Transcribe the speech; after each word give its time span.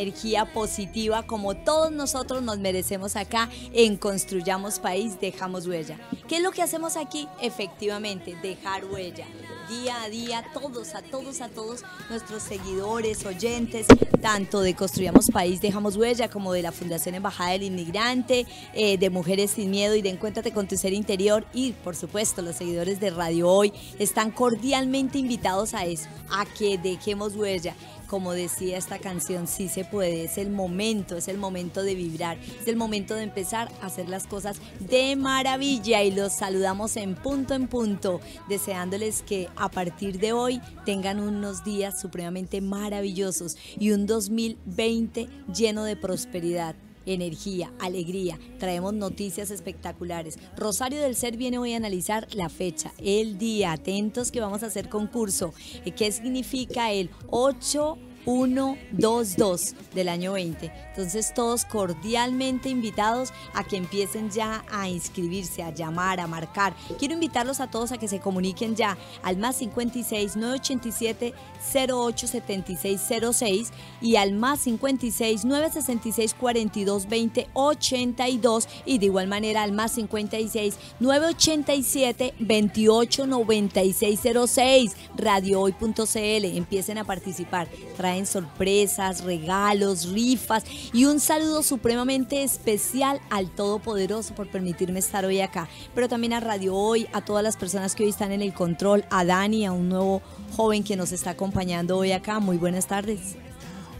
energía 0.00 0.52
positiva 0.52 1.24
como 1.24 1.56
todos 1.56 1.90
nosotros 1.92 2.42
nos 2.42 2.58
merecemos 2.58 3.16
acá 3.16 3.48
en 3.72 3.96
Construyamos 3.96 4.78
País, 4.78 5.20
Dejamos 5.20 5.66
Huella. 5.66 5.98
¿Qué 6.28 6.36
es 6.36 6.42
lo 6.42 6.50
que 6.50 6.62
hacemos 6.62 6.96
aquí? 6.96 7.28
Efectivamente, 7.40 8.36
dejar 8.42 8.84
huella 8.84 9.26
día 9.68 10.02
a 10.02 10.08
día, 10.08 10.44
todos, 10.54 10.94
a 10.94 11.02
todos, 11.02 11.40
a 11.42 11.48
todos 11.48 11.84
nuestros 12.08 12.42
seguidores, 12.42 13.26
oyentes, 13.26 13.86
tanto 14.22 14.60
de 14.60 14.74
Construyamos 14.74 15.26
País, 15.30 15.60
Dejamos 15.60 15.96
Huella, 15.96 16.30
como 16.30 16.52
de 16.52 16.62
la 16.62 16.72
Fundación 16.72 17.14
Embajada 17.14 17.50
del 17.50 17.64
Inmigrante, 17.64 18.46
eh, 18.72 18.96
de 18.96 19.10
Mujeres 19.10 19.52
Sin 19.52 19.70
Miedo 19.70 19.94
y 19.94 20.02
de 20.02 20.08
Encuéntrate 20.08 20.52
con 20.52 20.66
tu 20.66 20.76
Ser 20.76 20.94
Interior 20.94 21.44
y, 21.52 21.72
por 21.72 21.96
supuesto, 21.96 22.40
los 22.40 22.56
seguidores 22.56 22.98
de 22.98 23.10
Radio 23.10 23.48
Hoy 23.50 23.72
están 23.98 24.30
cordialmente 24.30 25.18
invitados 25.18 25.74
a 25.74 25.84
eso, 25.84 26.08
a 26.30 26.46
que 26.46 26.78
dejemos 26.78 27.36
huella 27.36 27.74
como 28.08 28.32
decía 28.32 28.78
esta 28.78 28.98
canción, 28.98 29.46
sí 29.46 29.68
se 29.68 29.84
puede, 29.84 30.24
es 30.24 30.38
el 30.38 30.50
momento, 30.50 31.16
es 31.16 31.28
el 31.28 31.38
momento 31.38 31.82
de 31.82 31.94
vibrar, 31.94 32.38
es 32.38 32.66
el 32.66 32.76
momento 32.76 33.14
de 33.14 33.22
empezar 33.22 33.70
a 33.80 33.86
hacer 33.86 34.08
las 34.08 34.26
cosas 34.26 34.60
de 34.80 35.14
maravilla 35.16 36.02
y 36.02 36.10
los 36.10 36.32
saludamos 36.32 36.96
en 36.96 37.14
punto 37.14 37.54
en 37.54 37.68
punto, 37.68 38.20
deseándoles 38.48 39.22
que 39.22 39.48
a 39.56 39.70
partir 39.70 40.18
de 40.18 40.32
hoy 40.32 40.60
tengan 40.84 41.20
unos 41.20 41.64
días 41.64 42.00
supremamente 42.00 42.60
maravillosos 42.60 43.56
y 43.78 43.92
un 43.92 44.06
2020 44.06 45.28
lleno 45.52 45.84
de 45.84 45.96
prosperidad 45.96 46.74
energía, 47.14 47.72
alegría. 47.78 48.38
Traemos 48.58 48.94
noticias 48.94 49.50
espectaculares. 49.50 50.38
Rosario 50.56 51.00
del 51.00 51.16
Ser 51.16 51.36
viene 51.36 51.58
hoy 51.58 51.74
a 51.74 51.76
analizar 51.78 52.28
la 52.32 52.48
fecha, 52.48 52.92
el 52.98 53.38
día. 53.38 53.72
Atentos 53.72 54.30
que 54.30 54.40
vamos 54.40 54.62
a 54.62 54.66
hacer 54.66 54.88
concurso. 54.88 55.52
Eh, 55.84 55.92
¿Qué 55.92 56.10
significa 56.12 56.92
el 56.92 57.10
8? 57.30 57.98
122 58.28 59.74
del 59.94 60.08
año 60.08 60.32
20. 60.34 60.70
Entonces 60.90 61.32
todos 61.34 61.64
cordialmente 61.64 62.68
invitados 62.68 63.32
a 63.54 63.64
que 63.64 63.76
empiecen 63.76 64.30
ya 64.30 64.64
a 64.70 64.88
inscribirse, 64.88 65.62
a 65.62 65.72
llamar, 65.72 66.20
a 66.20 66.26
marcar. 66.26 66.74
Quiero 66.98 67.14
invitarlos 67.14 67.60
a 67.60 67.70
todos 67.70 67.90
a 67.92 67.98
que 67.98 68.06
se 68.06 68.20
comuniquen 68.20 68.76
ya 68.76 68.98
al 69.22 69.38
más 69.38 69.56
56 69.56 70.36
987 70.36 71.32
087606 71.60 73.70
y 74.00 74.16
al 74.16 74.32
más 74.32 74.60
56 74.60 75.44
966 75.44 76.34
42 76.34 77.08
20 77.08 77.48
82 77.52 78.68
y 78.84 78.98
de 78.98 79.06
igual 79.06 79.26
manera 79.26 79.62
al 79.62 79.72
más 79.72 79.92
56 79.92 80.76
987 81.00 82.34
28 82.38 83.26
9606 83.26 84.96
radiohoy.cl 85.16 86.44
empiecen 86.44 86.98
a 86.98 87.04
participar. 87.04 87.68
Traen 87.96 88.26
sorpresas 88.26 89.24
regalos 89.24 90.10
rifas 90.10 90.64
y 90.92 91.04
un 91.04 91.20
saludo 91.20 91.62
supremamente 91.62 92.42
especial 92.42 93.20
al 93.30 93.50
Todopoderoso 93.50 94.34
por 94.34 94.48
permitirme 94.48 95.00
estar 95.00 95.24
hoy 95.24 95.40
acá. 95.40 95.68
Pero 95.94 96.08
también 96.08 96.32
a 96.32 96.40
Radio 96.40 96.74
Hoy 96.74 97.06
a 97.12 97.24
todas 97.24 97.42
las 97.42 97.56
personas 97.56 97.94
que 97.94 98.04
hoy 98.04 98.10
están 98.10 98.32
en 98.32 98.42
el 98.42 98.52
control 98.52 99.04
a 99.10 99.24
Dani 99.24 99.66
a 99.66 99.72
un 99.72 99.88
nuevo 99.88 100.22
joven 100.56 100.84
que 100.84 100.96
nos 100.96 101.12
está 101.12 101.30
acompañando 101.30 101.47
hoy 101.90 102.12
acá. 102.12 102.38
Muy 102.38 102.56
buenas 102.56 102.86
tardes. 102.86 103.36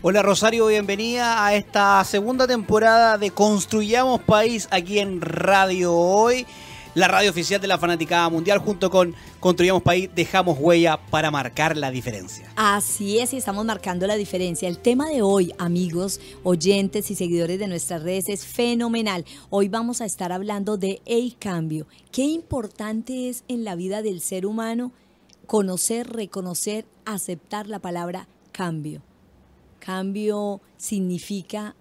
Hola 0.01 0.23
Rosario, 0.23 0.67
bienvenida 0.67 1.45
a 1.45 1.55
esta 1.55 2.05
segunda 2.05 2.47
temporada 2.47 3.19
de 3.19 3.31
Construyamos 3.31 4.21
País 4.21 4.69
aquí 4.71 5.01
en 5.01 5.21
Radio 5.21 5.93
Hoy, 5.93 6.47
la 6.95 7.09
radio 7.09 7.31
oficial 7.31 7.61
de 7.61 7.67
la 7.67 7.79
Fanaticada 7.79 8.29
Mundial, 8.29 8.59
junto 8.59 8.91
con 8.91 9.17
Construyamos 9.41 9.83
País, 9.83 10.09
dejamos 10.15 10.57
huella 10.61 11.01
para 11.11 11.33
marcar 11.33 11.77
la 11.77 11.91
diferencia. 11.91 12.49
Así 12.55 13.19
es, 13.19 13.33
y 13.33 13.39
estamos 13.39 13.65
marcando 13.65 14.07
la 14.07 14.15
diferencia. 14.15 14.69
El 14.69 14.79
tema 14.79 15.09
de 15.09 15.23
hoy, 15.23 15.53
amigos, 15.59 16.21
oyentes 16.45 17.11
y 17.11 17.17
seguidores 17.17 17.59
de 17.59 17.67
nuestras 17.67 18.05
redes, 18.05 18.29
es 18.29 18.47
fenomenal. 18.47 19.25
Hoy 19.51 19.69
vamos 19.69 20.01
a 20.01 20.05
estar 20.05 20.31
hablando 20.31 20.77
de 20.77 21.03
el 21.07 21.37
cambio. 21.39 21.89
¿Qué 22.13 22.23
importante 22.23 23.29
es 23.29 23.43
en 23.49 23.65
la 23.65 23.75
vida 23.75 24.01
del 24.01 24.21
ser 24.21 24.47
humano? 24.47 24.93
Conocer, 25.49 26.07
reconocer, 26.11 26.85
aceptar 27.07 27.69
la 27.69 27.79
palabra 27.79 28.29
cambio. 28.53 29.01
Cambio 29.81 30.61
significa 30.77 31.75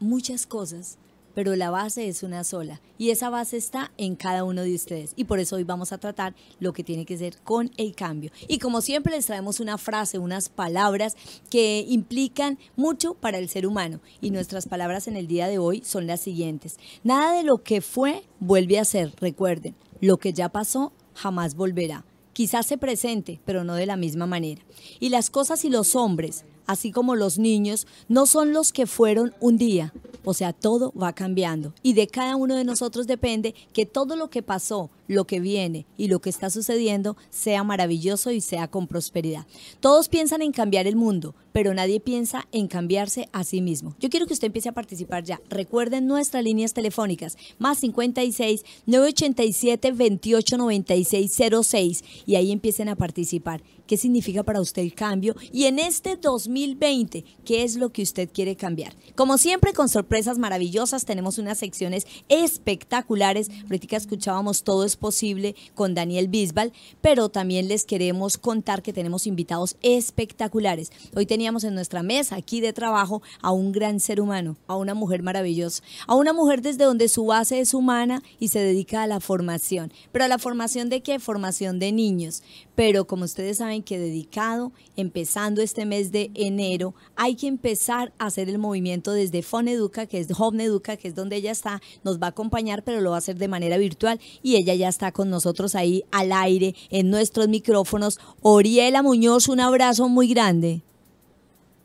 muchas 0.00 0.44
cosas, 0.44 0.98
pero 1.32 1.54
la 1.54 1.70
base 1.70 2.08
es 2.08 2.24
una 2.24 2.42
sola 2.42 2.80
y 2.98 3.10
esa 3.10 3.30
base 3.30 3.56
está 3.56 3.92
en 3.96 4.16
cada 4.16 4.42
uno 4.42 4.62
de 4.62 4.74
ustedes 4.74 5.12
y 5.14 5.24
por 5.24 5.38
eso 5.38 5.54
hoy 5.54 5.62
vamos 5.62 5.92
a 5.92 5.98
tratar 5.98 6.34
lo 6.58 6.72
que 6.72 6.82
tiene 6.82 7.06
que 7.06 7.16
ser 7.16 7.40
con 7.44 7.70
el 7.76 7.94
cambio. 7.94 8.32
Y 8.48 8.58
como 8.58 8.80
siempre 8.80 9.14
les 9.14 9.26
traemos 9.26 9.60
una 9.60 9.78
frase, 9.78 10.18
unas 10.18 10.48
palabras 10.48 11.14
que 11.48 11.86
implican 11.88 12.58
mucho 12.74 13.14
para 13.14 13.38
el 13.38 13.48
ser 13.48 13.68
humano 13.68 14.00
y 14.20 14.32
nuestras 14.32 14.66
palabras 14.66 15.06
en 15.06 15.14
el 15.14 15.28
día 15.28 15.46
de 15.46 15.58
hoy 15.58 15.80
son 15.84 16.08
las 16.08 16.20
siguientes. 16.20 16.76
Nada 17.04 17.36
de 17.36 17.44
lo 17.44 17.58
que 17.62 17.82
fue 17.82 18.24
vuelve 18.40 18.80
a 18.80 18.84
ser, 18.84 19.14
recuerden, 19.20 19.76
lo 20.00 20.16
que 20.16 20.32
ya 20.32 20.48
pasó 20.48 20.92
jamás 21.14 21.54
volverá. 21.54 22.04
Quizás 22.32 22.66
se 22.66 22.78
presente, 22.78 23.40
pero 23.44 23.64
no 23.64 23.74
de 23.74 23.86
la 23.86 23.96
misma 23.96 24.26
manera. 24.26 24.62
Y 25.00 25.10
las 25.10 25.30
cosas 25.30 25.64
y 25.64 25.70
los 25.70 25.94
hombres, 25.94 26.44
así 26.66 26.90
como 26.90 27.14
los 27.14 27.38
niños, 27.38 27.86
no 28.08 28.26
son 28.26 28.52
los 28.52 28.72
que 28.72 28.86
fueron 28.86 29.34
un 29.40 29.58
día. 29.58 29.92
O 30.24 30.34
sea, 30.34 30.52
todo 30.52 30.92
va 30.92 31.12
cambiando. 31.12 31.74
Y 31.82 31.94
de 31.94 32.06
cada 32.06 32.36
uno 32.36 32.54
de 32.54 32.64
nosotros 32.64 33.06
depende 33.06 33.54
que 33.72 33.86
todo 33.86 34.16
lo 34.16 34.30
que 34.30 34.42
pasó, 34.42 34.90
lo 35.12 35.26
que 35.26 35.40
viene 35.40 35.86
y 35.96 36.08
lo 36.08 36.20
que 36.20 36.30
está 36.30 36.50
sucediendo 36.50 37.16
sea 37.30 37.64
maravilloso 37.64 38.30
y 38.30 38.40
sea 38.40 38.68
con 38.68 38.86
prosperidad. 38.86 39.46
Todos 39.80 40.08
piensan 40.08 40.42
en 40.42 40.52
cambiar 40.52 40.86
el 40.86 40.96
mundo, 40.96 41.34
pero 41.52 41.74
nadie 41.74 42.00
piensa 42.00 42.48
en 42.52 42.66
cambiarse 42.66 43.28
a 43.32 43.44
sí 43.44 43.60
mismo. 43.60 43.94
Yo 44.00 44.08
quiero 44.08 44.26
que 44.26 44.34
usted 44.34 44.46
empiece 44.46 44.68
a 44.68 44.72
participar 44.72 45.24
ya. 45.24 45.40
Recuerden 45.48 46.06
nuestras 46.06 46.42
líneas 46.42 46.72
telefónicas, 46.72 47.36
más 47.58 47.78
56 47.78 48.64
987 48.86 49.92
28 49.92 50.56
96 50.56 51.40
06 51.62 52.04
y 52.26 52.36
ahí 52.36 52.52
empiecen 52.52 52.88
a 52.88 52.96
participar. 52.96 53.62
¿Qué 53.86 53.96
significa 53.96 54.42
para 54.42 54.60
usted 54.60 54.82
el 54.82 54.94
cambio? 54.94 55.34
Y 55.52 55.64
en 55.64 55.78
este 55.78 56.16
2020, 56.16 57.24
¿qué 57.44 57.62
es 57.62 57.76
lo 57.76 57.90
que 57.90 58.02
usted 58.02 58.30
quiere 58.32 58.56
cambiar? 58.56 58.94
Como 59.14 59.36
siempre, 59.36 59.74
con 59.74 59.88
sorpresas 59.88 60.38
maravillosas, 60.38 61.04
tenemos 61.04 61.36
unas 61.38 61.58
secciones 61.58 62.06
espectaculares. 62.28 63.50
Ahorita 63.64 63.96
escuchábamos 63.96 64.62
Todo 64.62 64.84
posible 65.02 65.54
con 65.74 65.94
Daniel 65.94 66.28
Bisbal, 66.28 66.72
pero 67.02 67.28
también 67.28 67.68
les 67.68 67.84
queremos 67.84 68.38
contar 68.38 68.82
que 68.82 68.94
tenemos 68.94 69.26
invitados 69.26 69.76
espectaculares. 69.82 70.92
Hoy 71.14 71.26
teníamos 71.26 71.64
en 71.64 71.74
nuestra 71.74 72.02
mesa 72.02 72.36
aquí 72.36 72.62
de 72.62 72.72
trabajo 72.72 73.20
a 73.42 73.50
un 73.50 73.72
gran 73.72 74.00
ser 74.00 74.20
humano, 74.20 74.56
a 74.68 74.76
una 74.76 74.94
mujer 74.94 75.22
maravillosa, 75.22 75.82
a 76.06 76.14
una 76.14 76.32
mujer 76.32 76.62
desde 76.62 76.84
donde 76.84 77.08
su 77.08 77.26
base 77.26 77.58
es 77.60 77.74
humana 77.74 78.22
y 78.38 78.48
se 78.48 78.60
dedica 78.60 79.02
a 79.02 79.06
la 79.08 79.18
formación. 79.20 79.92
¿Pero 80.12 80.24
a 80.24 80.28
la 80.28 80.38
formación 80.38 80.88
de 80.88 81.02
qué? 81.02 81.18
Formación 81.18 81.80
de 81.80 81.90
niños. 81.90 82.42
Pero 82.74 83.06
como 83.06 83.24
ustedes 83.24 83.58
saben 83.58 83.82
que 83.82 83.98
dedicado, 83.98 84.72
empezando 84.96 85.60
este 85.60 85.84
mes 85.84 86.12
de 86.12 86.30
enero, 86.34 86.94
hay 87.16 87.34
que 87.36 87.46
empezar 87.46 88.12
a 88.18 88.26
hacer 88.26 88.48
el 88.48 88.58
movimiento 88.58 89.12
desde 89.12 89.42
Foneduca, 89.42 90.06
que 90.06 90.18
es 90.18 90.28
Home 90.38 90.64
Educa, 90.64 90.96
que 90.96 91.08
es 91.08 91.14
donde 91.14 91.36
ella 91.36 91.50
está, 91.50 91.82
nos 92.02 92.18
va 92.18 92.26
a 92.26 92.30
acompañar, 92.30 92.82
pero 92.82 93.00
lo 93.00 93.10
va 93.10 93.16
a 93.16 93.18
hacer 93.18 93.36
de 93.36 93.48
manera 93.48 93.76
virtual 93.76 94.20
y 94.42 94.56
ella 94.56 94.74
ya 94.74 94.88
está 94.88 95.12
con 95.12 95.30
nosotros 95.30 95.74
ahí 95.74 96.04
al 96.10 96.32
aire 96.32 96.74
en 96.90 97.10
nuestros 97.10 97.48
micrófonos. 97.48 98.18
Oriela 98.40 99.02
Muñoz, 99.02 99.48
un 99.48 99.60
abrazo 99.60 100.08
muy 100.08 100.28
grande. 100.28 100.82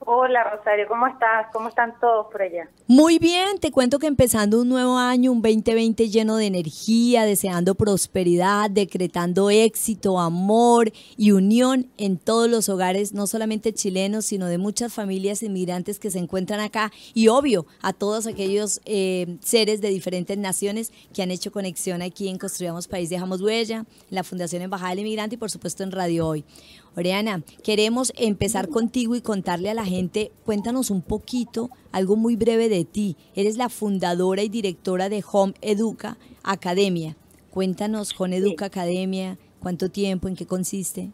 Hola 0.10 0.42
Rosario, 0.46 0.86
¿cómo 0.88 1.06
estás? 1.06 1.48
¿Cómo 1.52 1.68
están 1.68 1.94
todos 2.00 2.28
por 2.32 2.42
allá? 2.42 2.70
Muy 2.88 3.20
bien, 3.20 3.58
te 3.60 3.72
cuento 3.72 4.00
que 4.00 4.08
empezando 4.08 4.62
un 4.62 4.70
nuevo 4.70 4.98
año, 4.98 5.34
un 5.34 5.42
2020 5.42 6.08
lleno 6.08 6.38
de 6.38 6.46
energía, 6.46 7.26
deseando 7.26 7.76
prosperidad, 7.76 8.70
decretando 8.70 9.50
éxito, 9.50 10.18
amor 10.18 10.94
y 11.18 11.34
unión 11.34 11.88
en 11.98 12.18
todos 12.18 12.50
los 12.50 12.70
hogares, 12.70 13.12
no 13.12 13.28
solamente 13.28 13.74
chilenos, 13.74 14.24
sino 14.24 14.46
de 14.46 14.58
muchas 14.58 14.94
familias 14.94 15.44
inmigrantes 15.44 16.00
que 16.00 16.10
se 16.10 16.20
encuentran 16.20 16.62
acá 16.62 16.90
y 17.14 17.28
obvio 17.28 17.66
a 17.82 17.92
todos 17.92 18.28
aquellos 18.28 18.80
eh, 18.86 19.36
seres 19.42 19.82
de 19.82 19.90
diferentes 19.90 20.38
naciones 20.38 20.94
que 21.14 21.22
han 21.22 21.32
hecho 21.32 21.52
conexión 21.52 22.02
aquí 22.02 22.30
en 22.30 22.38
Construyamos 22.38 22.88
País, 22.88 23.10
Dejamos 23.10 23.42
Huella, 23.42 23.80
en 23.80 23.86
la 24.16 24.24
Fundación 24.24 24.62
Embajada 24.62 24.92
del 24.92 25.00
Inmigrante 25.00 25.36
y 25.36 25.38
por 25.38 25.52
supuesto 25.52 25.84
en 25.84 25.92
Radio 25.92 26.28
Hoy. 26.28 26.46
Oriana, 26.98 27.42
queremos 27.64 28.12
empezar 28.18 28.70
contigo 28.70 29.16
y 29.16 29.22
contarle 29.22 29.70
a 29.70 29.76
la 29.76 29.86
gente, 29.86 30.32
cuéntanos 30.46 30.90
un 30.90 31.04
poquito, 31.04 31.70
algo 31.92 32.16
muy 32.16 32.36
breve 32.36 32.70
de 32.70 32.86
ti. 32.86 33.18
Eres 33.36 33.56
la 33.56 33.70
fundadora 33.70 34.42
y 34.42 34.50
directora 34.50 35.08
de 35.08 35.24
Home 35.32 35.54
Educa 35.62 36.18
Academia. 36.44 37.16
Cuéntanos, 37.52 38.20
Home 38.20 38.38
Educa 38.38 38.66
Academia, 38.66 39.38
cuánto 39.62 39.92
tiempo, 39.92 40.28
en 40.28 40.36
qué 40.36 40.48
consiste. 40.48 41.12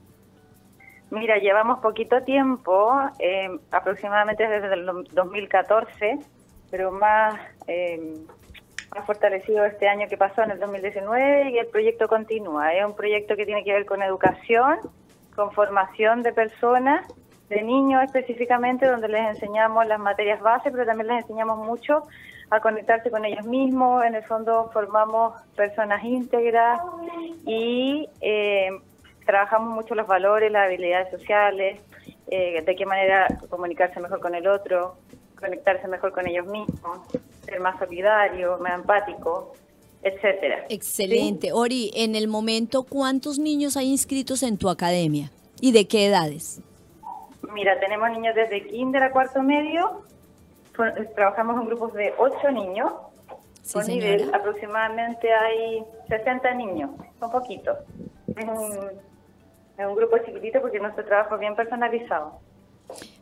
Mira, 1.11 1.37
llevamos 1.39 1.79
poquito 1.79 2.23
tiempo, 2.23 2.93
eh, 3.19 3.49
aproximadamente 3.71 4.47
desde 4.47 4.73
el 4.73 4.85
2014, 5.11 6.17
pero 6.71 6.93
más, 6.93 7.37
eh, 7.67 8.15
más 8.95 9.05
fortalecido 9.05 9.65
este 9.65 9.89
año 9.89 10.07
que 10.07 10.15
pasó 10.15 10.43
en 10.43 10.51
el 10.51 10.61
2019 10.61 11.51
y 11.51 11.57
el 11.57 11.67
proyecto 11.67 12.07
continúa. 12.07 12.73
Es 12.73 12.85
un 12.85 12.95
proyecto 12.95 13.35
que 13.35 13.45
tiene 13.45 13.65
que 13.65 13.73
ver 13.73 13.85
con 13.85 14.01
educación 14.01 14.79
con 15.35 15.51
formación 15.51 16.23
de 16.23 16.33
personas 16.33 17.07
de 17.49 17.61
niños 17.61 18.03
específicamente, 18.03 18.87
donde 18.87 19.07
les 19.07 19.35
enseñamos 19.35 19.85
las 19.85 19.99
materias 19.99 20.41
base, 20.41 20.71
pero 20.71 20.85
también 20.85 21.07
les 21.07 21.23
enseñamos 21.23 21.57
mucho 21.57 22.03
a 22.49 22.59
conectarse 22.59 23.11
con 23.11 23.25
ellos 23.25 23.45
mismos. 23.45 24.03
En 24.05 24.15
el 24.15 24.23
fondo 24.23 24.69
formamos 24.71 25.33
personas 25.55 26.03
íntegras 26.03 26.81
y 27.45 28.07
eh, 28.21 28.69
trabajamos 29.25 29.73
mucho 29.73 29.95
los 29.95 30.07
valores, 30.07 30.51
las 30.51 30.67
habilidades 30.67 31.11
sociales, 31.11 31.81
eh, 32.27 32.61
de 32.61 32.75
qué 32.75 32.85
manera 32.85 33.27
comunicarse 33.49 33.99
mejor 33.99 34.19
con 34.19 34.35
el 34.35 34.47
otro, 34.47 34.95
conectarse 35.39 35.87
mejor 35.87 36.11
con 36.11 36.27
ellos 36.27 36.45
mismos, 36.47 36.99
ser 37.43 37.59
más 37.59 37.77
solidario, 37.77 38.57
más 38.59 38.75
empático, 38.75 39.53
etcétera. 40.03 40.65
Excelente. 40.69 41.51
Ori, 41.53 41.91
en 41.95 42.15
el 42.15 42.27
momento, 42.27 42.83
¿cuántos 42.83 43.39
niños 43.39 43.77
hay 43.77 43.89
inscritos 43.89 44.43
en 44.43 44.57
tu 44.57 44.69
academia 44.69 45.31
y 45.61 45.71
de 45.71 45.87
qué 45.87 46.07
edades? 46.07 46.61
Mira, 47.53 47.79
tenemos 47.79 48.09
niños 48.11 48.35
desde 48.35 48.65
kinder 48.67 49.03
a 49.03 49.11
cuarto 49.11 49.41
medio, 49.43 50.01
trabajamos 51.15 51.61
en 51.61 51.67
grupos 51.67 51.93
de 51.93 52.13
ocho 52.17 52.51
niños, 52.51 52.91
Sí, 53.61 53.73
por 53.75 53.83
señora. 53.85 54.11
nivel 54.17 54.33
aproximadamente 54.33 55.31
hay 55.31 55.83
60 56.09 56.53
niños, 56.55 56.89
son 57.19 57.31
poquitos. 57.31 57.77
Es 58.35 58.43
un, 58.45 58.89
es 59.77 59.85
un 59.87 59.95
grupo 59.95 60.17
chiquitito 60.25 60.59
porque 60.61 60.79
nuestro 60.79 61.05
trabajo 61.05 61.35
es 61.35 61.39
bien 61.39 61.55
personalizado. 61.55 62.39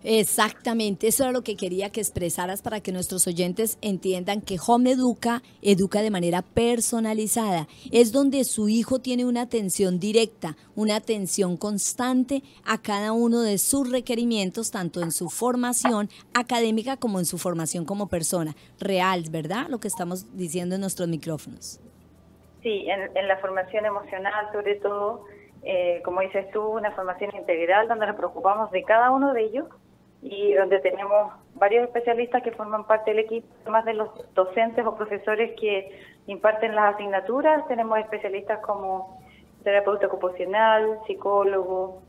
Exactamente, 0.03 1.07
eso 1.07 1.23
era 1.23 1.31
lo 1.31 1.43
que 1.43 1.55
quería 1.55 1.91
que 1.91 2.01
expresaras 2.01 2.63
para 2.63 2.81
que 2.81 2.91
nuestros 2.91 3.27
oyentes 3.27 3.77
entiendan 3.81 4.41
que 4.41 4.57
Home 4.65 4.91
Educa 4.91 5.43
educa 5.61 6.01
de 6.01 6.09
manera 6.09 6.41
personalizada. 6.41 7.67
Es 7.91 8.11
donde 8.11 8.43
su 8.43 8.67
hijo 8.67 8.99
tiene 8.99 9.25
una 9.25 9.41
atención 9.41 9.99
directa, 9.99 10.55
una 10.75 10.95
atención 10.95 11.55
constante 11.55 12.41
a 12.65 12.81
cada 12.81 13.11
uno 13.11 13.41
de 13.41 13.59
sus 13.59 13.91
requerimientos, 13.91 14.71
tanto 14.71 15.01
en 15.01 15.11
su 15.11 15.29
formación 15.29 16.09
académica 16.33 16.97
como 16.97 17.19
en 17.19 17.25
su 17.25 17.37
formación 17.37 17.85
como 17.85 18.07
persona. 18.07 18.55
Real, 18.79 19.25
¿verdad? 19.29 19.67
Lo 19.69 19.79
que 19.79 19.87
estamos 19.87 20.35
diciendo 20.35 20.75
en 20.75 20.81
nuestros 20.81 21.07
micrófonos. 21.07 21.79
Sí, 22.63 22.85
en, 22.87 23.15
en 23.15 23.27
la 23.27 23.37
formación 23.37 23.85
emocional 23.85 24.47
sobre 24.51 24.75
todo, 24.75 25.25
eh, 25.63 26.01
como 26.03 26.21
dices 26.21 26.49
tú, 26.51 26.61
una 26.63 26.91
formación 26.91 27.35
integral 27.35 27.87
donde 27.87 28.07
nos 28.07 28.15
preocupamos 28.15 28.71
de 28.71 28.83
cada 28.83 29.11
uno 29.11 29.33
de 29.33 29.43
ellos 29.43 29.67
y 30.21 30.53
donde 30.53 30.79
tenemos 30.79 31.33
varios 31.55 31.85
especialistas 31.85 32.43
que 32.43 32.51
forman 32.51 32.85
parte 32.85 33.11
del 33.11 33.19
equipo, 33.19 33.47
además 33.63 33.85
de 33.85 33.93
los 33.93 34.33
docentes 34.33 34.85
o 34.85 34.95
profesores 34.95 35.51
que 35.59 35.99
imparten 36.27 36.75
las 36.75 36.95
asignaturas, 36.95 37.67
tenemos 37.67 37.97
especialistas 37.99 38.59
como 38.59 39.19
terapeuta 39.63 40.07
ocupacional, 40.07 40.99
psicólogo, 41.07 42.01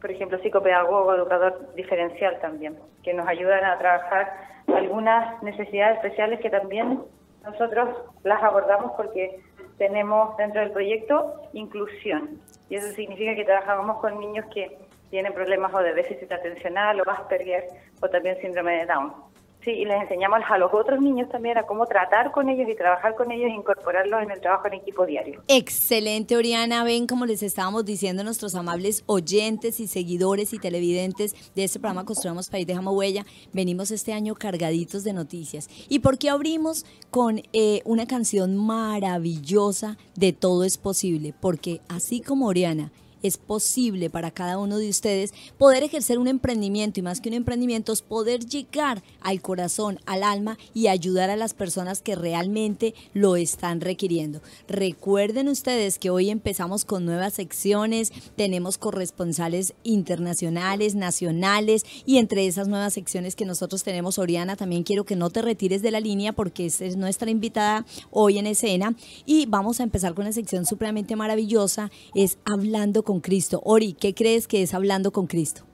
por 0.00 0.10
ejemplo, 0.10 0.38
psicopedagogo, 0.38 1.14
educador 1.14 1.74
diferencial 1.74 2.38
también, 2.40 2.78
que 3.02 3.12
nos 3.12 3.26
ayudan 3.28 3.64
a 3.64 3.78
trabajar 3.78 4.32
algunas 4.74 5.42
necesidades 5.42 5.96
especiales 5.96 6.40
que 6.40 6.50
también 6.50 7.00
nosotros 7.44 7.88
las 8.22 8.42
abordamos 8.42 8.92
porque 8.96 9.40
tenemos 9.78 10.36
dentro 10.36 10.60
del 10.60 10.72
proyecto 10.72 11.34
inclusión. 11.52 12.40
Y 12.70 12.76
eso 12.76 12.88
significa 12.92 13.34
que 13.34 13.44
trabajamos 13.44 13.98
con 13.98 14.18
niños 14.18 14.46
que 14.54 14.78
tienen 15.10 15.34
problemas 15.34 15.74
o 15.74 15.78
de 15.78 15.92
déficit 15.92 16.30
atencional 16.32 17.00
o 17.00 17.10
Asperger 17.10 17.64
o 18.00 18.08
también 18.08 18.40
síndrome 18.40 18.78
de 18.78 18.86
Down. 18.86 19.29
Sí, 19.64 19.70
y 19.72 19.84
les 19.84 20.00
enseñamos 20.00 20.40
a 20.48 20.56
los 20.56 20.72
otros 20.72 21.00
niños 21.02 21.28
también 21.28 21.58
a 21.58 21.64
cómo 21.64 21.84
tratar 21.84 22.30
con 22.32 22.48
ellos 22.48 22.66
y 22.68 22.74
trabajar 22.74 23.14
con 23.14 23.30
ellos 23.30 23.50
e 23.50 23.52
incorporarlos 23.52 24.22
en 24.22 24.30
el 24.30 24.40
trabajo 24.40 24.66
en 24.68 24.74
equipo 24.74 25.04
diario. 25.04 25.42
Excelente, 25.48 26.34
Oriana. 26.34 26.82
Ven, 26.82 27.06
como 27.06 27.26
les 27.26 27.42
estábamos 27.42 27.84
diciendo, 27.84 28.24
nuestros 28.24 28.54
amables 28.54 29.04
oyentes 29.06 29.78
y 29.78 29.86
seguidores 29.86 30.54
y 30.54 30.58
televidentes 30.58 31.34
de 31.54 31.64
este 31.64 31.78
programa 31.78 32.06
Construyamos 32.06 32.48
País, 32.48 32.66
Dejamos 32.66 32.94
Huella, 32.94 33.26
venimos 33.52 33.90
este 33.90 34.14
año 34.14 34.34
cargaditos 34.34 35.04
de 35.04 35.12
noticias. 35.12 35.68
¿Y 35.90 35.98
por 35.98 36.16
qué 36.16 36.30
abrimos 36.30 36.86
con 37.10 37.42
eh, 37.52 37.82
una 37.84 38.06
canción 38.06 38.56
maravillosa 38.56 39.98
de 40.16 40.32
Todo 40.32 40.64
es 40.64 40.78
Posible? 40.78 41.34
Porque 41.38 41.80
así 41.88 42.22
como 42.22 42.46
Oriana 42.46 42.92
es 43.22 43.38
posible 43.38 44.10
para 44.10 44.30
cada 44.30 44.58
uno 44.58 44.78
de 44.78 44.88
ustedes 44.88 45.32
poder 45.56 45.82
ejercer 45.82 46.18
un 46.18 46.28
emprendimiento 46.28 47.00
y 47.00 47.02
más 47.02 47.20
que 47.20 47.28
un 47.28 47.34
emprendimiento 47.36 47.92
es 47.92 48.02
poder 48.02 48.44
llegar 48.44 49.02
al 49.20 49.40
corazón, 49.40 50.00
al 50.06 50.22
alma 50.22 50.58
y 50.74 50.88
ayudar 50.88 51.30
a 51.30 51.36
las 51.36 51.54
personas 51.54 52.02
que 52.02 52.16
realmente 52.16 52.94
lo 53.14 53.36
están 53.36 53.80
requiriendo. 53.80 54.42
Recuerden 54.68 55.48
ustedes 55.48 55.98
que 55.98 56.10
hoy 56.10 56.30
empezamos 56.30 56.84
con 56.84 57.04
nuevas 57.04 57.34
secciones, 57.34 58.12
tenemos 58.36 58.78
corresponsales 58.78 59.74
internacionales, 59.84 60.94
nacionales 60.94 61.84
y 62.04 62.18
entre 62.18 62.46
esas 62.46 62.68
nuevas 62.68 62.94
secciones 62.94 63.36
que 63.36 63.44
nosotros 63.44 63.84
tenemos, 63.84 64.18
Oriana, 64.18 64.56
también 64.56 64.82
quiero 64.82 65.04
que 65.04 65.16
no 65.16 65.30
te 65.30 65.42
retires 65.42 65.82
de 65.82 65.90
la 65.90 66.00
línea 66.00 66.32
porque 66.32 66.66
es 66.66 66.80
es 66.80 66.96
nuestra 66.96 67.30
invitada 67.30 67.84
hoy 68.10 68.38
en 68.38 68.46
escena 68.46 68.94
y 69.26 69.46
vamos 69.46 69.80
a 69.80 69.82
empezar 69.82 70.14
con 70.14 70.24
una 70.24 70.32
sección 70.32 70.66
supremamente 70.66 71.16
maravillosa, 71.16 71.90
es 72.14 72.38
Hablando 72.44 73.04
con 73.04 73.09
Cristo. 73.18 73.60
Ori, 73.64 73.94
¿qué 73.94 74.14
crees 74.14 74.46
que 74.46 74.62
es 74.62 74.72
Hablando 74.74 75.10
con 75.10 75.26
Cristo? 75.26 75.64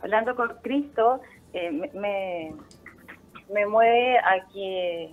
Hablando 0.00 0.34
con 0.34 0.48
Cristo, 0.62 1.20
eh, 1.52 1.70
me, 1.70 2.54
me, 3.52 3.66
mueve 3.66 4.16
a 4.18 4.46
que 4.50 5.10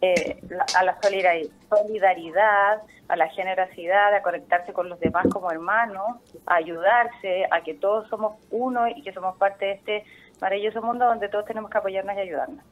eh, 0.00 0.40
a 0.76 0.84
la 0.84 0.98
solidari- 1.02 1.50
solidaridad, 1.68 2.82
a 3.08 3.16
la 3.16 3.28
generosidad, 3.28 4.14
a 4.14 4.22
conectarse 4.22 4.72
con 4.72 4.88
los 4.88 4.98
demás 4.98 5.26
como 5.30 5.50
hermanos, 5.50 6.16
a 6.46 6.54
ayudarse, 6.54 7.44
a 7.50 7.60
que 7.62 7.74
todos 7.74 8.08
somos 8.08 8.36
uno 8.50 8.88
y 8.88 9.02
que 9.02 9.12
somos 9.12 9.36
parte 9.36 9.66
de 9.66 9.72
este 9.72 10.04
maravilloso 10.40 10.80
mundo 10.80 11.04
donde 11.04 11.28
todos 11.28 11.44
tenemos 11.44 11.70
que 11.70 11.78
apoyarnos 11.78 12.16
y 12.16 12.20
ayudarnos. 12.20 12.64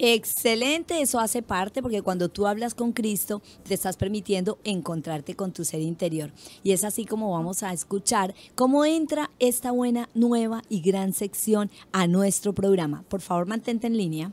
Excelente, 0.00 1.00
eso 1.00 1.18
hace 1.18 1.42
parte 1.42 1.82
porque 1.82 2.02
cuando 2.02 2.28
tú 2.28 2.46
hablas 2.46 2.74
con 2.74 2.92
Cristo 2.92 3.42
te 3.66 3.74
estás 3.74 3.96
permitiendo 3.96 4.58
encontrarte 4.62 5.34
con 5.34 5.52
tu 5.52 5.64
ser 5.64 5.80
interior. 5.80 6.30
Y 6.62 6.70
es 6.70 6.84
así 6.84 7.04
como 7.04 7.32
vamos 7.32 7.64
a 7.64 7.72
escuchar 7.72 8.34
cómo 8.54 8.84
entra 8.84 9.30
esta 9.40 9.72
buena, 9.72 10.08
nueva 10.14 10.62
y 10.68 10.82
gran 10.82 11.12
sección 11.12 11.68
a 11.90 12.06
nuestro 12.06 12.52
programa. 12.52 13.02
Por 13.08 13.20
favor, 13.20 13.46
mantente 13.46 13.88
en 13.88 13.96
línea. 13.96 14.32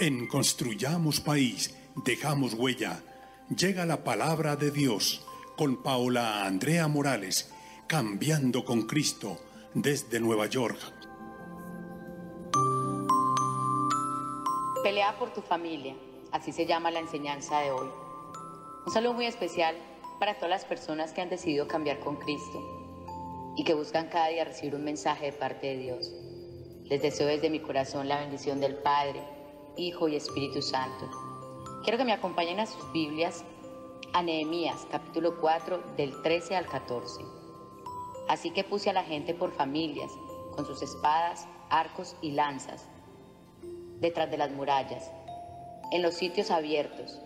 En 0.00 0.26
Construyamos 0.28 1.20
País, 1.20 1.74
dejamos 2.04 2.54
huella. 2.54 3.02
Llega 3.54 3.84
la 3.84 4.02
palabra 4.02 4.56
de 4.56 4.70
Dios 4.70 5.22
con 5.56 5.82
Paola 5.82 6.46
Andrea 6.46 6.88
Morales, 6.88 7.50
cambiando 7.86 8.64
con 8.64 8.82
Cristo 8.82 9.38
desde 9.74 10.20
Nueva 10.20 10.46
York. 10.46 10.95
Pelea 14.86 15.18
por 15.18 15.32
tu 15.32 15.42
familia, 15.42 15.96
así 16.30 16.52
se 16.52 16.64
llama 16.64 16.92
la 16.92 17.00
enseñanza 17.00 17.58
de 17.58 17.72
hoy. 17.72 17.88
Un 18.86 18.92
saludo 18.92 19.14
muy 19.14 19.26
especial 19.26 19.74
para 20.20 20.36
todas 20.36 20.50
las 20.50 20.64
personas 20.64 21.12
que 21.12 21.20
han 21.20 21.28
decidido 21.28 21.66
cambiar 21.66 21.98
con 21.98 22.14
Cristo 22.14 23.54
y 23.56 23.64
que 23.64 23.74
buscan 23.74 24.06
cada 24.06 24.28
día 24.28 24.44
recibir 24.44 24.76
un 24.76 24.84
mensaje 24.84 25.26
de 25.26 25.32
parte 25.32 25.66
de 25.66 25.78
Dios. 25.78 26.12
Les 26.84 27.02
deseo 27.02 27.26
desde 27.26 27.50
mi 27.50 27.58
corazón 27.58 28.06
la 28.06 28.20
bendición 28.20 28.60
del 28.60 28.76
Padre, 28.76 29.24
Hijo 29.76 30.06
y 30.06 30.14
Espíritu 30.14 30.62
Santo. 30.62 31.10
Quiero 31.82 31.98
que 31.98 32.04
me 32.04 32.12
acompañen 32.12 32.60
a 32.60 32.66
sus 32.66 32.92
Biblias 32.92 33.44
a 34.12 34.22
Nehemías 34.22 34.86
capítulo 34.88 35.40
4 35.40 35.82
del 35.96 36.22
13 36.22 36.54
al 36.54 36.66
14. 36.66 37.24
Así 38.28 38.52
que 38.52 38.62
puse 38.62 38.90
a 38.90 38.92
la 38.92 39.02
gente 39.02 39.34
por 39.34 39.50
familias, 39.50 40.12
con 40.54 40.64
sus 40.64 40.80
espadas, 40.80 41.48
arcos 41.70 42.14
y 42.22 42.30
lanzas 42.30 42.86
detrás 44.00 44.30
de 44.30 44.38
las 44.38 44.50
murallas, 44.50 45.10
en 45.92 46.02
los 46.02 46.14
sitios 46.14 46.50
abiertos, 46.50 47.20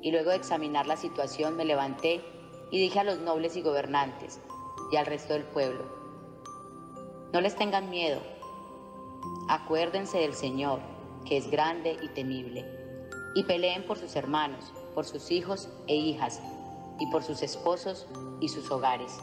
y 0.00 0.10
luego 0.10 0.30
de 0.30 0.36
examinar 0.36 0.86
la 0.86 0.96
situación 0.96 1.56
me 1.56 1.64
levanté 1.64 2.20
y 2.70 2.80
dije 2.80 3.00
a 3.00 3.04
los 3.04 3.18
nobles 3.18 3.56
y 3.56 3.62
gobernantes 3.62 4.40
y 4.90 4.96
al 4.96 5.06
resto 5.06 5.32
del 5.34 5.44
pueblo, 5.44 5.84
no 7.32 7.40
les 7.40 7.56
tengan 7.56 7.88
miedo, 7.88 8.20
acuérdense 9.48 10.18
del 10.18 10.34
Señor, 10.34 10.80
que 11.24 11.36
es 11.36 11.50
grande 11.50 11.96
y 12.02 12.08
temible, 12.08 12.64
y 13.34 13.44
peleen 13.44 13.86
por 13.86 13.98
sus 13.98 14.16
hermanos, 14.16 14.72
por 14.94 15.06
sus 15.06 15.30
hijos 15.30 15.68
e 15.86 15.94
hijas, 15.94 16.42
y 16.98 17.06
por 17.06 17.22
sus 17.22 17.42
esposos 17.42 18.06
y 18.40 18.48
sus 18.48 18.70
hogares. 18.70 19.18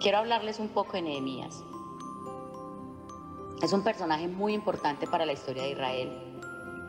Quiero 0.00 0.18
hablarles 0.18 0.58
un 0.58 0.68
poco 0.68 0.94
de 0.94 1.02
Nehemías. 1.02 1.62
Es 3.62 3.72
un 3.72 3.84
personaje 3.84 4.26
muy 4.26 4.54
importante 4.54 5.06
para 5.06 5.24
la 5.24 5.34
historia 5.34 5.62
de 5.62 5.70
Israel, 5.70 6.10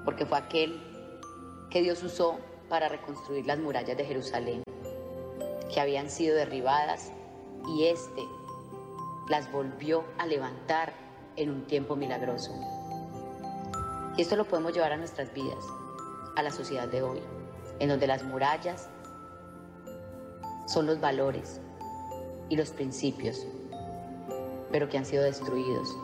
porque 0.04 0.26
fue 0.26 0.40
aquel 0.40 0.82
que 1.70 1.84
Dios 1.84 2.02
usó 2.02 2.40
para 2.68 2.90
reconstruir 2.90 3.46
las 3.46 3.60
murallas 3.60 3.96
de 3.96 4.04
Jerusalén, 4.04 4.64
que 5.72 5.80
habían 5.80 6.10
sido 6.10 6.36
derribadas, 6.36 7.12
y 7.68 7.86
éste 7.86 8.24
las 9.30 9.52
volvió 9.52 10.04
a 10.18 10.26
levantar 10.26 10.94
en 11.36 11.52
un 11.52 11.68
tiempo 11.68 11.96
milagroso. 11.96 12.52
Y 14.18 14.24
esto 14.24 14.36
lo 14.36 14.46
podemos 14.46 14.74
llevar 14.74 14.94
a 14.94 14.98
nuestras 14.98 15.32
vidas, 15.32 15.64
a 16.36 16.42
la 16.42 16.50
sociedad 16.50 16.88
de 16.88 17.04
hoy, 17.04 17.20
en 17.78 17.90
donde 17.90 18.08
las 18.08 18.24
murallas 18.24 18.90
son 20.66 20.88
los 20.88 21.00
valores 21.00 21.62
y 22.50 22.56
los 22.56 22.72
principios 22.72 23.46
pero 24.74 24.90
que 24.90 24.98
han 24.98 25.06
sido 25.06 25.24
destruidos, 25.24 25.96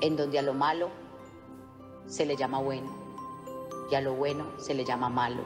en 0.00 0.16
donde 0.16 0.38
a 0.38 0.42
lo 0.42 0.54
malo 0.54 0.88
se 2.06 2.26
le 2.26 2.36
llama 2.36 2.58
bueno 2.58 2.90
y 3.90 3.94
a 3.94 4.00
lo 4.00 4.14
bueno 4.14 4.46
se 4.58 4.74
le 4.74 4.84
llama 4.84 5.08
malo. 5.08 5.42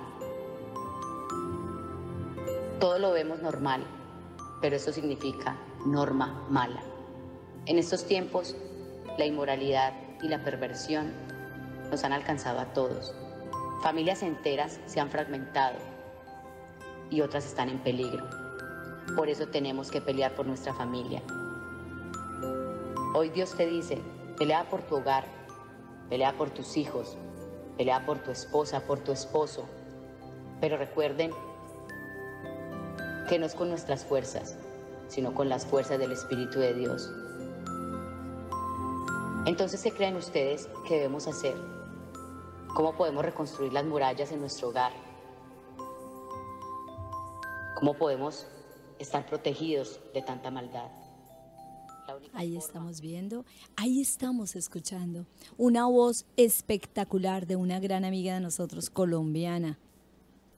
Todo 2.79 2.99
lo 2.99 3.13
vemos 3.13 3.41
normal, 3.41 3.85
pero 4.61 4.77
eso 4.77 4.93
significa 4.93 5.57
norma 5.87 6.45
mala. 6.51 6.83
En 7.67 7.79
estos 7.79 8.05
tiempos, 8.07 8.55
la 9.17 9.25
inmoralidad 9.25 9.95
y 10.23 10.29
la 10.29 10.43
perversión 10.43 11.13
nos 11.91 12.05
han 12.05 12.13
alcanzado 12.13 12.61
a 12.61 12.73
todos. 12.73 13.15
Familias 13.83 14.23
enteras 14.23 14.81
se 14.87 15.01
han 15.01 15.11
fragmentado 15.11 15.79
y 17.11 17.21
otras 17.21 17.47
están 17.47 17.69
en 17.69 17.79
peligro. 17.79 18.27
Por 19.17 19.29
eso 19.29 19.47
tenemos 19.47 19.91
que 19.91 20.01
pelear 20.01 20.35
por 20.35 20.47
nuestra 20.47 20.75
familia. 20.75 21.23
Hoy 23.15 23.31
Dios 23.31 23.55
te 23.55 23.67
dice, 23.67 24.03
pelea 24.37 24.69
por 24.69 24.83
tu 24.83 24.97
hogar, 24.97 25.25
pelea 26.09 26.37
por 26.37 26.51
tus 26.51 26.77
hijos, 26.77 27.17
pelea 27.77 28.05
por 28.05 28.19
tu 28.19 28.31
esposa, 28.31 28.81
por 28.87 29.01
tu 29.01 29.13
esposo. 29.13 29.65
Pero 30.61 30.77
recuerden 30.77 31.31
que 33.29 33.39
no 33.39 33.47
es 33.47 33.55
con 33.55 33.69
nuestras 33.69 34.05
fuerzas, 34.05 34.57
sino 35.09 35.35
con 35.35 35.49
las 35.49 35.67
fuerzas 35.67 35.99
del 35.99 36.13
Espíritu 36.13 36.59
de 36.59 36.75
Dios. 36.75 37.11
Entonces, 39.47 39.83
¿qué 39.83 39.93
creen 39.93 40.17
ustedes 40.17 40.69
que 40.89 40.95
debemos 40.95 41.29
hacer? 41.29 41.55
¿Cómo 42.75 42.97
podemos 42.97 43.25
reconstruir 43.25 43.73
las 43.73 43.85
murallas 43.85 44.33
en 44.33 44.41
nuestro 44.41 44.69
hogar? 44.69 44.93
¿Cómo 47.77 47.95
podemos 47.95 48.47
estar 48.99 49.27
protegidos 49.27 50.01
de 50.15 50.23
tanta 50.23 50.51
maldad? 50.51 50.91
Ahí 52.33 52.57
estamos 52.57 53.01
viendo, 53.01 53.45
ahí 53.77 54.01
estamos 54.01 54.57
escuchando 54.57 55.27
una 55.57 55.87
voz 55.87 56.27
espectacular 56.37 57.47
de 57.47 57.57
una 57.57 57.81
gran 57.81 58.05
amiga 58.05 58.35
de 58.35 58.41
nosotros, 58.41 58.91
colombiana, 58.91 59.79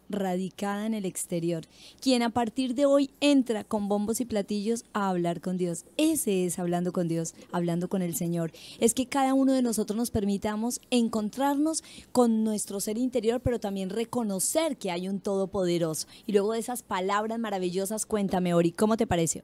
radicada 0.08 0.86
en 0.86 0.94
el 0.94 1.04
exterior, 1.04 1.64
quien 2.00 2.22
a 2.22 2.30
partir 2.30 2.74
de 2.74 2.86
hoy 2.86 3.10
entra 3.20 3.64
con 3.64 3.88
bombos 3.88 4.20
y 4.20 4.24
platillos 4.24 4.84
a 4.92 5.08
hablar 5.08 5.40
con 5.40 5.56
Dios. 5.56 5.84
Ese 5.96 6.46
es 6.46 6.58
hablando 6.58 6.92
con 6.92 7.08
Dios, 7.08 7.34
hablando 7.52 7.88
con 7.88 8.02
el 8.02 8.14
Señor. 8.14 8.52
Es 8.78 8.94
que 8.94 9.06
cada 9.06 9.34
uno 9.34 9.52
de 9.52 9.62
nosotros 9.62 9.96
nos 9.96 10.10
permitamos 10.10 10.80
encontrarnos 10.90 11.82
con 12.12 12.44
nuestro 12.44 12.80
ser 12.80 12.98
interior, 12.98 13.40
pero 13.40 13.60
también 13.60 13.90
reconocer 13.90 14.76
que 14.76 14.90
hay 14.90 15.08
un 15.08 15.20
Todopoderoso. 15.20 16.06
Y 16.26 16.32
luego 16.32 16.52
de 16.52 16.60
esas 16.60 16.82
palabras 16.82 17.38
maravillosas, 17.38 18.06
cuéntame, 18.06 18.54
Ori, 18.54 18.72
¿cómo 18.72 18.96
te 18.96 19.06
pareció? 19.06 19.42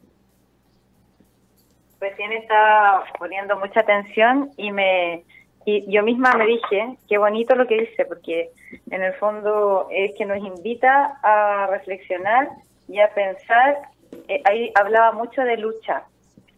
Recién 2.02 2.32
estaba 2.32 3.04
poniendo 3.16 3.56
mucha 3.61 3.78
atención 3.78 4.50
y 4.56 4.73
me 4.73 5.23
y 5.64 5.88
yo 5.88 6.02
misma 6.02 6.32
me 6.32 6.47
dije, 6.47 6.97
qué 7.09 7.18
bonito 7.18 7.54
lo 7.54 7.68
que 7.68 7.82
dice, 7.82 8.04
porque 8.06 8.50
en 8.90 9.02
el 9.02 9.14
fondo 9.14 9.87
es 9.92 10.12
que 10.18 10.25
nos 10.25 10.38
invita 10.38 11.21
a 11.23 11.68
reflexionar 11.68 12.49
y 12.88 12.99
a 12.99 13.14
pensar, 13.14 13.78
eh, 14.26 14.42
ahí 14.44 14.73
hablaba 14.75 15.12
mucho 15.12 15.42
de 15.42 15.56
lucha, 15.56 16.02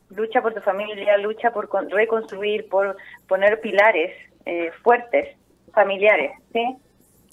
lucha 0.08 0.40
por 0.40 0.54
tu 0.54 0.62
familia, 0.62 1.18
lucha 1.18 1.50
por 1.50 1.68
reconstruir, 1.92 2.66
por 2.70 2.96
poner 3.28 3.60
pilares 3.60 4.16
eh, 4.46 4.70
fuertes, 4.82 5.36
familiares, 5.74 6.32
¿sí? 6.54 6.76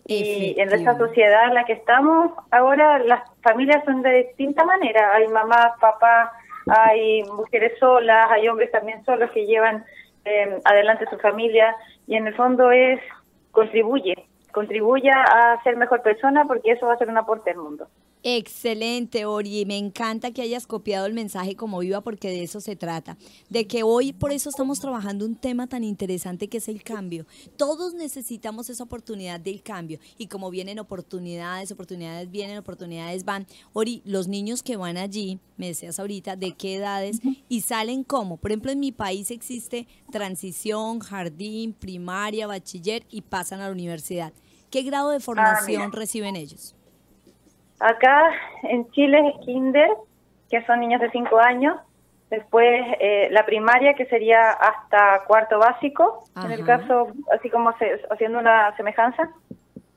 Y 0.08 0.60
en 0.60 0.74
esta 0.74 0.98
sociedad 0.98 1.46
en 1.46 1.54
la 1.54 1.64
que 1.64 1.74
estamos, 1.74 2.34
ahora 2.50 3.00
las 3.00 3.22
familias 3.42 3.86
son 3.86 4.02
de 4.02 4.24
distinta 4.24 4.66
manera, 4.66 5.14
hay 5.14 5.28
mamás, 5.30 5.72
papás, 5.80 6.32
hay 6.68 7.24
mujeres 7.24 7.78
solas, 7.80 8.30
hay 8.32 8.48
hombres 8.48 8.72
también 8.72 9.04
solos 9.06 9.32
que 9.32 9.46
llevan 9.46 9.86
eh, 10.26 10.60
adelante 10.66 11.06
su 11.10 11.18
familia 11.18 11.76
y 12.08 12.16
en 12.16 12.28
el 12.28 12.36
fondo 12.36 12.72
es 12.72 13.00
contribuye, 13.52 14.16
contribuye 14.52 15.10
a 15.10 15.62
ser 15.64 15.78
mejor 15.78 16.02
persona 16.02 16.46
porque 16.46 16.72
eso 16.72 16.88
va 16.88 16.94
a 16.94 16.98
ser 16.98 17.10
un 17.10 17.18
aporte 17.18 17.52
al 17.52 17.58
mundo. 17.58 17.88
Excelente, 18.24 19.26
Ori. 19.26 19.66
Me 19.66 19.78
encanta 19.78 20.32
que 20.32 20.44
hayas 20.44 20.68
copiado 20.68 21.08
el 21.08 21.14
mensaje 21.14 21.56
como 21.56 21.80
viva 21.80 22.02
porque 22.02 22.30
de 22.30 22.44
eso 22.44 22.62
se 22.62 22.76
trata. 22.76 23.18
De 23.50 23.66
que 23.66 23.82
hoy 23.82 24.14
por 24.14 24.32
eso 24.32 24.50
estamos 24.50 24.80
trabajando 24.80 25.26
un 25.26 25.36
tema 25.36 25.66
tan 25.66 25.84
interesante 25.84 26.48
que 26.48 26.60
es 26.60 26.68
el 26.68 26.84
cambio. 26.84 27.26
Todos 27.58 27.96
necesitamos 27.96 28.70
esa 28.70 28.84
oportunidad 28.84 29.40
del 29.40 29.64
cambio. 29.64 30.00
Y 30.20 30.28
como 30.28 30.52
vienen 30.52 30.78
oportunidades, 30.78 31.72
oportunidades 31.72 32.30
vienen, 32.30 32.60
oportunidades 32.60 33.26
van. 33.26 33.48
Ori, 33.74 34.04
los 34.06 34.28
niños 34.28 34.62
que 34.62 34.78
van 34.78 34.98
allí, 34.98 35.40
me 35.58 35.68
decías 35.68 36.00
ahorita, 36.00 36.36
¿de 36.36 36.52
qué 36.52 36.76
edades? 36.76 37.22
Y 37.50 37.62
salen 37.62 38.04
como. 38.04 38.38
Por 38.38 38.52
ejemplo, 38.52 38.72
en 38.72 38.80
mi 38.80 38.92
país 38.92 39.32
existe 39.32 39.88
transición, 40.12 41.00
jardín, 41.00 41.74
primaria, 41.74 42.46
bachiller 42.46 43.04
y 43.10 43.22
pasan 43.22 43.62
a 43.62 43.66
la 43.66 43.72
universidad. 43.72 44.32
¿Qué 44.70 44.84
grado 44.84 45.10
de 45.10 45.18
ah, 45.18 45.22
formación 45.22 45.92
reciben 45.92 46.36
ellos? 46.36 46.76
Acá 47.82 48.32
en 48.64 48.90
Chile 48.92 49.34
es 49.34 49.46
kinder, 49.46 49.90
que 50.52 50.64
son 50.66 50.82
niños 50.82 51.02
de 51.02 51.10
5 51.10 51.40
años. 51.40 51.78
Después 52.30 52.70
eh, 53.00 53.28
la 53.32 53.44
primaria, 53.46 53.96
que 53.96 54.06
sería 54.06 54.52
hasta 54.52 55.24
cuarto 55.26 55.58
básico, 55.58 56.24
en 56.46 56.52
el 56.52 56.64
caso, 56.64 57.08
así 57.34 57.50
como 57.50 57.74
haciendo 58.12 58.40
una 58.40 58.76
semejanza. 58.78 59.30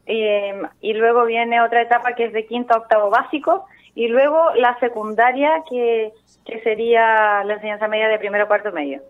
y 0.07 0.93
luego 0.95 1.27
viene 1.27 1.61
otra 1.61 1.83
etapa 1.83 2.15
que 2.15 2.25
es 2.25 2.33
de 2.33 2.47
quinto 2.47 2.75
a 2.75 2.79
octavo 2.79 3.11
básico. 3.11 3.67
Y 3.95 4.09
luego 4.09 4.55
la 4.55 4.77
secundaria, 4.81 5.63
que, 5.69 6.13
que 6.45 6.61
sería 6.63 7.45
la 7.45 7.55
enseñanza 7.55 7.87
media 7.87 8.09
de 8.09 8.19
primero 8.19 8.45
a 8.45 8.49
cuarto 8.49 8.73
medio. 8.73 9.03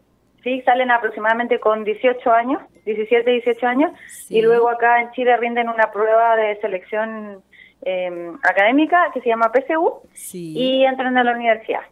Sí, 0.43 0.61
salen 0.63 0.91
aproximadamente 0.91 1.59
con 1.59 1.85
18 1.85 2.31
años, 2.31 2.61
17, 2.85 3.31
18 3.31 3.67
años. 3.67 3.93
Y 4.29 4.43
luego 4.43 4.69
acá 4.69 5.01
en 5.01 5.11
Chile 5.13 5.37
rinden 5.39 5.71
una 5.71 5.91
prueba 5.91 6.37
de 6.37 6.61
selección 6.61 7.43
Em, 7.87 8.35
académica 8.43 8.97
que 9.13 9.21
se 9.21 9.29
llama 9.29 9.53
PSU 9.53 10.01
y 10.33 10.85
entran 10.85 11.19
a 11.19 11.23
la 11.23 11.33
universidad. 11.33 11.83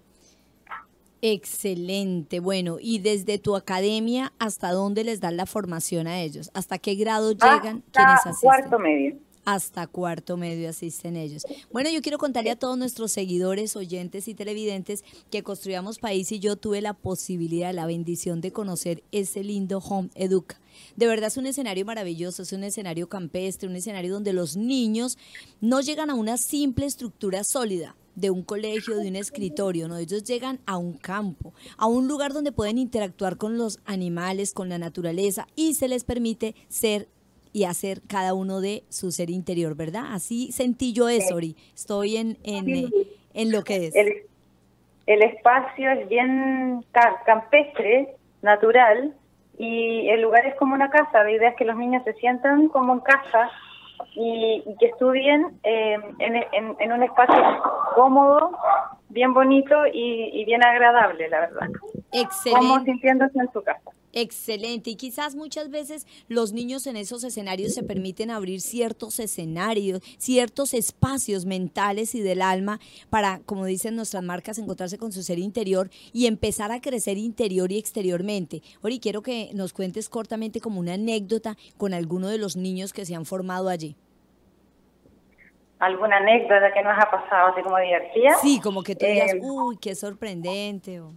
Excelente. 1.21 2.41
Bueno, 2.41 2.79
y 2.81 3.01
desde 3.01 3.39
tu 3.39 3.55
academia, 3.57 4.33
¿hasta 4.39 4.73
dónde 4.73 5.05
les 5.05 5.21
dan 5.21 5.37
la 5.37 5.45
formación 5.45 6.07
a 6.07 6.21
ellos? 6.21 6.51
¿Hasta 6.55 6.79
qué 6.79 6.95
grado 6.95 7.33
llegan 7.33 7.85
hasta 7.95 8.33
cuarto 8.41 8.79
medio. 8.79 9.17
Hasta 9.45 9.89
cuarto 9.89 10.37
medio 10.37 10.69
asisten 10.69 11.17
ellos. 11.17 11.43
Bueno, 11.73 11.91
yo 11.91 12.01
quiero 12.01 12.19
contarle 12.19 12.51
a 12.51 12.57
todos 12.57 12.79
nuestros 12.79 13.11
seguidores, 13.11 13.75
oyentes 13.75 14.29
y 14.29 14.35
televidentes 14.35 15.05
que 15.31 15.43
Construyamos 15.43 15.99
País 15.99 16.31
y 16.31 16.39
yo 16.39 16.57
tuve 16.57 16.81
la 16.81 16.95
posibilidad, 16.95 17.75
la 17.75 17.87
bendición 17.87 18.41
de 18.41 18.53
conocer 18.53 19.03
ese 19.11 19.43
lindo 19.43 19.79
Home 19.79 20.11
Educa. 20.15 20.61
De 20.97 21.07
verdad 21.07 21.27
es 21.27 21.37
un 21.37 21.47
escenario 21.47 21.85
maravilloso, 21.85 22.43
es 22.43 22.53
un 22.53 22.63
escenario 22.63 23.09
campestre, 23.09 23.69
un 23.69 23.77
escenario 23.77 24.13
donde 24.15 24.33
los 24.33 24.57
niños 24.57 25.19
no 25.61 25.81
llegan 25.81 26.11
a 26.11 26.15
una 26.15 26.37
simple 26.37 26.87
estructura 26.87 27.43
sólida 27.43 27.97
de 28.15 28.31
un 28.31 28.43
colegio, 28.43 28.97
de 28.97 29.09
un 29.09 29.17
escritorio, 29.17 29.89
no, 29.89 29.97
ellos 29.97 30.23
llegan 30.25 30.61
a 30.67 30.77
un 30.77 30.93
campo, 30.93 31.55
a 31.79 31.87
un 31.87 32.09
lugar 32.09 32.33
donde 32.33 32.53
pueden 32.53 32.79
interactuar 32.79 33.39
con 33.39 33.57
los 33.57 33.81
animales, 33.87 34.53
con 34.53 34.69
la 34.69 34.79
naturaleza 34.79 35.49
y 35.57 35.75
se 35.75 35.89
les 35.89 36.05
permite 36.05 36.55
ser 36.69 37.09
y 37.52 37.64
hacer 37.64 38.00
cada 38.09 38.35
uno 38.35 38.61
de 38.61 38.85
su 38.88 39.12
ser 39.12 39.30
interior, 39.30 39.75
¿verdad? 39.76 40.06
Así 40.11 40.52
sentí 40.52 40.92
yo 40.92 41.09
eso, 41.09 41.37
Ori. 41.37 41.56
Estoy 41.75 42.16
en, 42.16 42.38
en, 42.44 42.90
en 43.35 43.52
lo 43.52 43.62
que 43.62 43.87
es. 43.87 43.94
El, 43.94 44.23
el 45.06 45.23
espacio 45.23 45.90
es 45.90 46.09
bien 46.09 46.85
campestre, 47.25 48.16
natural, 48.40 49.14
y 49.59 50.09
el 50.09 50.23
lugar 50.23 50.47
es 50.47 50.54
como 50.56 50.75
una 50.75 50.90
casa. 50.90 51.25
La 51.25 51.30
idea 51.30 51.50
es 51.50 51.56
que 51.56 51.64
los 51.64 51.76
niños 51.76 52.02
se 52.04 52.14
sientan 52.14 52.68
como 52.68 52.94
en 52.94 53.00
casa 53.00 53.50
y, 54.14 54.64
que 54.78 54.87
estudien 54.87 55.59
eh, 55.62 55.99
en, 56.18 56.76
en, 56.78 56.92
un 56.92 57.02
espacio 57.02 57.62
cómodo, 57.94 58.52
bien 59.12 59.35
bonito 59.35 59.87
y, 59.92 60.31
y 60.33 60.45
bien 60.45 60.64
agradable, 60.64 61.28
la 61.28 61.40
verdad. 61.40 61.69
Excelente. 62.12 62.66
Como 62.66 62.85
sintiéndose 62.85 63.38
en 63.38 63.52
su 63.52 63.62
casa. 63.62 63.90
Excelente. 64.12 64.90
Y 64.90 64.97
quizás 64.97 65.35
muchas 65.35 65.71
veces 65.71 66.07
los 66.28 66.52
niños 66.52 66.87
en 66.87 66.97
esos 66.97 67.25
escenarios 67.25 67.73
se 67.73 67.83
permiten 67.83 68.31
abrir 68.31 68.61
ciertos 68.61 69.19
escenarios, 69.19 70.02
ciertos 70.19 70.75
espacios 70.75 71.47
mentales 71.47 72.14
y 72.14 72.21
del 72.21 72.42
alma 72.42 72.78
para, 73.09 73.40
como 73.47 73.64
dicen 73.64 73.97
nuestras 73.97 74.23
marcas, 74.23 74.59
encontrarse 74.59 74.99
con 74.99 75.12
su 75.12 75.23
ser 75.23 75.38
interior 75.38 75.90
y 76.12 76.26
empezar 76.26 76.73
a 76.73 76.81
crecer 76.81 77.16
interior 77.16 77.73
y 77.73 77.78
exteriormente. 77.78 78.62
Ori, 78.83 78.99
quiero 78.99 79.23
que 79.23 79.50
nos 79.54 79.73
cuentes 79.73 80.09
cortamente 80.09 80.61
como 80.61 80.81
una 80.81 80.95
anécdota 80.95 81.57
con 81.78 81.95
alguno 81.95 82.28
de 82.28 82.38
los 82.38 82.57
niños 82.57 82.92
que 82.92 83.07
se 83.07 83.14
han 83.14 83.25
formado 83.25 83.69
allí. 83.69 83.97
¿Alguna 85.83 86.19
anécdota 86.19 86.73
que 86.73 86.81
nos 86.81 86.97
ha 86.97 87.11
pasado 87.11 87.49
así 87.49 87.61
como 87.61 87.77
divertida? 87.77 88.35
Sí, 88.35 88.61
como 88.61 88.85
que 88.85 88.95
tú 88.95 89.05
digas, 89.05 89.35
eh, 89.35 89.41
uy, 89.43 89.77
qué 89.79 89.97
sorprendente. 89.97 91.01
O... 91.01 91.11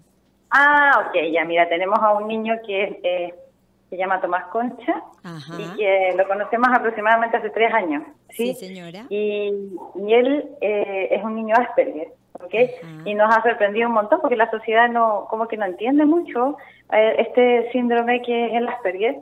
Ah, 0.50 1.06
ok, 1.06 1.16
ya 1.32 1.46
mira, 1.46 1.70
tenemos 1.70 2.00
a 2.00 2.14
un 2.14 2.28
niño 2.28 2.56
que 2.66 3.00
eh, 3.04 3.36
se 3.92 3.96
llama 3.96 4.20
Tomás 4.22 4.46
Concha 4.46 5.04
y 5.60 5.78
que 5.78 6.16
lo 6.18 6.28
conocemos 6.28 6.68
aproximadamente 6.74 7.38
hace 7.38 7.52
tres 7.52 7.72
años. 7.76 8.04
Sí, 8.32 8.56
señora. 8.56 9.06
Y, 9.10 9.50
él 10.10 10.50
eh, 10.62 11.10
es 11.12 11.24
un 11.24 11.36
niño 11.36 11.54
Asperger. 11.56 12.08
¿ok? 12.34 12.54
Y 13.06 13.14
nos 13.14 13.38
ha 13.38 13.44
sorprendido 13.44 13.88
un 13.88 13.94
montón 13.94 14.20
porque 14.20 14.36
la 14.36 14.50
sociedad 14.50 14.90
no, 14.90 15.28
como 15.30 15.48
que 15.48 15.58
no 15.58 15.66
entiende 15.66 16.06
mucho 16.06 16.58
eh, 16.92 17.18
este 17.20 17.72
síndrome 17.72 18.24
que 18.24 18.48
es 18.48 18.54
el 18.54 18.68
Asperger 18.68 19.18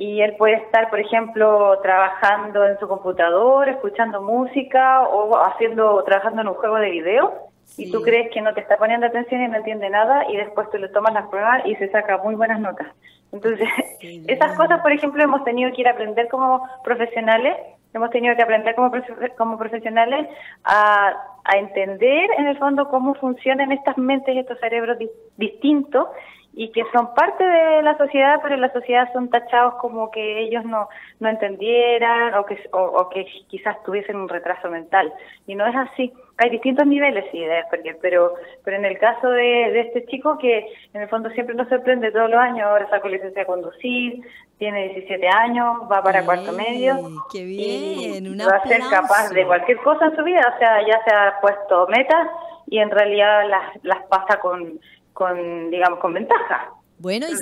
y 0.00 0.22
él 0.22 0.34
puede 0.38 0.54
estar, 0.54 0.88
por 0.88 0.98
ejemplo, 0.98 1.78
trabajando 1.82 2.66
en 2.66 2.78
su 2.78 2.88
computador, 2.88 3.68
escuchando 3.68 4.22
música 4.22 5.02
o 5.02 5.36
haciendo, 5.36 6.02
trabajando 6.04 6.40
en 6.40 6.48
un 6.48 6.54
juego 6.54 6.76
de 6.76 6.90
video 6.90 7.34
y 7.76 7.92
tú 7.92 8.00
crees 8.00 8.30
que 8.32 8.40
no 8.40 8.54
te 8.54 8.62
está 8.62 8.78
poniendo 8.78 9.06
atención 9.06 9.42
y 9.42 9.48
no 9.48 9.58
entiende 9.58 9.90
nada 9.90 10.24
y 10.30 10.38
después 10.38 10.70
tú 10.70 10.78
le 10.78 10.88
tomas 10.88 11.12
las 11.12 11.28
pruebas 11.28 11.66
y 11.66 11.74
se 11.74 11.90
saca 11.90 12.16
muy 12.16 12.34
buenas 12.34 12.60
notas. 12.60 12.86
Entonces, 13.30 13.68
esas 14.26 14.56
cosas, 14.56 14.80
por 14.80 14.90
ejemplo, 14.90 15.22
hemos 15.22 15.44
tenido 15.44 15.70
que 15.72 15.82
ir 15.82 15.88
a 15.88 15.92
aprender 15.92 16.28
como 16.28 16.66
profesionales, 16.82 17.58
hemos 17.92 18.08
tenido 18.08 18.34
que 18.36 18.42
aprender 18.42 18.74
como, 18.74 18.90
como 19.36 19.58
profesionales 19.58 20.28
a, 20.64 21.12
a 21.44 21.58
entender 21.58 22.30
en 22.38 22.46
el 22.46 22.56
fondo 22.56 22.88
cómo 22.88 23.16
funcionan 23.16 23.70
estas 23.70 23.98
mentes, 23.98 24.34
estos 24.34 24.58
cerebros 24.60 24.96
distintos 25.36 26.08
y 26.52 26.72
que 26.72 26.82
son 26.92 27.14
parte 27.14 27.44
de 27.44 27.82
la 27.82 27.96
sociedad, 27.96 28.40
pero 28.42 28.56
en 28.56 28.60
la 28.60 28.72
sociedad 28.72 29.10
son 29.12 29.30
tachados 29.30 29.74
como 29.76 30.10
que 30.10 30.40
ellos 30.40 30.64
no, 30.64 30.88
no 31.20 31.28
entendieran 31.28 32.34
o 32.34 32.44
que, 32.44 32.58
o, 32.72 33.08
que 33.08 33.24
quizás 33.48 33.80
tuviesen 33.84 34.16
un 34.16 34.28
retraso 34.28 34.68
mental. 34.68 35.12
Y 35.46 35.54
no 35.54 35.66
es 35.66 35.76
así. 35.76 36.12
Hay 36.38 36.50
distintos 36.50 36.86
niveles, 36.86 37.24
sí, 37.30 37.38
de 37.38 37.58
Asperger, 37.58 37.98
pero, 38.02 38.34
pero 38.64 38.76
en 38.78 38.84
el 38.84 38.98
caso 38.98 39.28
de, 39.28 39.42
de 39.42 39.80
este 39.80 40.06
chico 40.06 40.38
que 40.38 40.66
en 40.92 41.02
el 41.02 41.08
fondo 41.08 41.30
siempre 41.30 41.54
nos 41.54 41.68
sorprende 41.68 42.10
todos 42.10 42.30
los 42.30 42.40
años, 42.40 42.66
ahora 42.66 42.88
sacó 42.90 43.08
licencia 43.08 43.42
de 43.42 43.46
conducir, 43.46 44.20
tiene 44.58 44.88
17 44.88 45.28
años, 45.28 45.82
va 45.90 46.02
para 46.02 46.24
cuarto 46.24 46.52
medio. 46.52 46.98
¡Qué 47.32 47.44
bien! 47.44 48.26
Y 48.26 48.38
va 48.38 48.56
a 48.56 48.68
ser 48.68 48.80
capaz 48.90 49.30
de 49.30 49.46
cualquier 49.46 49.78
cosa 49.78 50.06
en 50.06 50.16
su 50.16 50.24
vida, 50.24 50.52
o 50.54 50.58
sea, 50.58 50.86
ya 50.86 51.00
se 51.04 51.14
ha 51.14 51.40
puesto 51.40 51.86
metas 51.88 52.28
y 52.66 52.78
en 52.78 52.90
realidad 52.90 53.48
las, 53.48 53.84
las 53.84 54.02
pasa 54.06 54.40
con 54.40 54.80
con, 55.20 55.70
digamos, 55.70 55.98
con 55.98 56.14
ventaja. 56.14 56.72
Bueno, 56.98 57.26
y 57.28 57.36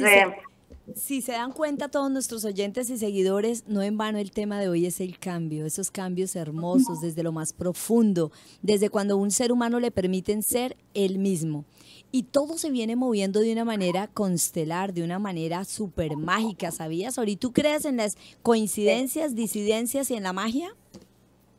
si 0.96 1.22
se, 1.22 1.30
dan 1.30 1.52
cuenta 1.52 1.88
todos 1.88 2.10
nuestros 2.10 2.44
oyentes 2.44 2.90
y 2.90 2.98
seguidores, 2.98 3.68
no 3.68 3.82
en 3.82 3.96
vano 3.96 4.18
el 4.18 4.32
tema 4.32 4.58
de 4.58 4.68
hoy 4.68 4.84
es 4.84 5.00
el 5.00 5.20
cambio, 5.20 5.64
esos 5.64 5.92
cambios 5.92 6.34
hermosos 6.34 7.00
desde 7.00 7.22
lo 7.22 7.30
más 7.30 7.52
profundo, 7.52 8.32
desde 8.62 8.90
cuando 8.90 9.16
un 9.16 9.30
ser 9.30 9.52
humano 9.52 9.78
le 9.78 9.92
permiten 9.92 10.42
ser 10.42 10.76
él 10.92 11.20
mismo. 11.20 11.64
Y 12.10 12.24
todo 12.24 12.58
se 12.58 12.72
viene 12.72 12.96
moviendo 12.96 13.38
de 13.38 13.52
una 13.52 13.64
manera 13.64 14.08
constelar, 14.08 14.92
de 14.92 15.04
una 15.04 15.20
manera 15.20 15.62
súper 15.64 16.16
mágica, 16.16 16.72
¿sabías? 16.72 17.16
Ori, 17.16 17.36
¿tú 17.36 17.52
crees 17.52 17.84
en 17.84 17.98
las 17.98 18.16
coincidencias, 18.42 19.36
disidencias 19.36 20.10
y 20.10 20.16
en 20.16 20.24
la 20.24 20.32
magia? 20.32 20.70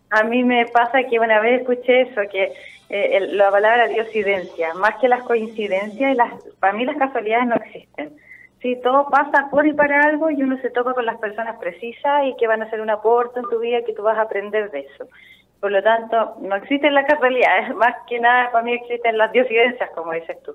A 0.09 0.23
mí 0.23 0.43
me 0.43 0.65
pasa 0.65 0.99
que 1.09 1.17
una 1.17 1.39
vez 1.39 1.61
escuché 1.61 2.01
eso, 2.01 2.21
que 2.29 2.51
eh, 2.89 3.19
la 3.31 3.51
palabra 3.51 3.87
diosidencia, 3.87 4.73
más 4.73 4.95
que 4.95 5.07
las 5.07 5.23
coincidencias, 5.23 6.15
las, 6.15 6.33
para 6.59 6.73
mí 6.73 6.85
las 6.85 6.97
casualidades 6.97 7.47
no 7.47 7.55
existen. 7.55 8.17
Sí, 8.61 8.77
todo 8.83 9.07
pasa 9.09 9.47
por 9.49 9.65
y 9.67 9.73
para 9.73 10.01
algo 10.01 10.29
y 10.31 10.41
uno 10.43 10.57
se 10.61 10.69
toca 10.69 10.93
con 10.93 11.05
las 11.05 11.17
personas 11.17 11.57
precisas 11.59 12.25
y 12.25 12.35
que 12.35 12.47
van 12.47 12.61
a 12.61 12.65
hacer 12.65 12.81
un 12.81 12.89
aporte 12.89 13.39
en 13.39 13.49
tu 13.49 13.59
vida 13.59 13.83
que 13.85 13.93
tú 13.93 14.03
vas 14.03 14.17
a 14.17 14.23
aprender 14.23 14.69
de 14.71 14.79
eso. 14.79 15.07
Por 15.61 15.71
lo 15.71 15.83
tanto, 15.83 16.35
no 16.41 16.55
existen 16.55 16.93
las 16.93 17.05
casualidades, 17.05 17.75
más 17.75 17.95
que 18.07 18.19
nada 18.19 18.51
para 18.51 18.63
mí 18.63 18.73
existen 18.73 19.17
las 19.17 19.31
diosidencias, 19.31 19.89
como 19.91 20.11
dices 20.11 20.41
tú. 20.43 20.53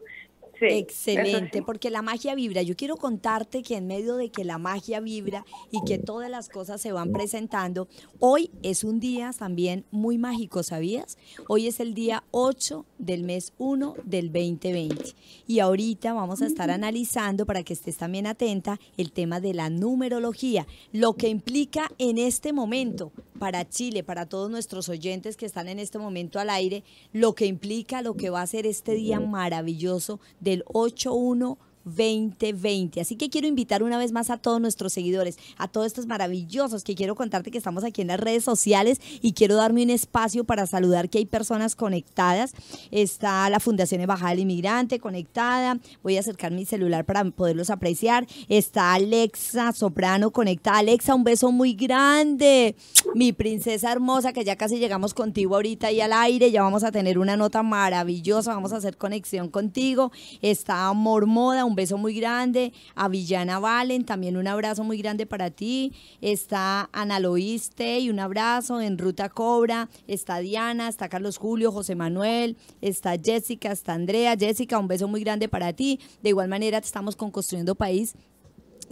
Excelente, 0.60 1.62
porque 1.62 1.90
la 1.90 2.02
magia 2.02 2.34
vibra. 2.34 2.62
Yo 2.62 2.76
quiero 2.76 2.96
contarte 2.96 3.62
que 3.62 3.76
en 3.76 3.86
medio 3.86 4.16
de 4.16 4.30
que 4.30 4.44
la 4.44 4.58
magia 4.58 5.00
vibra 5.00 5.44
y 5.70 5.84
que 5.84 5.98
todas 5.98 6.30
las 6.30 6.48
cosas 6.48 6.80
se 6.80 6.92
van 6.92 7.12
presentando, 7.12 7.88
hoy 8.18 8.50
es 8.62 8.84
un 8.84 9.00
día 9.00 9.32
también 9.36 9.84
muy 9.90 10.18
mágico, 10.18 10.62
¿sabías? 10.62 11.18
Hoy 11.48 11.66
es 11.66 11.80
el 11.80 11.94
día 11.94 12.24
8 12.30 12.84
del 12.98 13.24
mes 13.24 13.52
1 13.58 13.94
del 14.04 14.32
2020. 14.32 15.14
Y 15.46 15.58
ahorita 15.60 16.12
vamos 16.12 16.42
a 16.42 16.46
estar 16.46 16.70
analizando, 16.70 17.46
para 17.46 17.62
que 17.62 17.72
estés 17.72 17.96
también 17.96 18.26
atenta, 18.26 18.78
el 18.96 19.12
tema 19.12 19.40
de 19.40 19.54
la 19.54 19.70
numerología, 19.70 20.66
lo 20.92 21.14
que 21.14 21.28
implica 21.28 21.90
en 21.98 22.18
este 22.18 22.52
momento 22.52 23.12
para 23.38 23.68
Chile, 23.68 24.02
para 24.04 24.26
todos 24.26 24.50
nuestros 24.50 24.88
oyentes 24.88 25.36
que 25.36 25.46
están 25.46 25.68
en 25.68 25.78
este 25.78 25.98
momento 25.98 26.38
al 26.38 26.50
aire, 26.50 26.84
lo 27.12 27.34
que 27.34 27.46
implica 27.46 28.02
lo 28.02 28.14
que 28.14 28.30
va 28.30 28.42
a 28.42 28.46
ser 28.46 28.66
este 28.66 28.94
día 28.94 29.20
maravilloso 29.20 30.20
del 30.44 30.64
8-1 30.66 31.56
2020. 31.84 33.00
Así 33.00 33.16
que 33.16 33.30
quiero 33.30 33.46
invitar 33.46 33.82
una 33.82 33.98
vez 33.98 34.12
más 34.12 34.30
a 34.30 34.36
todos 34.36 34.60
nuestros 34.60 34.92
seguidores, 34.92 35.38
a 35.56 35.68
todos 35.68 35.86
estos 35.86 36.06
maravillosos 36.06 36.84
que 36.84 36.94
quiero 36.94 37.14
contarte 37.14 37.50
que 37.50 37.58
estamos 37.58 37.84
aquí 37.84 38.02
en 38.02 38.08
las 38.08 38.20
redes 38.20 38.44
sociales 38.44 39.00
y 39.20 39.32
quiero 39.32 39.56
darme 39.56 39.82
un 39.82 39.90
espacio 39.90 40.44
para 40.44 40.66
saludar 40.66 41.08
que 41.08 41.18
hay 41.18 41.26
personas 41.26 41.74
conectadas. 41.76 42.52
Está 42.90 43.48
la 43.50 43.60
Fundación 43.60 44.00
Embajada 44.00 44.30
del 44.30 44.40
Inmigrante 44.40 44.98
conectada. 44.98 45.78
Voy 46.02 46.16
a 46.16 46.20
acercar 46.20 46.52
mi 46.52 46.64
celular 46.64 47.04
para 47.04 47.24
poderlos 47.24 47.70
apreciar. 47.70 48.26
Está 48.48 48.94
Alexa 48.94 49.72
Soprano 49.72 50.30
conectada. 50.30 50.78
Alexa, 50.78 51.14
un 51.14 51.24
beso 51.24 51.52
muy 51.52 51.74
grande. 51.74 52.76
Mi 53.14 53.32
princesa 53.32 53.92
hermosa, 53.92 54.32
que 54.32 54.44
ya 54.44 54.56
casi 54.56 54.78
llegamos 54.78 55.14
contigo 55.14 55.54
ahorita 55.54 55.92
y 55.92 56.00
al 56.00 56.12
aire. 56.12 56.50
Ya 56.50 56.62
vamos 56.62 56.84
a 56.84 56.92
tener 56.92 57.18
una 57.18 57.36
nota 57.36 57.62
maravillosa. 57.62 58.54
Vamos 58.54 58.72
a 58.72 58.76
hacer 58.76 58.96
conexión 58.96 59.48
contigo. 59.48 60.12
Está 60.42 60.88
Amor 60.88 61.26
Moda, 61.26 61.64
un 61.64 61.73
un 61.74 61.76
beso 61.76 61.98
muy 61.98 62.14
grande. 62.14 62.72
A 62.94 63.08
Villana 63.08 63.58
Valen, 63.58 64.04
también 64.04 64.36
un 64.36 64.46
abrazo 64.46 64.84
muy 64.84 64.96
grande 64.96 65.26
para 65.26 65.50
ti. 65.50 65.92
Está 66.20 66.88
Ana 66.92 67.18
Loiste 67.18 67.98
y 67.98 68.10
un 68.10 68.20
abrazo 68.20 68.80
en 68.80 68.96
Ruta 68.96 69.28
Cobra. 69.28 69.88
Está 70.06 70.38
Diana, 70.38 70.88
está 70.88 71.08
Carlos 71.08 71.36
Julio, 71.36 71.72
José 71.72 71.96
Manuel, 71.96 72.56
está 72.80 73.16
Jessica, 73.18 73.72
está 73.72 73.94
Andrea. 73.94 74.36
Jessica, 74.38 74.78
un 74.78 74.86
beso 74.86 75.08
muy 75.08 75.20
grande 75.22 75.48
para 75.48 75.72
ti. 75.72 75.98
De 76.22 76.28
igual 76.28 76.48
manera, 76.48 76.78
estamos 76.78 77.16
con 77.16 77.32
Construyendo 77.32 77.74
País 77.74 78.14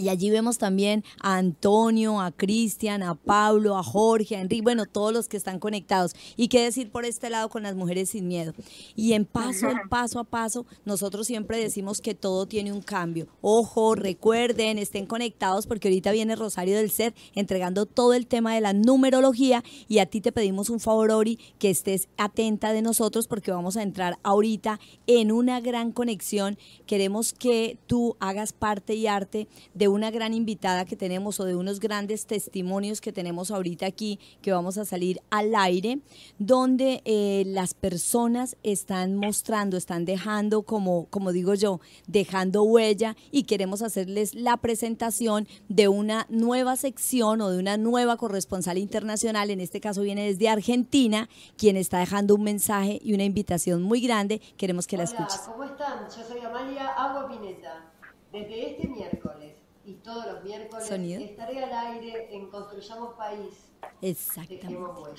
y 0.02 0.08
allí 0.08 0.30
vemos 0.30 0.58
también 0.58 1.04
a 1.20 1.36
Antonio, 1.36 2.20
a 2.20 2.32
Cristian, 2.32 3.04
a 3.04 3.14
Pablo, 3.14 3.76
a 3.76 3.84
Jorge, 3.84 4.36
a 4.36 4.40
Enrique, 4.40 4.62
bueno, 4.62 4.86
todos 4.86 5.12
los 5.12 5.28
que 5.28 5.36
están 5.36 5.60
conectados. 5.60 6.14
Y 6.36 6.48
qué 6.48 6.64
decir 6.64 6.90
por 6.90 7.04
este 7.04 7.30
lado 7.30 7.48
con 7.48 7.62
las 7.62 7.76
mujeres 7.76 8.10
sin 8.10 8.26
miedo. 8.26 8.52
Y 8.96 9.12
en 9.12 9.24
paso, 9.24 9.68
el 9.68 9.88
paso 9.88 10.18
a 10.18 10.24
paso, 10.24 10.66
nosotros 10.84 11.28
siempre 11.28 11.58
decimos 11.58 12.00
que 12.00 12.14
todo 12.14 12.46
tiene 12.46 12.72
un 12.72 12.82
cambio. 12.82 13.28
Ojo, 13.40 13.94
recuerden, 13.94 14.78
estén 14.78 15.06
conectados 15.06 15.66
porque 15.68 15.88
ahorita 15.88 16.10
viene 16.10 16.34
Rosario 16.34 16.76
del 16.76 16.90
Ser 16.90 17.14
entregando 17.34 17.86
todo 17.86 18.14
el 18.14 18.26
tema 18.26 18.54
de 18.54 18.60
la 18.60 18.72
numerología 18.72 19.62
y 19.88 19.98
a 19.98 20.06
ti 20.06 20.20
te 20.20 20.32
pedimos 20.32 20.68
un 20.68 20.80
favor, 20.80 21.12
Ori, 21.12 21.38
que 21.60 21.70
estés 21.70 22.08
atenta 22.16 22.72
de 22.72 22.82
nosotros 22.82 23.28
porque 23.28 23.52
vamos 23.52 23.76
a 23.76 23.82
entrar 23.82 24.18
ahorita 24.24 24.80
en 25.06 25.30
una 25.30 25.60
gran 25.60 25.92
conexión. 25.92 26.58
Queremos 26.86 27.32
que 27.32 27.78
tú 27.86 28.16
hagas 28.18 28.52
parte 28.52 28.94
y 28.94 29.06
arte 29.06 29.46
de 29.74 29.88
una 29.92 30.10
gran 30.10 30.34
invitada 30.34 30.84
que 30.84 30.96
tenemos 30.96 31.38
o 31.40 31.44
de 31.44 31.54
unos 31.54 31.78
grandes 31.78 32.26
testimonios 32.26 33.00
que 33.00 33.12
tenemos 33.12 33.50
ahorita 33.50 33.86
aquí, 33.86 34.18
que 34.40 34.52
vamos 34.52 34.78
a 34.78 34.84
salir 34.84 35.20
al 35.30 35.54
aire, 35.54 36.00
donde 36.38 37.02
eh, 37.04 37.44
las 37.46 37.74
personas 37.74 38.56
están 38.62 39.16
mostrando, 39.16 39.76
están 39.76 40.04
dejando, 40.04 40.62
como, 40.62 41.06
como 41.06 41.32
digo 41.32 41.54
yo, 41.54 41.80
dejando 42.06 42.62
huella 42.62 43.16
y 43.30 43.44
queremos 43.44 43.82
hacerles 43.82 44.34
la 44.34 44.56
presentación 44.56 45.46
de 45.68 45.88
una 45.88 46.26
nueva 46.28 46.76
sección 46.76 47.40
o 47.40 47.50
de 47.50 47.58
una 47.58 47.76
nueva 47.76 48.16
corresponsal 48.16 48.78
internacional, 48.78 49.50
en 49.50 49.60
este 49.60 49.80
caso 49.80 50.02
viene 50.02 50.26
desde 50.26 50.48
Argentina, 50.48 51.28
quien 51.56 51.76
está 51.76 51.98
dejando 51.98 52.34
un 52.34 52.42
mensaje 52.42 52.98
y 53.02 53.14
una 53.14 53.24
invitación 53.24 53.82
muy 53.82 54.00
grande. 54.00 54.40
Queremos 54.56 54.86
que 54.86 54.96
la 54.96 55.04
escuches. 55.04 55.40
¿Cómo 55.46 55.64
están? 55.64 56.04
Yo 56.08 56.24
soy 56.26 56.40
Amalia 56.40 56.88
Agua 56.88 57.28
Pineta. 57.28 57.92
Desde 58.32 58.70
este 58.70 58.88
miércoles 58.88 59.51
y 59.92 59.96
todos 59.96 60.26
los 60.26 60.42
miércoles 60.42 60.90
estaré 60.90 61.64
al 61.64 61.72
aire 61.72 62.34
en 62.34 62.48
Construyamos 62.48 63.14
País. 63.14 63.70
Exactamente. 64.00 64.66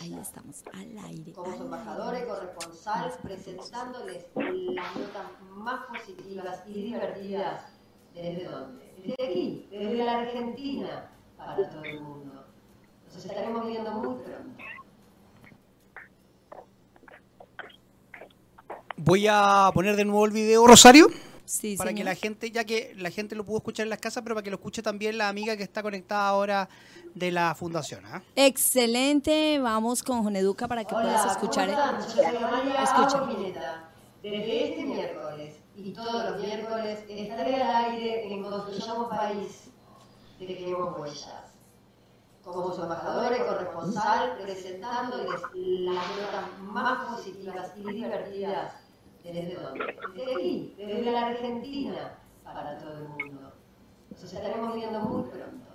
Ahí 0.01 0.17
estamos, 0.19 0.63
al 0.73 0.97
aire. 1.05 1.31
Como 1.33 1.55
su 1.55 1.63
embajadora 1.63 2.19
y 2.19 2.25
corresponsal, 2.25 3.11
presentándoles 3.21 4.25
las 4.35 4.95
notas 4.95 5.25
más 5.51 5.85
positivas 5.85 6.63
y 6.67 6.73
divertidas. 6.73 7.65
¿Desde 8.15 8.45
dónde? 8.45 8.93
Desde 8.97 9.23
aquí, 9.23 9.67
desde 9.69 9.95
la 9.95 10.19
Argentina, 10.19 11.11
para 11.37 11.69
todo 11.69 11.83
el 11.83 12.01
mundo. 12.01 12.45
Nos 13.05 13.25
estaremos 13.25 13.67
viendo 13.67 13.91
muy 13.91 14.23
pronto. 14.23 14.63
Voy 18.97 19.27
a 19.29 19.69
poner 19.73 19.95
de 19.95 20.05
nuevo 20.05 20.25
el 20.25 20.31
video, 20.31 20.65
Rosario. 20.65 21.07
Sí, 21.53 21.77
para 21.77 21.93
que 21.93 22.03
la 22.03 22.15
gente, 22.15 22.49
ya 22.49 22.63
que 22.63 22.95
la 22.97 23.11
gente 23.11 23.35
lo 23.35 23.45
pudo 23.45 23.57
escuchar 23.57 23.83
en 23.83 23.91
las 23.91 23.99
casas, 23.99 24.23
pero 24.23 24.33
para 24.33 24.43
que 24.43 24.49
lo 24.49 24.55
escuche 24.55 24.81
también 24.81 25.19
la 25.19 25.29
amiga 25.29 25.55
que 25.55 25.61
está 25.61 25.83
conectada 25.83 26.27
ahora 26.27 26.67
de 27.13 27.29
la 27.29 27.53
fundación. 27.53 28.03
¿ah? 28.07 28.23
Excelente, 28.35 29.59
vamos 29.59 30.01
con 30.01 30.23
Joneduca 30.23 30.67
para 30.67 30.83
que 30.83 30.95
puedas 30.95 31.31
escuchar. 31.31 31.69
Escucha. 31.69 32.31
Desde 34.23 34.69
este 34.69 34.83
miércoles 34.83 35.57
y 35.75 35.93
todos 35.93 36.31
los 36.31 36.41
miércoles 36.41 36.99
estaré 37.07 37.61
al 37.61 37.91
aire 37.91 38.33
en 38.33 38.41
Construyamos 38.41 39.09
País 39.09 39.69
de 40.39 40.47
Queremos 40.47 40.99
Huellas. 40.99 41.53
Como 42.43 42.73
su 42.73 42.81
embajadora 42.81 43.37
y 43.37 43.41
corresponsal, 43.41 44.39
presentándoles 44.41 45.39
las 45.53 46.07
notas 46.17 46.59
más 46.63 47.09
positivas 47.09 47.73
y 47.77 47.93
divertidas 47.93 48.82
¿Desde 49.23 49.55
dónde? 49.55 49.85
Desde 50.15 50.35
aquí, 50.35 50.75
desde 50.77 51.11
la 51.11 51.27
Argentina 51.27 52.19
para 52.43 52.77
todo 52.77 52.97
el 52.97 53.07
mundo. 53.07 53.53
Nos 54.09 54.23
estaremos 54.23 54.75
viendo 54.75 54.99
muy 54.99 55.23
pronto. 55.29 55.72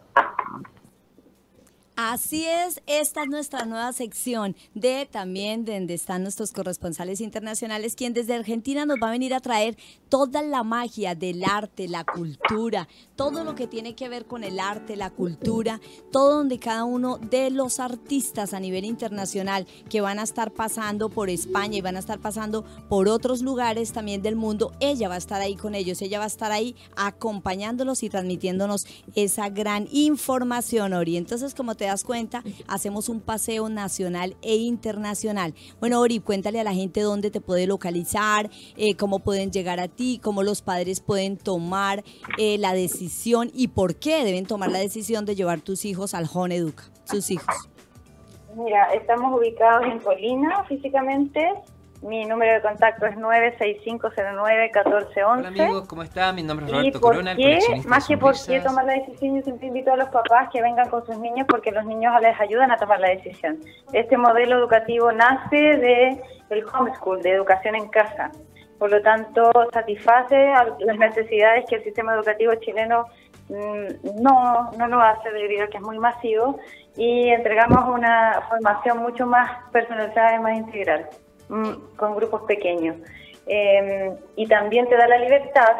Así 2.01 2.45
es, 2.47 2.81
esta 2.87 3.25
es 3.25 3.29
nuestra 3.29 3.65
nueva 3.65 3.93
sección 3.93 4.55
de 4.73 5.09
también 5.11 5.65
de 5.65 5.75
donde 5.75 5.95
están 5.95 6.23
nuestros 6.23 6.53
corresponsales 6.53 7.21
internacionales, 7.21 7.97
quien 7.97 8.15
desde 8.15 8.37
Argentina 8.37 8.87
nos 8.87 8.99
va 9.03 9.09
a 9.09 9.11
venir 9.11 9.35
a 9.35 9.41
traer 9.41 9.77
toda 10.09 10.43
la 10.43 10.63
magia 10.63 11.17
del 11.17 11.43
arte, 11.43 11.89
la 11.89 12.05
cultura, 12.05 12.87
todo 13.17 13.43
lo 13.43 13.57
que 13.57 13.67
tiene 13.67 13.97
que 13.97 14.09
ver 14.09 14.27
con 14.27 14.45
el 14.45 14.61
arte, 14.61 14.95
la 14.95 15.11
cultura, 15.11 15.81
todo 16.13 16.37
donde 16.37 16.61
cada 16.61 16.85
uno 16.85 17.19
de 17.19 17.51
los 17.51 17.81
artistas 17.81 18.55
a 18.55 18.61
nivel 18.61 18.85
internacional 18.85 19.67
que 19.91 20.01
van 20.01 20.21
a 20.21 20.23
estar 20.23 20.53
pasando 20.53 21.09
por 21.09 21.31
España 21.31 21.79
y 21.79 21.81
van 21.81 21.97
a 21.97 21.99
estar 21.99 22.21
pasando 22.21 22.65
por 22.89 23.09
otros 23.09 23.43
lugares 23.43 23.93
también 23.93 24.23
del 24.23 24.37
mundo, 24.37 24.73
ella 24.79 25.09
va 25.09 25.17
a 25.17 25.19
estar 25.19 25.41
ahí 25.41 25.57
con 25.57 25.75
ellos, 25.75 26.01
ella 26.01 26.21
va 26.21 26.25
a 26.27 26.29
estar 26.29 26.53
ahí 26.53 26.77
acompañándolos 26.97 28.05
y 28.05 28.09
transmitiéndonos 28.09 28.87
esa 29.17 29.49
gran 29.49 29.89
información, 29.91 30.93
Ori. 30.93 31.17
Entonces, 31.17 31.57
como 31.57 31.75
te 31.75 31.88
das 31.89 32.05
cuenta, 32.05 32.43
hacemos 32.67 33.09
un 33.09 33.21
paseo 33.21 33.69
nacional 33.69 34.37
e 34.43 34.57
internacional. 34.57 35.55
Bueno, 35.81 36.01
Ori, 36.01 36.21
cuéntale 36.21 36.61
a 36.61 36.65
la 36.65 36.73
gente 36.73 37.01
dónde 37.01 37.31
te 37.31 37.41
puede 37.41 37.67
localizar, 37.67 38.51
eh, 38.77 38.95
cómo 38.97 39.19
pueden 39.19 39.51
llegar 39.51 39.81
a 39.81 39.89
ti, 39.89 40.21
cómo 40.23 40.43
los 40.43 40.63
padres 40.63 41.01
pueden 41.01 41.37
tomar 41.37 42.05
eh, 42.39 42.59
la 42.59 42.73
decisión 42.73 43.51
y 43.53 43.69
por 43.69 43.97
qué 43.97 44.25
deben 44.25 44.47
tomar 44.47 44.71
la 44.71 44.79
decisión 44.79 45.25
de 45.25 45.35
llevar 45.35 45.61
tus 45.61 45.85
hijos 45.85 46.15
al 46.15 46.27
Home 46.33 46.57
Educa, 46.57 46.85
sus 47.05 47.31
hijos. 47.31 47.69
Mira, 48.57 48.93
estamos 48.95 49.39
ubicados 49.39 49.87
en 49.87 49.99
Colina 50.01 50.65
físicamente, 50.65 51.41
mi 52.03 52.25
número 52.25 52.53
de 52.53 52.63
contacto 52.63 53.07
es 53.07 53.17
96509-1411. 53.17 55.25
Hola 55.27 55.49
amigos, 55.49 55.89
¿cómo 55.89 56.03
están? 56.03 56.37
Mi 56.37 56.43
nombre 56.43 56.67
es 56.67 56.73
¿Y 56.73 56.75
Roberto 56.75 57.01
por 57.01 57.13
Corona, 57.13 57.33
el 57.33 57.37
qué? 57.37 57.43
coleccionista 57.43 57.89
Más 57.89 58.07
que 58.07 58.19
por 58.19 58.35
qué 58.47 58.61
tomar 58.61 58.85
la 58.85 58.93
decisión, 58.95 59.37
yo 59.37 59.43
siempre 59.43 59.67
invito 59.67 59.93
a 59.93 59.97
los 59.97 60.09
papás 60.09 60.49
que 60.53 60.63
vengan 60.63 60.89
con 60.89 61.05
sus 61.05 61.19
niños 61.19 61.47
porque 61.49 61.73
los 61.73 61.85
niños 61.85 62.13
les 62.21 62.39
ayudan 62.41 62.71
a 62.71 62.77
tomar 62.77 63.01
la 63.01 63.09
decisión. 63.09 63.59
Este 63.93 64.17
modelo 64.17 64.59
educativo 64.59 65.11
nace 65.13 65.57
de 65.57 66.23
el 66.51 66.65
homeschool, 66.73 67.21
de 67.23 67.33
educación 67.33 67.75
en 67.75 67.89
casa. 67.89 68.31
Por 68.79 68.93
lo 68.93 69.03
tanto, 69.03 69.51
satisface 69.73 70.53
las 70.79 70.99
necesidades 70.99 71.65
que 71.69 71.77
el 71.77 71.85
sistema 71.85 72.15
educativo 72.15 72.55
chileno 72.55 73.07
mm, 73.49 74.23
no, 74.23 74.71
no 74.79 74.87
lo 74.87 75.01
hace 75.01 75.33
debido 75.33 75.65
a 75.65 75.69
que 75.69 75.79
es 75.79 75.83
muy 75.83 75.99
masivo 75.99 76.61
y 76.97 77.29
entregamos 77.31 77.89
una 77.89 78.41
formación 78.49 78.99
mucho 78.99 79.27
más 79.27 79.51
personalizada 79.73 80.37
y 80.37 80.39
más 80.39 80.57
integral 80.57 81.09
con 81.97 82.15
grupos 82.17 82.43
pequeños. 82.43 82.97
Eh, 83.47 84.15
y 84.37 84.47
también 84.47 84.87
te 84.89 84.97
da 84.97 85.09
la 85.09 85.19
libertad 85.19 85.77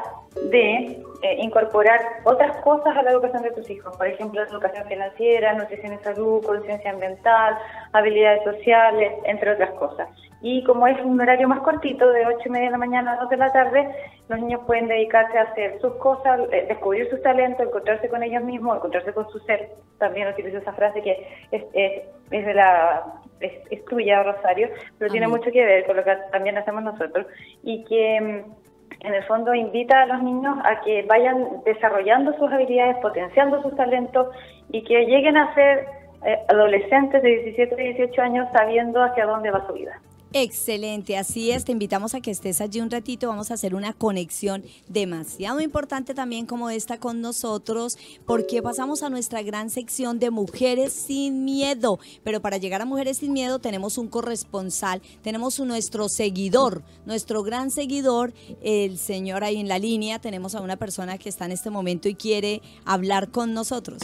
de 0.51 1.03
eh, 1.23 1.37
incorporar 1.39 2.01
otras 2.25 2.57
cosas 2.59 2.97
a 2.97 3.03
la 3.03 3.11
educación 3.11 3.43
de 3.43 3.51
tus 3.51 3.69
hijos, 3.69 3.95
por 3.97 4.07
ejemplo, 4.07 4.43
educación 4.43 4.87
financiera, 4.87 5.53
nutrición 5.53 5.95
y 5.95 5.99
salud, 5.99 6.45
conciencia 6.45 6.91
ambiental, 6.91 7.59
habilidades 7.93 8.45
sociales, 8.45 9.13
entre 9.25 9.53
otras 9.53 9.71
cosas. 9.73 10.09
Y 10.41 10.63
como 10.65 10.87
es 10.87 10.99
un 11.05 11.21
horario 11.21 11.49
más 11.49 11.61
cortito, 11.61 12.11
de 12.11 12.25
8 12.25 12.39
y 12.47 12.51
media 12.51 12.67
de 12.67 12.73
la 12.73 12.79
mañana 12.79 13.13
a 13.15 13.17
2 13.17 13.31
de 13.31 13.37
la 13.37 13.53
tarde, 13.53 13.91
los 14.29 14.39
niños 14.39 14.61
pueden 14.67 14.87
dedicarse 14.87 15.37
a 15.37 15.43
hacer 15.43 15.81
sus 15.81 15.95
cosas, 15.97 16.41
eh, 16.53 16.67
descubrir 16.69 17.11
sus 17.11 17.21
talentos, 17.23 17.67
encontrarse 17.67 18.09
con 18.09 18.23
ellos 18.23 18.45
mismos, 18.45 18.77
encontrarse 18.77 19.13
con 19.13 19.29
su 19.31 19.41
ser. 19.41 19.71
También 19.99 20.29
utilizo 20.29 20.59
esa 20.59 20.73
frase 20.73 21.03
que 21.03 21.27
es, 21.51 21.65
es, 21.73 22.03
es 22.31 22.47
de 22.47 22.55
la 22.55 23.05
es, 23.41 23.53
es 23.71 23.85
tuya, 23.87 24.23
Rosario, 24.23 24.69
pero 24.99 25.11
tiene 25.11 25.29
mucho 25.29 25.51
que 25.51 25.65
ver 25.65 25.87
con 25.87 25.97
lo 25.97 26.05
que 26.05 26.17
también 26.31 26.59
hacemos 26.59 26.83
nosotros. 26.83 27.27
Y 27.63 27.85
que 27.85 28.21
mm, 28.21 29.07
en 29.07 29.15
el 29.15 29.25
fondo 29.25 29.55
invita 29.55 30.03
a 30.03 30.07
los 30.07 30.23
niños 30.23 30.57
a 30.65 30.81
que 30.81 31.03
vayan 31.03 31.63
desarrollando 31.65 32.33
sus 32.39 32.51
habilidades, 32.51 32.97
potenciando 32.97 33.63
sus 33.63 33.75
talentos 33.77 34.29
y 34.71 34.83
que 34.85 35.07
lleguen 35.07 35.37
a 35.37 35.55
ser 35.55 35.87
eh, 36.25 36.39
adolescentes 36.49 37.23
de 37.23 37.29
17 37.29 37.75
y 37.81 37.95
18 37.95 38.23
años 38.23 38.49
sabiendo 38.53 39.03
hacia 39.03 39.27
dónde 39.27 39.51
va 39.51 39.67
su 39.67 39.73
vida. 39.73 40.01
Excelente, 40.35 41.17
así 41.17 41.51
es, 41.51 41.65
te 41.65 41.73
invitamos 41.73 42.15
a 42.15 42.21
que 42.21 42.31
estés 42.31 42.61
allí 42.61 42.83
un 42.83 42.91
ratito, 42.91 43.29
vamos 43.29 43.51
a 43.51 43.55
hacer 43.55 43.75
una 43.75 43.95
conexión 43.95 44.63
demasiado 44.87 45.63
importante 45.63 46.13
también 46.13 46.45
como 46.45 46.69
esta 46.69 47.01
con 47.01 47.23
nosotros, 47.23 47.97
porque 48.27 48.61
pasamos 48.61 49.03
a 49.03 49.09
nuestra 49.09 49.41
gran 49.41 49.71
sección 49.71 50.19
de 50.19 50.31
Mujeres 50.31 50.93
sin 50.93 51.47
Miedo, 51.47 51.99
pero 52.25 52.43
para 52.43 52.59
llegar 52.59 52.83
a 52.83 52.85
Mujeres 52.85 53.19
sin 53.19 53.33
Miedo 53.33 53.59
tenemos 53.59 53.97
un 53.97 54.09
corresponsal, 54.09 55.01
tenemos 55.23 55.59
nuestro 55.61 56.11
seguidor, 56.11 56.83
nuestro 57.07 57.43
gran 57.43 57.71
seguidor, 57.71 58.35
el 58.61 58.99
señor 58.99 59.45
ahí 59.45 59.57
en 59.57 59.69
la 59.69 59.79
línea, 59.79 60.19
tenemos 60.19 60.55
a 60.55 60.61
una 60.61 60.77
persona 60.77 61.17
que 61.17 61.31
está 61.31 61.47
en 61.47 61.53
este 61.53 61.71
momento 61.71 62.07
y 62.07 62.15
quiere 62.15 62.61
hablar 62.85 63.31
con 63.31 63.55
nosotros. 63.55 64.03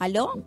¿Aló? 0.00 0.42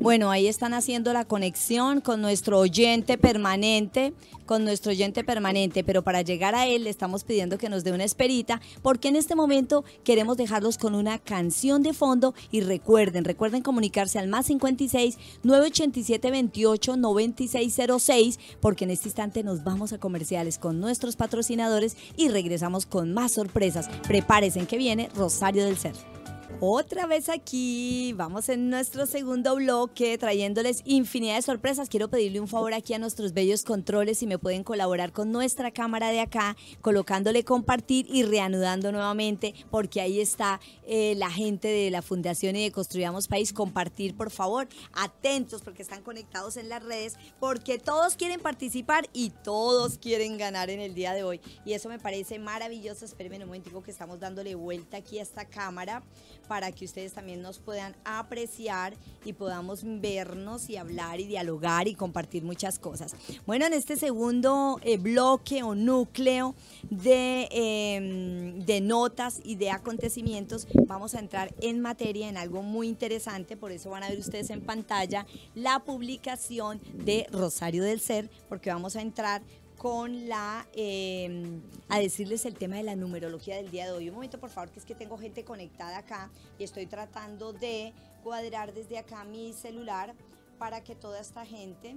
Bueno, 0.00 0.30
ahí 0.30 0.46
están 0.46 0.74
haciendo 0.74 1.12
la 1.12 1.24
conexión 1.24 2.00
con 2.00 2.22
nuestro 2.22 2.60
oyente 2.60 3.18
permanente, 3.18 4.12
con 4.46 4.62
nuestro 4.62 4.92
oyente 4.92 5.24
permanente, 5.24 5.82
pero 5.82 6.02
para 6.02 6.22
llegar 6.22 6.54
a 6.54 6.68
él 6.68 6.84
le 6.84 6.90
estamos 6.90 7.24
pidiendo 7.24 7.58
que 7.58 7.68
nos 7.68 7.82
dé 7.82 7.90
una 7.90 8.04
esperita, 8.04 8.60
porque 8.80 9.08
en 9.08 9.16
este 9.16 9.34
momento 9.34 9.84
queremos 10.04 10.36
dejarlos 10.36 10.78
con 10.78 10.94
una 10.94 11.18
canción 11.18 11.82
de 11.82 11.94
fondo 11.94 12.32
y 12.52 12.60
recuerden, 12.60 13.24
recuerden 13.24 13.62
comunicarse 13.62 14.20
al 14.20 14.28
más 14.28 14.46
56 14.46 15.18
987 15.42 16.30
28 16.30 16.96
9606, 16.96 18.38
porque 18.60 18.84
en 18.84 18.92
este 18.92 19.08
instante 19.08 19.42
nos 19.42 19.64
vamos 19.64 19.92
a 19.92 19.98
comerciales 19.98 20.58
con 20.58 20.78
nuestros 20.78 21.16
patrocinadores 21.16 21.96
y 22.16 22.28
regresamos 22.28 22.86
con 22.86 23.12
más 23.12 23.32
sorpresas. 23.32 23.88
Prepárense 24.06 24.64
que 24.64 24.78
viene 24.78 25.08
Rosario 25.16 25.64
del 25.64 25.76
Ser. 25.76 26.17
Otra 26.60 27.06
vez 27.06 27.28
aquí, 27.28 28.12
vamos 28.16 28.48
en 28.48 28.68
nuestro 28.68 29.06
segundo 29.06 29.54
bloque 29.54 30.18
trayéndoles 30.18 30.82
infinidad 30.84 31.36
de 31.36 31.42
sorpresas. 31.42 31.88
Quiero 31.88 32.08
pedirle 32.08 32.40
un 32.40 32.48
favor 32.48 32.74
aquí 32.74 32.94
a 32.94 32.98
nuestros 32.98 33.32
bellos 33.32 33.62
controles 33.62 34.18
si 34.18 34.26
me 34.26 34.40
pueden 34.40 34.64
colaborar 34.64 35.12
con 35.12 35.30
nuestra 35.30 35.70
cámara 35.70 36.10
de 36.10 36.18
acá, 36.18 36.56
colocándole 36.80 37.44
compartir 37.44 38.06
y 38.08 38.24
reanudando 38.24 38.90
nuevamente, 38.90 39.54
porque 39.70 40.00
ahí 40.00 40.20
está 40.20 40.58
eh, 40.84 41.14
la 41.16 41.30
gente 41.30 41.68
de 41.68 41.92
la 41.92 42.02
Fundación 42.02 42.56
y 42.56 42.64
de 42.64 42.72
Construyamos 42.72 43.28
País. 43.28 43.52
Compartir, 43.52 44.16
por 44.16 44.32
favor, 44.32 44.66
atentos 44.94 45.62
porque 45.62 45.82
están 45.82 46.02
conectados 46.02 46.56
en 46.56 46.68
las 46.68 46.82
redes, 46.82 47.18
porque 47.38 47.78
todos 47.78 48.16
quieren 48.16 48.40
participar 48.40 49.08
y 49.12 49.30
todos 49.30 49.96
quieren 49.98 50.38
ganar 50.38 50.70
en 50.70 50.80
el 50.80 50.96
día 50.96 51.12
de 51.12 51.22
hoy. 51.22 51.40
Y 51.64 51.74
eso 51.74 51.88
me 51.88 52.00
parece 52.00 52.40
maravilloso. 52.40 53.04
Espérenme 53.04 53.36
un 53.36 53.46
momentico 53.46 53.80
que 53.80 53.92
estamos 53.92 54.18
dándole 54.18 54.56
vuelta 54.56 54.96
aquí 54.96 55.20
a 55.20 55.22
esta 55.22 55.44
cámara 55.44 56.02
para 56.48 56.72
que 56.72 56.86
ustedes 56.86 57.12
también 57.12 57.42
nos 57.42 57.58
puedan 57.58 57.94
apreciar 58.04 58.94
y 59.24 59.34
podamos 59.34 59.82
vernos 59.84 60.70
y 60.70 60.76
hablar 60.76 61.20
y 61.20 61.26
dialogar 61.26 61.86
y 61.86 61.94
compartir 61.94 62.42
muchas 62.42 62.78
cosas. 62.78 63.14
Bueno, 63.46 63.66
en 63.66 63.74
este 63.74 63.96
segundo 63.96 64.80
eh, 64.82 64.96
bloque 64.96 65.62
o 65.62 65.74
núcleo 65.74 66.54
de, 66.90 67.48
eh, 67.52 68.54
de 68.64 68.80
notas 68.80 69.40
y 69.44 69.56
de 69.56 69.70
acontecimientos, 69.70 70.66
vamos 70.86 71.14
a 71.14 71.20
entrar 71.20 71.54
en 71.60 71.80
materia 71.80 72.28
en 72.28 72.36
algo 72.36 72.62
muy 72.62 72.88
interesante, 72.88 73.56
por 73.56 73.70
eso 73.70 73.90
van 73.90 74.02
a 74.02 74.08
ver 74.08 74.18
ustedes 74.18 74.50
en 74.50 74.62
pantalla 74.62 75.26
la 75.54 75.80
publicación 75.80 76.80
de 76.94 77.26
Rosario 77.30 77.84
del 77.84 78.00
Ser, 78.00 78.30
porque 78.48 78.70
vamos 78.70 78.96
a 78.96 79.02
entrar 79.02 79.42
con 79.78 80.28
la 80.28 80.66
eh, 80.74 81.60
a 81.88 82.00
decirles 82.00 82.44
el 82.44 82.54
tema 82.54 82.76
de 82.76 82.82
la 82.82 82.96
numerología 82.96 83.56
del 83.56 83.70
día 83.70 83.86
de 83.86 83.92
hoy. 83.92 84.08
Un 84.08 84.16
momento, 84.16 84.38
por 84.38 84.50
favor, 84.50 84.70
que 84.70 84.80
es 84.80 84.84
que 84.84 84.96
tengo 84.96 85.16
gente 85.16 85.44
conectada 85.44 85.98
acá 85.98 86.30
y 86.58 86.64
estoy 86.64 86.86
tratando 86.86 87.52
de 87.52 87.94
cuadrar 88.24 88.74
desde 88.74 88.98
acá 88.98 89.24
mi 89.24 89.52
celular 89.52 90.14
para 90.58 90.82
que 90.82 90.96
toda 90.96 91.20
esta 91.20 91.46
gente 91.46 91.96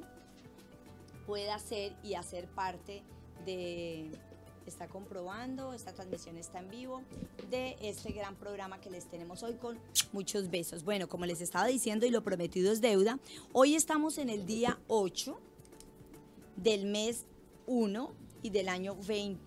pueda 1.26 1.58
ser 1.58 1.94
y 2.04 2.13
hacer 2.13 2.48
parte 2.48 3.02
de 3.46 4.12
está 4.67 4.88
comprobando, 4.88 5.74
esta 5.74 5.91
transmisión 5.91 6.38
está 6.38 6.60
en 6.60 6.70
vivo 6.70 7.02
de 7.50 7.76
este 7.82 8.12
gran 8.12 8.36
programa 8.36 8.80
que 8.80 8.91
les 8.91 9.06
tenemos 9.06 9.41
hoy 9.41 9.56
con 9.56 9.80
muchos 10.13 10.52
besos. 10.52 10.84
Bueno, 10.84 11.10
como 11.10 11.26
les 11.26 11.41
estaba 11.41 11.65
diciendo 11.65 12.06
y 12.06 12.12
lo 12.12 12.24
prometido 12.24 12.72
es 12.72 12.80
deuda, 12.80 13.20
hoy 13.54 13.76
estamos 13.76 14.20
en 14.20 14.30
el 14.30 14.46
día 14.46 14.80
8 14.88 15.38
del 16.58 16.86
mes 16.86 17.26
1 17.67 18.12
y 18.43 18.50
del 18.50 18.69
año 18.69 18.95
20, 19.08 19.39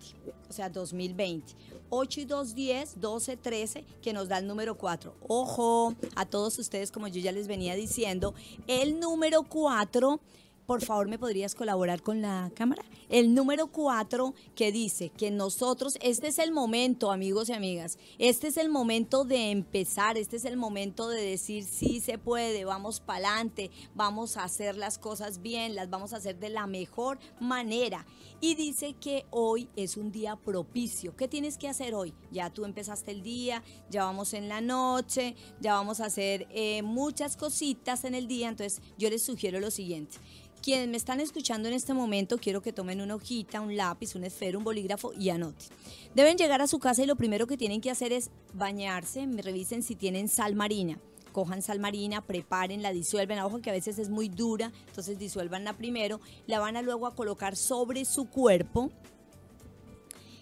o 0.49 0.53
sea, 0.53 0.69
2020. 0.69 1.53
8 1.89 2.21
y 2.21 2.25
2, 2.25 2.55
10, 2.55 2.99
12, 3.01 3.37
13, 3.37 3.85
que 4.01 4.13
nos 4.13 4.27
da 4.27 4.37
el 4.39 4.47
número 4.47 4.75
4. 4.77 5.13
Ojo, 5.27 5.95
a 6.15 6.25
todos 6.25 6.57
ustedes, 6.59 6.91
como 6.91 7.07
yo 7.07 7.19
ya 7.21 7.31
les 7.31 7.47
venía 7.47 7.75
diciendo, 7.75 8.33
el 8.67 8.99
número 8.99 9.43
4 9.43 10.19
por 10.65 10.83
favor, 10.83 11.07
¿me 11.07 11.19
podrías 11.19 11.55
colaborar 11.55 12.01
con 12.01 12.21
la 12.21 12.51
cámara? 12.55 12.83
El 13.09 13.35
número 13.35 13.67
cuatro 13.67 14.33
que 14.55 14.71
dice 14.71 15.09
que 15.09 15.29
nosotros, 15.29 15.97
este 16.01 16.27
es 16.27 16.39
el 16.39 16.51
momento, 16.51 17.11
amigos 17.11 17.49
y 17.49 17.53
amigas, 17.53 17.99
este 18.17 18.47
es 18.47 18.57
el 18.57 18.69
momento 18.69 19.25
de 19.25 19.51
empezar, 19.51 20.17
este 20.17 20.37
es 20.37 20.45
el 20.45 20.57
momento 20.57 21.07
de 21.09 21.21
decir 21.21 21.63
sí 21.65 21.99
se 21.99 22.17
puede, 22.17 22.65
vamos 22.65 22.99
para 22.99 23.27
adelante, 23.29 23.69
vamos 23.93 24.37
a 24.37 24.43
hacer 24.43 24.75
las 24.75 24.97
cosas 24.97 25.41
bien, 25.41 25.75
las 25.75 25.89
vamos 25.89 26.13
a 26.13 26.17
hacer 26.17 26.39
de 26.39 26.49
la 26.49 26.65
mejor 26.65 27.19
manera. 27.39 28.05
Y 28.41 28.55
dice 28.55 28.93
que 28.93 29.25
hoy 29.31 29.69
es 29.75 29.97
un 29.97 30.11
día 30.11 30.35
propicio. 30.35 31.15
¿Qué 31.15 31.27
tienes 31.27 31.57
que 31.57 31.67
hacer 31.67 31.95
hoy? 31.95 32.13
Ya 32.31 32.49
tú 32.49 32.65
empezaste 32.65 33.11
el 33.11 33.23
día, 33.23 33.63
ya 33.89 34.03
vamos 34.03 34.33
en 34.33 34.49
la 34.49 34.61
noche, 34.61 35.35
ya 35.61 35.73
vamos 35.73 35.99
a 35.99 36.05
hacer 36.05 36.47
eh, 36.51 36.81
muchas 36.81 37.37
cositas 37.37 38.03
en 38.03 38.13
el 38.13 38.27
día, 38.27 38.49
entonces 38.49 38.81
yo 38.97 39.09
les 39.09 39.23
sugiero 39.23 39.59
lo 39.59 39.71
siguiente. 39.71 40.17
Quienes 40.61 40.87
me 40.87 40.97
están 40.97 41.19
escuchando 41.19 41.67
en 41.67 41.75
este 41.75 41.93
momento, 41.93 42.37
quiero 42.39 42.61
que 42.61 42.73
tomen 42.73 42.99
una 42.99 43.15
hojita, 43.15 43.61
un 43.61 43.77
lápiz, 43.77 44.15
un 44.15 44.23
esfero, 44.23 44.57
un 44.57 44.63
bolígrafo 44.63 45.13
y 45.13 45.29
anoten. 45.29 45.67
Deben 46.15 46.37
llegar 46.37 46.61
a 46.61 46.67
su 46.67 46.79
casa 46.79 47.03
y 47.03 47.05
lo 47.05 47.15
primero 47.15 47.45
que 47.45 47.55
tienen 47.55 47.81
que 47.81 47.91
hacer 47.91 48.11
es 48.11 48.31
bañarse, 48.53 49.27
me 49.27 49.43
revisen 49.43 49.83
si 49.83 49.95
tienen 49.95 50.27
sal 50.27 50.55
marina. 50.55 50.99
Cojan 51.35 51.61
sal 51.61 51.81
marina, 51.81 52.21
prepárenla, 52.21 52.93
disuelven. 52.93 53.39
Ojo 53.39 53.59
que 53.59 53.69
a 53.69 53.73
veces 53.73 53.99
es 53.99 54.07
muy 54.07 54.29
dura, 54.29 54.71
entonces 54.87 55.19
disuelvanla 55.19 55.73
primero. 55.73 56.21
La 56.47 56.61
van 56.61 56.77
a 56.77 56.81
luego 56.81 57.07
a 57.07 57.13
colocar 57.13 57.57
sobre 57.57 58.05
su 58.05 58.29
cuerpo. 58.29 58.89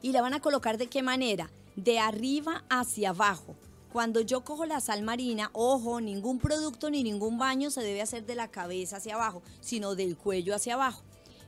¿Y 0.03 0.11
la 0.11 0.21
van 0.21 0.35
a 0.35 0.39
colocar 0.39 0.77
de 0.77 0.85
qué 0.85 1.01
manera? 1.01 1.49
De 1.75 1.97
arriba 1.97 2.63
hacia 2.69 3.09
abajo. 3.09 3.55
Cuando 3.91 4.21
yo 4.21 4.41
cojo 4.41 4.67
la 4.67 4.81
sal 4.81 5.01
marina, 5.01 5.49
ojo, 5.53 5.99
ningún 5.99 6.37
producto 6.37 6.91
ni 6.91 7.01
ningún 7.01 7.39
baño 7.39 7.71
se 7.71 7.81
debe 7.81 8.03
hacer 8.03 8.27
de 8.27 8.35
la 8.35 8.51
cabeza 8.51 8.97
hacia 8.97 9.15
abajo, 9.15 9.41
sino 9.61 9.95
del 9.95 10.15
cuello 10.15 10.53
hacia 10.53 10.75
abajo. 10.75 11.01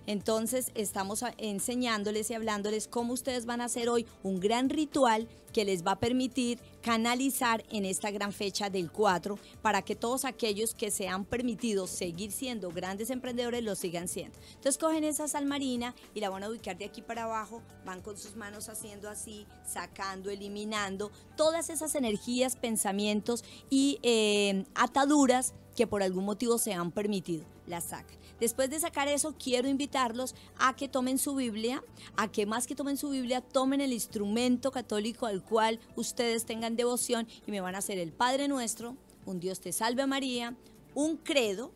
Entonces 0.07 0.71
estamos 0.73 1.23
enseñándoles 1.37 2.29
y 2.31 2.33
hablándoles 2.33 2.87
cómo 2.87 3.13
ustedes 3.13 3.45
van 3.45 3.61
a 3.61 3.65
hacer 3.65 3.89
hoy 3.89 4.05
un 4.23 4.39
gran 4.39 4.69
ritual 4.69 5.27
que 5.53 5.65
les 5.65 5.85
va 5.85 5.91
a 5.91 5.99
permitir 5.99 6.59
canalizar 6.85 7.65
en 7.71 7.83
esta 7.83 8.11
gran 8.11 8.31
fecha 8.31 8.69
del 8.69 8.91
4 8.91 9.39
para 9.63 9.81
que 9.81 9.95
todos 9.95 10.23
aquellos 10.23 10.75
que 10.75 10.91
se 10.91 11.07
han 11.07 11.25
permitido 11.25 11.87
seguir 11.87 12.31
siendo 12.31 12.69
grandes 12.69 13.09
emprendedores 13.09 13.63
lo 13.63 13.73
sigan 13.73 14.07
siendo. 14.07 14.37
Entonces 14.49 14.77
cogen 14.77 15.03
esa 15.03 15.27
sal 15.27 15.47
marina 15.47 15.95
y 16.13 16.19
la 16.19 16.29
van 16.29 16.43
a 16.43 16.49
ubicar 16.49 16.77
de 16.77 16.85
aquí 16.85 17.01
para 17.01 17.23
abajo, 17.23 17.63
van 17.87 18.01
con 18.01 18.17
sus 18.17 18.35
manos 18.35 18.69
haciendo 18.69 19.09
así, 19.09 19.47
sacando, 19.65 20.29
eliminando 20.29 21.11
todas 21.35 21.71
esas 21.71 21.95
energías, 21.95 22.55
pensamientos 22.55 23.43
y 23.71 23.97
eh, 24.03 24.63
ataduras 24.75 25.55
que 25.75 25.87
por 25.87 26.03
algún 26.03 26.25
motivo 26.25 26.59
se 26.59 26.73
han 26.73 26.91
permitido. 26.91 27.45
La 27.65 27.81
sacan. 27.81 28.24
Después 28.39 28.69
de 28.69 28.79
sacar 28.79 29.07
eso, 29.07 29.35
quiero 29.37 29.67
invitarlos 29.67 30.35
a 30.57 30.75
que 30.75 30.89
tomen 30.89 31.17
su 31.17 31.35
Biblia, 31.35 31.83
a 32.17 32.31
que 32.31 32.45
más 32.45 32.67
que 32.67 32.75
tomen 32.75 32.97
su 32.97 33.09
Biblia, 33.09 33.41
tomen 33.41 33.81
el 33.81 33.93
instrumento 33.93 34.71
católico 34.71 35.25
al 35.25 35.43
cual 35.43 35.79
ustedes 35.95 36.45
tengan 36.45 36.75
devoción 36.75 37.27
y 37.47 37.51
me 37.51 37.61
van 37.61 37.75
a 37.75 37.79
hacer 37.79 37.97
el 37.97 38.11
Padre 38.11 38.47
Nuestro, 38.47 38.97
un 39.25 39.39
Dios 39.39 39.59
te 39.59 39.71
salve 39.71 40.05
María, 40.05 40.55
un 40.93 41.17
credo, 41.17 41.71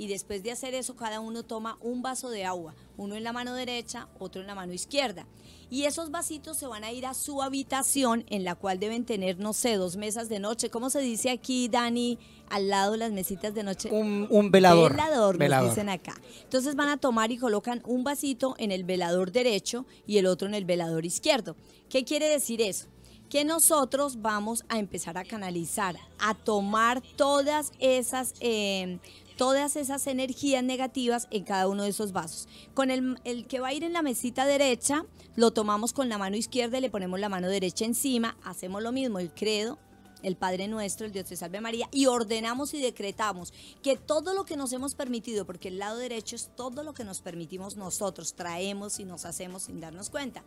y 0.00 0.06
después 0.06 0.42
de 0.42 0.50
hacer 0.50 0.72
eso 0.72 0.96
cada 0.96 1.20
uno 1.20 1.42
toma 1.42 1.76
un 1.82 2.00
vaso 2.00 2.30
de 2.30 2.46
agua, 2.46 2.74
uno 2.96 3.16
en 3.16 3.22
la 3.22 3.34
mano 3.34 3.52
derecha, 3.52 4.08
otro 4.18 4.40
en 4.40 4.46
la 4.46 4.54
mano 4.54 4.72
izquierda. 4.72 5.26
Y 5.68 5.82
esos 5.82 6.10
vasitos 6.10 6.56
se 6.56 6.66
van 6.66 6.84
a 6.84 6.90
ir 6.90 7.04
a 7.04 7.12
su 7.12 7.42
habitación 7.42 8.24
en 8.30 8.42
la 8.42 8.54
cual 8.54 8.80
deben 8.80 9.04
tener, 9.04 9.38
no 9.38 9.52
sé, 9.52 9.74
dos 9.74 9.98
mesas 9.98 10.30
de 10.30 10.38
noche. 10.38 10.70
¿Cómo 10.70 10.88
se 10.88 11.00
dice 11.00 11.28
aquí, 11.28 11.68
Dani, 11.68 12.18
al 12.48 12.68
lado 12.68 12.92
de 12.92 12.96
las 12.96 13.12
mesitas 13.12 13.52
de 13.52 13.62
noche? 13.62 13.90
Un, 13.92 14.50
velador. 14.50 14.92
Velador, 14.92 15.36
velador. 15.36 15.66
Nos 15.66 15.76
dicen 15.76 15.90
acá. 15.90 16.14
Entonces 16.44 16.76
van 16.76 16.88
a 16.88 16.96
tomar 16.96 17.30
y 17.30 17.36
colocan 17.36 17.82
un 17.84 18.02
vasito 18.02 18.54
en 18.56 18.72
el 18.72 18.84
velador 18.84 19.32
derecho 19.32 19.84
y 20.06 20.16
el 20.16 20.24
otro 20.24 20.48
en 20.48 20.54
el 20.54 20.64
velador 20.64 21.04
izquierdo. 21.04 21.56
¿Qué 21.90 22.06
quiere 22.06 22.26
decir 22.26 22.62
eso? 22.62 22.86
que 23.30 23.44
nosotros 23.44 24.20
vamos 24.20 24.64
a 24.68 24.80
empezar 24.80 25.16
a 25.16 25.24
canalizar, 25.24 25.96
a 26.18 26.34
tomar 26.34 27.00
todas 27.14 27.72
esas 27.78 28.34
eh, 28.40 28.98
todas 29.40 29.76
esas 29.76 30.06
energías 30.06 30.62
negativas 30.62 31.26
en 31.30 31.44
cada 31.44 31.66
uno 31.66 31.84
de 31.84 31.88
esos 31.88 32.12
vasos. 32.12 32.46
Con 32.74 32.90
el, 32.90 33.18
el, 33.24 33.46
que 33.46 33.58
va 33.58 33.68
a 33.68 33.72
ir 33.72 33.84
en 33.84 33.94
la 33.94 34.02
mesita 34.02 34.44
derecha, 34.44 35.06
lo 35.34 35.50
tomamos 35.50 35.94
con 35.94 36.10
la 36.10 36.18
mano 36.18 36.36
izquierda 36.36 36.76
y 36.76 36.82
le 36.82 36.90
ponemos 36.90 37.18
la 37.18 37.30
mano 37.30 37.48
derecha 37.48 37.86
encima, 37.86 38.36
hacemos 38.44 38.82
lo 38.82 38.92
mismo, 38.92 39.18
el 39.18 39.32
credo, 39.32 39.78
el 40.22 40.36
Padre 40.36 40.68
Nuestro, 40.68 41.06
el 41.06 41.12
Dios 41.12 41.26
te 41.26 41.36
salve 41.36 41.60
María, 41.60 41.88
y 41.92 42.06
ordenamos 42.06 42.74
y 42.74 42.80
decretamos 42.80 43.52
que 43.82 43.96
todo 43.96 44.34
lo 44.34 44.44
que 44.44 44.56
nos 44.56 44.72
hemos 44.72 44.94
permitido, 44.94 45.44
porque 45.44 45.68
el 45.68 45.78
lado 45.78 45.98
derecho 45.98 46.36
es 46.36 46.50
todo 46.56 46.82
lo 46.82 46.94
que 46.94 47.04
nos 47.04 47.20
permitimos 47.20 47.76
nosotros, 47.76 48.34
traemos 48.34 48.98
y 49.00 49.04
nos 49.04 49.24
hacemos 49.24 49.64
sin 49.64 49.80
darnos 49.80 50.10
cuenta, 50.10 50.42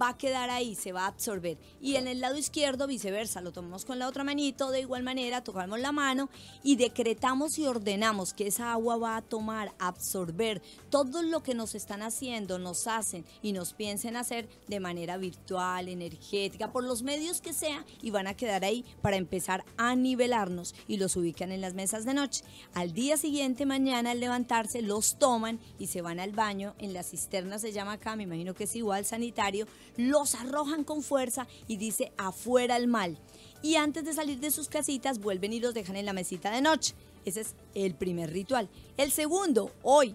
va 0.00 0.10
a 0.10 0.18
quedar 0.18 0.50
ahí, 0.50 0.74
se 0.74 0.92
va 0.92 1.02
a 1.02 1.08
absorber. 1.08 1.58
Y 1.80 1.96
en 1.96 2.08
el 2.08 2.20
lado 2.20 2.36
izquierdo, 2.36 2.86
viceversa, 2.86 3.40
lo 3.40 3.52
tomamos 3.52 3.84
con 3.84 3.98
la 3.98 4.08
otra 4.08 4.24
manito, 4.24 4.70
de 4.70 4.80
igual 4.80 5.02
manera, 5.02 5.42
tocamos 5.42 5.80
la 5.80 5.92
mano 5.92 6.28
y 6.62 6.76
decretamos 6.76 7.58
y 7.58 7.66
ordenamos 7.66 8.32
que 8.32 8.46
esa 8.46 8.72
agua 8.72 8.96
va 8.96 9.16
a 9.16 9.22
tomar, 9.22 9.74
absorber 9.78 10.62
todo 10.90 11.22
lo 11.22 11.42
que 11.42 11.54
nos 11.54 11.74
están 11.74 12.02
haciendo, 12.02 12.58
nos 12.58 12.86
hacen 12.86 13.24
y 13.42 13.52
nos 13.52 13.72
piensen 13.72 14.16
hacer 14.16 14.48
de 14.68 14.80
manera 14.80 15.16
virtual, 15.16 15.88
energética, 15.88 16.72
por 16.72 16.84
los 16.84 17.02
medios 17.02 17.40
que 17.40 17.52
sea, 17.52 17.84
y 18.02 18.10
van 18.10 18.26
a 18.26 18.34
quedar 18.34 18.64
ahí 18.64 18.84
para 19.02 19.15
empezar 19.18 19.64
a 19.76 19.94
nivelarnos 19.94 20.74
y 20.86 20.96
los 20.96 21.16
ubican 21.16 21.52
en 21.52 21.60
las 21.60 21.74
mesas 21.74 22.04
de 22.04 22.14
noche. 22.14 22.44
Al 22.74 22.92
día 22.92 23.16
siguiente, 23.16 23.66
mañana, 23.66 24.12
al 24.12 24.20
levantarse, 24.20 24.82
los 24.82 25.18
toman 25.18 25.58
y 25.78 25.88
se 25.88 26.02
van 26.02 26.20
al 26.20 26.32
baño. 26.32 26.74
En 26.78 26.92
la 26.92 27.02
cisterna 27.02 27.58
se 27.58 27.72
llama 27.72 27.92
acá, 27.92 28.16
me 28.16 28.24
imagino 28.24 28.54
que 28.54 28.64
es 28.64 28.76
igual 28.76 29.04
sanitario. 29.04 29.66
Los 29.96 30.34
arrojan 30.34 30.84
con 30.84 31.02
fuerza 31.02 31.46
y 31.68 31.76
dice 31.76 32.12
afuera 32.16 32.76
el 32.76 32.88
mal. 32.88 33.18
Y 33.62 33.76
antes 33.76 34.04
de 34.04 34.12
salir 34.12 34.40
de 34.40 34.50
sus 34.50 34.68
casitas, 34.68 35.18
vuelven 35.18 35.52
y 35.52 35.60
los 35.60 35.74
dejan 35.74 35.96
en 35.96 36.06
la 36.06 36.12
mesita 36.12 36.50
de 36.50 36.60
noche. 36.60 36.94
Ese 37.24 37.40
es 37.40 37.54
el 37.74 37.94
primer 37.94 38.32
ritual. 38.32 38.68
El 38.96 39.10
segundo, 39.10 39.72
hoy, 39.82 40.14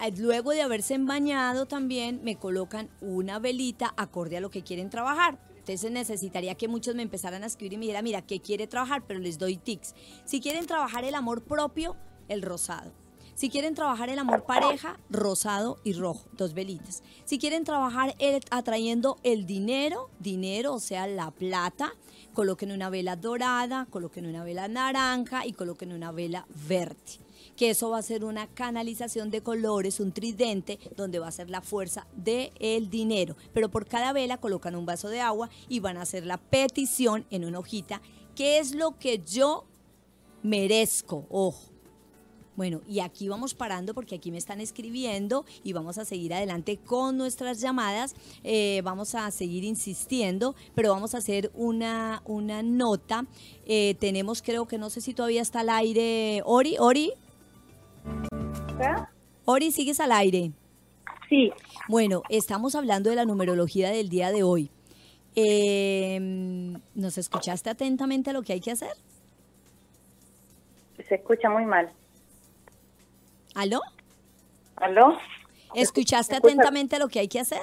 eh, 0.00 0.12
luego 0.18 0.50
de 0.50 0.62
haberse 0.62 0.98
bañado 0.98 1.66
también 1.66 2.20
me 2.22 2.36
colocan 2.36 2.90
una 3.00 3.38
velita 3.38 3.94
acorde 3.96 4.36
a 4.36 4.40
lo 4.40 4.50
que 4.50 4.62
quieren 4.62 4.90
trabajar. 4.90 5.38
Entonces 5.64 5.90
necesitaría 5.90 6.54
que 6.56 6.68
muchos 6.68 6.94
me 6.94 7.02
empezaran 7.02 7.42
a 7.42 7.46
escribir 7.46 7.72
y 7.72 7.76
me 7.78 7.82
dijeran, 7.86 8.04
mira, 8.04 8.20
¿qué 8.20 8.38
quiere 8.38 8.66
trabajar? 8.66 9.02
Pero 9.06 9.18
les 9.18 9.38
doy 9.38 9.56
tics. 9.56 9.94
Si 10.26 10.42
quieren 10.42 10.66
trabajar 10.66 11.04
el 11.04 11.14
amor 11.14 11.42
propio, 11.42 11.96
el 12.28 12.42
rosado. 12.42 12.92
Si 13.34 13.48
quieren 13.48 13.74
trabajar 13.74 14.10
el 14.10 14.18
amor 14.18 14.44
pareja, 14.44 15.00
rosado 15.08 15.78
y 15.82 15.94
rojo, 15.94 16.28
dos 16.36 16.52
velitas. 16.52 17.02
Si 17.24 17.38
quieren 17.38 17.64
trabajar 17.64 18.14
el, 18.18 18.42
atrayendo 18.50 19.16
el 19.22 19.46
dinero, 19.46 20.10
dinero, 20.20 20.74
o 20.74 20.80
sea, 20.80 21.06
la 21.06 21.30
plata, 21.30 21.94
coloquen 22.34 22.70
una 22.70 22.90
vela 22.90 23.16
dorada, 23.16 23.86
coloquen 23.88 24.26
una 24.26 24.44
vela 24.44 24.68
naranja 24.68 25.46
y 25.46 25.54
coloquen 25.54 25.92
una 25.94 26.12
vela 26.12 26.46
verde 26.68 27.23
que 27.56 27.70
eso 27.70 27.90
va 27.90 27.98
a 27.98 28.02
ser 28.02 28.24
una 28.24 28.46
canalización 28.48 29.30
de 29.30 29.42
colores, 29.42 30.00
un 30.00 30.12
tridente, 30.12 30.78
donde 30.96 31.18
va 31.18 31.28
a 31.28 31.32
ser 31.32 31.50
la 31.50 31.60
fuerza 31.60 32.06
del 32.16 32.50
el 32.58 32.90
dinero. 32.90 33.36
Pero 33.52 33.70
por 33.70 33.86
cada 33.86 34.12
vela 34.12 34.38
colocan 34.38 34.76
un 34.76 34.86
vaso 34.86 35.08
de 35.08 35.20
agua 35.20 35.50
y 35.68 35.80
van 35.80 35.96
a 35.96 36.02
hacer 36.02 36.26
la 36.26 36.38
petición 36.38 37.26
en 37.30 37.44
una 37.44 37.58
hojita, 37.58 38.00
¿qué 38.34 38.58
es 38.58 38.74
lo 38.74 38.98
que 38.98 39.22
yo 39.24 39.64
merezco? 40.42 41.26
Ojo. 41.30 41.74
Bueno, 42.56 42.82
y 42.86 43.00
aquí 43.00 43.28
vamos 43.28 43.52
parando 43.52 43.94
porque 43.94 44.14
aquí 44.14 44.30
me 44.30 44.38
están 44.38 44.60
escribiendo 44.60 45.44
y 45.64 45.72
vamos 45.72 45.98
a 45.98 46.04
seguir 46.04 46.32
adelante 46.32 46.76
con 46.76 47.16
nuestras 47.16 47.60
llamadas. 47.60 48.14
Eh, 48.44 48.80
vamos 48.84 49.16
a 49.16 49.28
seguir 49.32 49.64
insistiendo, 49.64 50.54
pero 50.74 50.90
vamos 50.90 51.16
a 51.16 51.18
hacer 51.18 51.50
una, 51.54 52.22
una 52.24 52.62
nota. 52.62 53.26
Eh, 53.66 53.96
tenemos, 53.98 54.40
creo 54.40 54.68
que 54.68 54.78
no 54.78 54.88
sé 54.88 55.00
si 55.00 55.14
todavía 55.14 55.42
está 55.42 55.60
al 55.60 55.70
aire. 55.70 56.42
Ori, 56.44 56.76
Ori. 56.78 57.12
Ori, 59.44 59.72
¿sigues 59.72 60.00
al 60.00 60.12
aire? 60.12 60.52
Sí. 61.28 61.52
Bueno, 61.88 62.22
estamos 62.28 62.74
hablando 62.74 63.10
de 63.10 63.16
la 63.16 63.24
numerología 63.24 63.90
del 63.90 64.08
día 64.08 64.30
de 64.30 64.42
hoy. 64.42 64.70
Em, 65.34 66.80
¿Nos 66.94 67.18
escuchaste 67.18 67.70
atentamente 67.70 68.32
lo 68.32 68.42
que 68.42 68.54
hay 68.54 68.60
que 68.60 68.70
hacer? 68.70 68.92
Se 71.08 71.16
escucha 71.16 71.50
muy 71.50 71.64
mal. 71.64 71.92
¿Aló? 73.54 73.80
¿Aló? 74.76 75.18
¿Escuchaste 75.74 76.36
atentamente 76.36 76.98
lo 76.98 77.08
que 77.08 77.20
hay 77.20 77.28
que 77.28 77.40
hacer? 77.40 77.62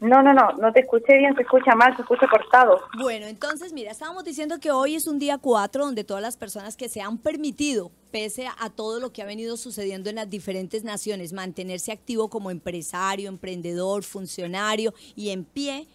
No, 0.00 0.22
no, 0.22 0.32
no, 0.32 0.52
no 0.52 0.72
te 0.72 0.80
escuché 0.80 1.18
bien, 1.18 1.34
se 1.36 1.42
escucha 1.42 1.74
mal, 1.74 1.94
se 1.94 2.02
escucha 2.02 2.26
cortado. 2.26 2.80
Bueno, 2.98 3.26
entonces 3.26 3.72
mira, 3.72 3.90
estábamos 3.90 4.24
diciendo 4.24 4.58
que 4.58 4.70
hoy 4.70 4.94
es 4.94 5.06
un 5.06 5.18
día 5.18 5.36
4 5.36 5.84
donde 5.84 6.04
todas 6.04 6.22
las 6.22 6.38
personas 6.38 6.76
que 6.76 6.88
se 6.88 7.02
han 7.02 7.18
permitido, 7.18 7.90
pese 8.10 8.46
a 8.46 8.70
todo 8.70 8.98
lo 8.98 9.12
que 9.12 9.22
ha 9.22 9.26
venido 9.26 9.56
sucediendo 9.58 10.08
en 10.08 10.16
las 10.16 10.30
diferentes 10.30 10.84
naciones, 10.84 11.32
mantenerse 11.32 11.92
activo 11.92 12.30
como 12.30 12.50
empresario, 12.50 13.28
emprendedor, 13.28 14.02
funcionario 14.02 14.94
y 15.14 15.30
en 15.30 15.44
pie, 15.44 15.86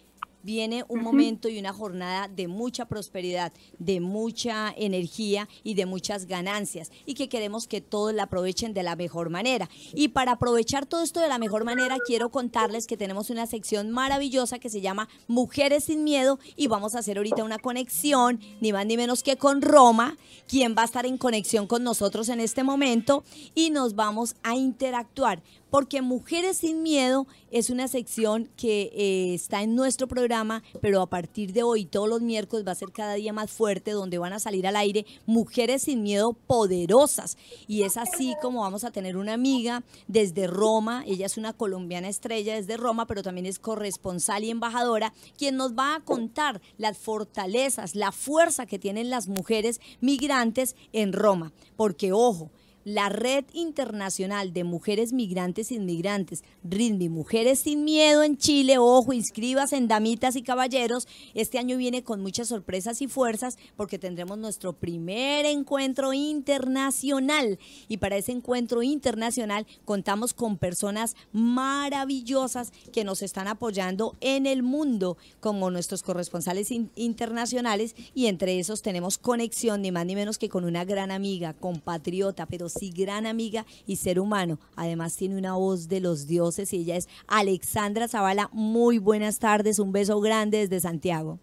viene 0.46 0.84
un 0.86 1.02
momento 1.02 1.48
y 1.48 1.58
una 1.58 1.72
jornada 1.72 2.28
de 2.28 2.46
mucha 2.46 2.86
prosperidad, 2.86 3.52
de 3.80 3.98
mucha 3.98 4.72
energía 4.76 5.48
y 5.64 5.74
de 5.74 5.86
muchas 5.86 6.26
ganancias 6.26 6.92
y 7.04 7.14
que 7.14 7.28
queremos 7.28 7.66
que 7.66 7.80
todos 7.80 8.14
la 8.14 8.22
aprovechen 8.22 8.72
de 8.72 8.84
la 8.84 8.94
mejor 8.94 9.28
manera. 9.28 9.68
Y 9.92 10.08
para 10.08 10.32
aprovechar 10.32 10.86
todo 10.86 11.02
esto 11.02 11.18
de 11.18 11.28
la 11.28 11.38
mejor 11.38 11.64
manera, 11.64 11.98
quiero 12.06 12.30
contarles 12.30 12.86
que 12.86 12.96
tenemos 12.96 13.28
una 13.28 13.46
sección 13.48 13.90
maravillosa 13.90 14.60
que 14.60 14.70
se 14.70 14.80
llama 14.80 15.08
Mujeres 15.26 15.84
sin 15.84 16.04
Miedo 16.04 16.38
y 16.54 16.68
vamos 16.68 16.94
a 16.94 17.00
hacer 17.00 17.16
ahorita 17.16 17.42
una 17.42 17.58
conexión, 17.58 18.38
ni 18.60 18.72
más 18.72 18.86
ni 18.86 18.96
menos 18.96 19.24
que 19.24 19.36
con 19.36 19.62
Roma, 19.62 20.16
quien 20.46 20.76
va 20.78 20.82
a 20.82 20.84
estar 20.84 21.06
en 21.06 21.18
conexión 21.18 21.66
con 21.66 21.82
nosotros 21.82 22.28
en 22.28 22.38
este 22.38 22.62
momento 22.62 23.24
y 23.56 23.70
nos 23.70 23.96
vamos 23.96 24.36
a 24.44 24.54
interactuar 24.54 25.42
porque 25.70 26.02
Mujeres 26.02 26.58
sin 26.58 26.82
Miedo 26.82 27.26
es 27.50 27.70
una 27.70 27.88
sección 27.88 28.48
que 28.56 28.90
eh, 28.94 29.34
está 29.34 29.62
en 29.62 29.74
nuestro 29.74 30.06
programa, 30.06 30.62
pero 30.80 31.00
a 31.00 31.08
partir 31.08 31.52
de 31.52 31.62
hoy, 31.62 31.84
todos 31.84 32.08
los 32.08 32.20
miércoles, 32.20 32.66
va 32.66 32.72
a 32.72 32.76
ser 32.76 32.92
cada 32.92 33.14
día 33.14 33.32
más 33.32 33.50
fuerte, 33.50 33.90
donde 33.92 34.18
van 34.18 34.32
a 34.32 34.38
salir 34.38 34.66
al 34.66 34.76
aire 34.76 35.06
Mujeres 35.26 35.82
sin 35.82 36.02
Miedo 36.02 36.32
poderosas. 36.32 37.36
Y 37.66 37.82
es 37.82 37.96
así 37.96 38.34
como 38.40 38.60
vamos 38.60 38.84
a 38.84 38.90
tener 38.90 39.16
una 39.16 39.34
amiga 39.34 39.82
desde 40.06 40.46
Roma, 40.46 41.04
ella 41.06 41.26
es 41.26 41.36
una 41.36 41.52
colombiana 41.52 42.08
estrella 42.08 42.54
desde 42.54 42.76
Roma, 42.76 43.06
pero 43.06 43.22
también 43.22 43.46
es 43.46 43.58
corresponsal 43.58 44.44
y 44.44 44.50
embajadora, 44.50 45.12
quien 45.36 45.56
nos 45.56 45.72
va 45.74 45.96
a 45.96 46.00
contar 46.00 46.60
las 46.78 46.98
fortalezas, 46.98 47.94
la 47.94 48.12
fuerza 48.12 48.66
que 48.66 48.78
tienen 48.78 49.10
las 49.10 49.28
mujeres 49.28 49.80
migrantes 50.00 50.76
en 50.92 51.12
Roma. 51.12 51.52
Porque, 51.76 52.12
ojo, 52.12 52.50
la 52.86 53.08
Red 53.08 53.46
Internacional 53.52 54.52
de 54.52 54.62
Mujeres 54.62 55.12
Migrantes 55.12 55.72
e 55.72 55.74
Inmigrantes, 55.74 56.44
RINMI, 56.62 57.08
Mujeres 57.08 57.58
Sin 57.58 57.82
Miedo 57.82 58.22
en 58.22 58.38
Chile, 58.38 58.78
ojo, 58.78 59.12
inscríbase 59.12 59.76
en 59.76 59.88
Damitas 59.88 60.36
y 60.36 60.42
Caballeros. 60.42 61.08
Este 61.34 61.58
año 61.58 61.78
viene 61.78 62.04
con 62.04 62.22
muchas 62.22 62.46
sorpresas 62.46 63.02
y 63.02 63.08
fuerzas 63.08 63.58
porque 63.74 63.98
tendremos 63.98 64.38
nuestro 64.38 64.72
primer 64.72 65.46
encuentro 65.46 66.12
internacional. 66.12 67.58
Y 67.88 67.96
para 67.96 68.18
ese 68.18 68.30
encuentro 68.30 68.84
internacional 68.84 69.66
contamos 69.84 70.32
con 70.32 70.56
personas 70.56 71.16
maravillosas 71.32 72.72
que 72.92 73.02
nos 73.02 73.20
están 73.22 73.48
apoyando 73.48 74.14
en 74.20 74.46
el 74.46 74.62
mundo, 74.62 75.18
como 75.40 75.72
nuestros 75.72 76.04
corresponsales 76.04 76.70
internacionales. 76.70 77.96
Y 78.14 78.26
entre 78.26 78.60
esos 78.60 78.82
tenemos 78.82 79.18
conexión, 79.18 79.82
ni 79.82 79.90
más 79.90 80.06
ni 80.06 80.14
menos 80.14 80.38
que 80.38 80.48
con 80.48 80.64
una 80.64 80.84
gran 80.84 81.10
amiga, 81.10 81.52
compatriota, 81.52 82.46
pero 82.46 82.75
y 82.82 82.90
gran 82.90 83.26
amiga 83.26 83.66
y 83.86 83.96
ser 83.96 84.20
humano. 84.20 84.58
Además 84.74 85.16
tiene 85.16 85.36
una 85.36 85.54
voz 85.54 85.88
de 85.88 86.00
los 86.00 86.26
dioses 86.26 86.72
y 86.72 86.78
ella 86.78 86.96
es 86.96 87.08
Alexandra 87.26 88.08
Zavala. 88.08 88.48
Muy 88.52 88.98
buenas 88.98 89.38
tardes, 89.38 89.78
un 89.78 89.92
beso 89.92 90.20
grande 90.20 90.58
desde 90.58 90.80
Santiago. 90.80 91.38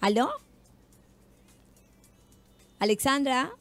¿Aló? 0.00 0.30
Alexandra. 2.78 3.52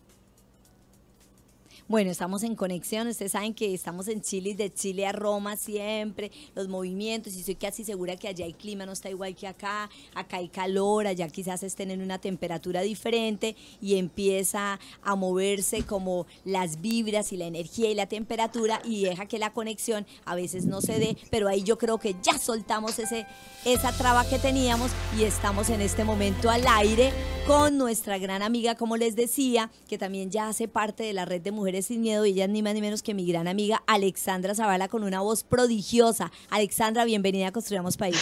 Bueno, 1.92 2.10
estamos 2.10 2.44
en 2.44 2.56
conexión. 2.56 3.10
Ustedes 3.10 3.34
saben 3.34 3.54
que 3.54 3.74
estamos 3.74 4.08
en 4.08 4.22
Chile, 4.22 4.56
de 4.56 4.74
Chile 4.74 5.06
a 5.06 5.12
Roma 5.12 5.58
siempre, 5.58 6.32
los 6.56 6.70
movimientos. 6.70 7.36
Y 7.36 7.42
estoy 7.42 7.56
casi 7.56 7.84
segura 7.84 8.16
que 8.16 8.30
allá 8.30 8.46
el 8.46 8.56
clima 8.56 8.86
no 8.86 8.94
está 8.94 9.10
igual 9.10 9.36
que 9.36 9.46
acá. 9.46 9.90
Acá 10.16 10.38
hay 10.38 10.48
calor, 10.48 11.06
allá 11.06 11.28
quizás 11.28 11.64
estén 11.64 11.92
en 11.92 12.02
una 12.02 12.18
temperatura 12.18 12.80
diferente 12.80 13.58
y 13.82 13.98
empieza 13.98 14.80
a 15.04 15.16
moverse 15.18 15.84
como 15.84 16.28
las 16.46 16.80
vibras 16.80 17.34
y 17.34 17.36
la 17.36 17.48
energía 17.48 17.92
y 17.92 17.96
la 17.96 18.06
temperatura 18.06 18.82
y 18.86 19.04
deja 19.04 19.26
que 19.26 19.38
la 19.38 19.52
conexión 19.52 20.08
a 20.24 20.36
veces 20.36 20.64
no 20.64 20.80
se 20.80 20.98
dé. 20.98 21.18
Pero 21.30 21.50
ahí 21.50 21.62
yo 21.62 21.78
creo 21.78 21.98
que 21.98 22.16
ya 22.24 22.38
soltamos 22.38 23.00
ese, 23.00 23.26
esa 23.66 23.92
traba 23.92 24.24
que 24.24 24.40
teníamos 24.40 24.92
y 25.20 25.24
estamos 25.24 25.70
en 25.70 25.82
este 25.82 26.06
momento 26.06 26.50
al 26.50 26.66
aire 26.68 27.12
con 27.46 27.78
nuestra 27.78 28.18
gran 28.18 28.44
amiga, 28.44 28.76
como 28.76 28.96
les 28.96 29.18
decía, 29.18 29.72
que 29.90 29.98
también 29.98 30.32
ya 30.32 30.48
hace 30.48 30.70
parte 30.70 31.04
de 31.04 31.12
la 31.12 31.26
red 31.26 31.42
de 31.42 31.52
mujeres 31.52 31.81
sin 31.82 32.02
Miedo, 32.02 32.24
ella 32.24 32.46
es 32.46 32.50
ni 32.50 32.62
más 32.62 32.74
ni 32.74 32.82
menos 32.82 33.04
que 33.04 33.14
mi 33.14 33.26
gran 33.26 33.48
amiga 33.48 33.84
Alexandra 33.88 34.56
Zavala 34.56 34.88
con 34.88 35.04
una 35.04 35.22
voz 35.22 35.44
prodigiosa. 35.44 36.32
Alexandra, 36.50 37.06
bienvenida 37.06 37.48
a 37.48 37.52
Construyamos 37.52 37.98
País. 37.98 38.18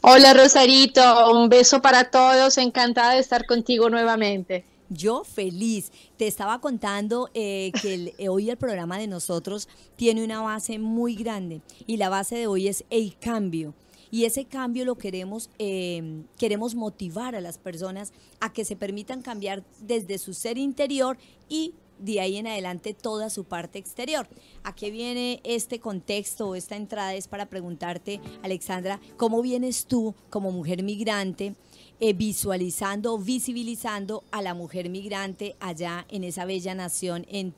Hola 0.00 0.34
Rosarito, 0.34 1.32
un 1.32 1.48
beso 1.48 1.80
para 1.80 2.10
todos, 2.10 2.58
encantada 2.58 3.14
de 3.14 3.20
estar 3.20 3.46
contigo 3.46 3.88
nuevamente. 3.88 4.64
Yo 4.90 5.24
feliz. 5.24 5.90
Te 6.16 6.26
estaba 6.26 6.60
contando 6.60 7.30
eh, 7.34 7.72
que 7.80 8.14
eh, 8.18 8.28
hoy 8.28 8.50
el 8.50 8.56
programa 8.56 8.98
de 8.98 9.06
nosotros 9.06 9.68
tiene 9.96 10.24
una 10.24 10.42
base 10.42 10.78
muy 10.78 11.14
grande 11.14 11.62
y 11.86 11.96
la 11.96 12.10
base 12.10 12.36
de 12.36 12.46
hoy 12.46 12.68
es 12.68 12.84
el 12.90 13.16
cambio. 13.18 13.74
Y 14.14 14.26
ese 14.26 14.44
cambio 14.44 14.84
lo 14.84 14.94
queremos, 14.94 15.50
em, 15.58 16.22
queremos 16.38 16.76
motivar 16.76 17.34
a 17.34 17.40
las 17.40 17.58
personas 17.58 18.12
a 18.38 18.52
que 18.52 18.64
se 18.64 18.76
permitan 18.76 19.22
cambiar 19.22 19.64
desde 19.80 20.18
su 20.18 20.34
ser 20.34 20.56
interior 20.56 21.18
y 21.48 21.74
de 21.98 22.20
ahí 22.20 22.36
en 22.36 22.46
adelante 22.46 22.94
toda 22.94 23.28
su 23.28 23.42
parte 23.42 23.80
exterior. 23.80 24.28
¿A 24.62 24.72
qué 24.72 24.92
viene 24.92 25.40
este 25.42 25.80
contexto 25.80 26.50
o 26.50 26.54
esta 26.54 26.76
entrada? 26.76 27.12
Es 27.14 27.26
para 27.26 27.46
preguntarte, 27.46 28.20
Alexandra, 28.44 29.00
¿cómo 29.16 29.42
vienes 29.42 29.86
tú 29.86 30.14
como 30.30 30.52
mujer 30.52 30.84
migrante 30.84 31.56
eh, 31.98 32.12
visualizando, 32.12 33.18
visibilizando 33.18 34.22
a 34.30 34.42
la 34.42 34.54
mujer 34.54 34.90
migrante 34.90 35.56
allá 35.58 36.06
en 36.08 36.22
esa 36.22 36.44
bella 36.44 36.76
nación? 36.76 37.26
En 37.28 37.52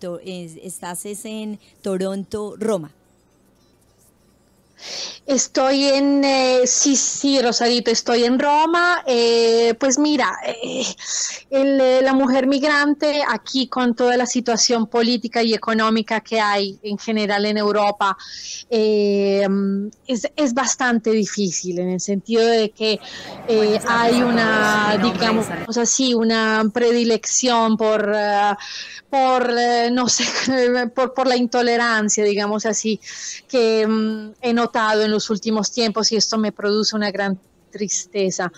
estás 0.62 1.05
en 1.05 1.61
Toronto, 1.83 2.55
Roma. 2.57 2.95
Estoy 5.27 5.87
en, 5.89 6.23
eh, 6.23 6.62
sí, 6.67 6.95
sí, 6.95 7.43
Rosadito, 7.43 7.91
estoy 7.91 8.25
en 8.25 8.39
Roma. 8.39 9.03
Eh, 9.07 9.75
pues 9.81 9.99
mira, 9.99 10.39
eh, 10.45 12.03
la 12.03 12.12
mujer 12.12 12.47
migrante 12.47 13.23
aquí 13.29 13.67
con 13.67 13.97
toda 13.97 14.17
la 14.17 14.27
situación 14.27 14.87
política 14.87 15.43
y 15.43 15.53
económica 15.53 16.21
que 16.21 16.41
hay 16.41 16.79
en 16.83 16.97
general 16.99 17.45
en 17.47 17.57
Europa 17.57 18.17
es, 18.71 19.49
bastante 20.55 21.11
difícil 21.11 21.79
en 21.81 21.91
el 21.91 22.01
sentido 22.01 22.47
de 22.47 22.71
que 22.71 23.01
hay 23.87 24.23
una, 24.23 24.97
digamos 25.03 25.77
así, 25.77 26.15
una 26.15 26.65
predilección 26.73 27.77
por, 27.77 28.15
por 29.11 29.53
no 29.91 30.09
sé, 30.09 30.25
por, 30.95 31.15
por 31.15 31.27
la 31.27 31.37
intolerancia, 31.37 32.25
digamos 32.25 32.65
así, 32.65 33.01
que 33.49 33.87
mm, 33.87 34.35
he 34.41 34.53
en 34.74 35.11
los 35.11 35.31
últimos 35.31 35.70
tiempos 35.70 36.12
y 36.12 36.16
esto 36.16 36.38
me 36.38 36.52
produce 36.52 36.96
una 36.96 37.11
gran 37.11 37.38
tristeza. 37.70 38.50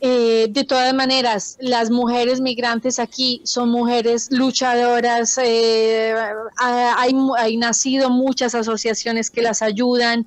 Eh, 0.00 0.48
de 0.50 0.64
todas 0.64 0.94
maneras, 0.94 1.56
las 1.60 1.90
mujeres 1.90 2.40
migrantes 2.40 2.98
aquí 2.98 3.40
son 3.44 3.68
mujeres 3.68 4.28
luchadoras, 4.30 5.38
eh, 5.38 6.14
hay, 6.58 7.14
hay 7.36 7.56
nacido 7.56 8.10
muchas 8.10 8.54
asociaciones 8.54 9.30
que 9.30 9.42
las 9.42 9.60
ayudan, 9.60 10.26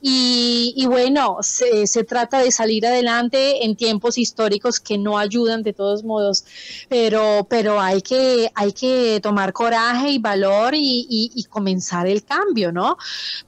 y, 0.00 0.84
bueno, 0.86 1.38
se, 1.42 1.86
trata 2.04 2.38
de 2.38 2.50
salir 2.50 2.86
adelante 2.86 3.64
en 3.64 3.76
tiempos 3.76 4.18
históricos 4.18 4.80
que 4.80 4.98
no 4.98 5.18
ayudan 5.18 5.62
de 5.62 5.72
todos 5.72 6.04
modos, 6.04 6.44
pero, 6.88 7.46
pero 7.48 7.80
hay, 7.80 8.02
que, 8.02 8.50
hay 8.54 8.72
que 8.72 9.20
tomar 9.22 9.52
coraje 9.52 10.10
y 10.10 10.18
valor 10.18 10.72
y, 10.74 11.46
comenzar 11.50 12.06
el 12.06 12.24
cambio, 12.24 12.72
¿no? 12.72 12.96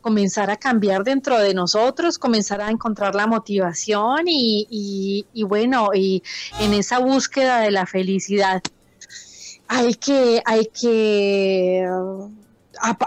Comenzar 0.01 0.51
a 0.51 0.57
cambiar 0.57 1.03
dentro 1.03 1.39
de 1.39 1.55
nosotros, 1.55 2.19
comenzar 2.19 2.61
a 2.61 2.71
encontrar 2.71 3.15
la 3.15 3.27
motivación 3.27 4.29
y, 4.29 5.27
y 5.33 5.43
bueno, 5.43 5.91
y 5.95 6.23
en 6.61 6.75
esa 6.75 6.99
búsqueda 6.99 7.61
de 7.61 7.71
la 7.71 7.87
felicidad 7.87 8.63
hay 9.69 9.95
que, 9.95 10.43
hay 10.45 10.67
que 10.67 11.87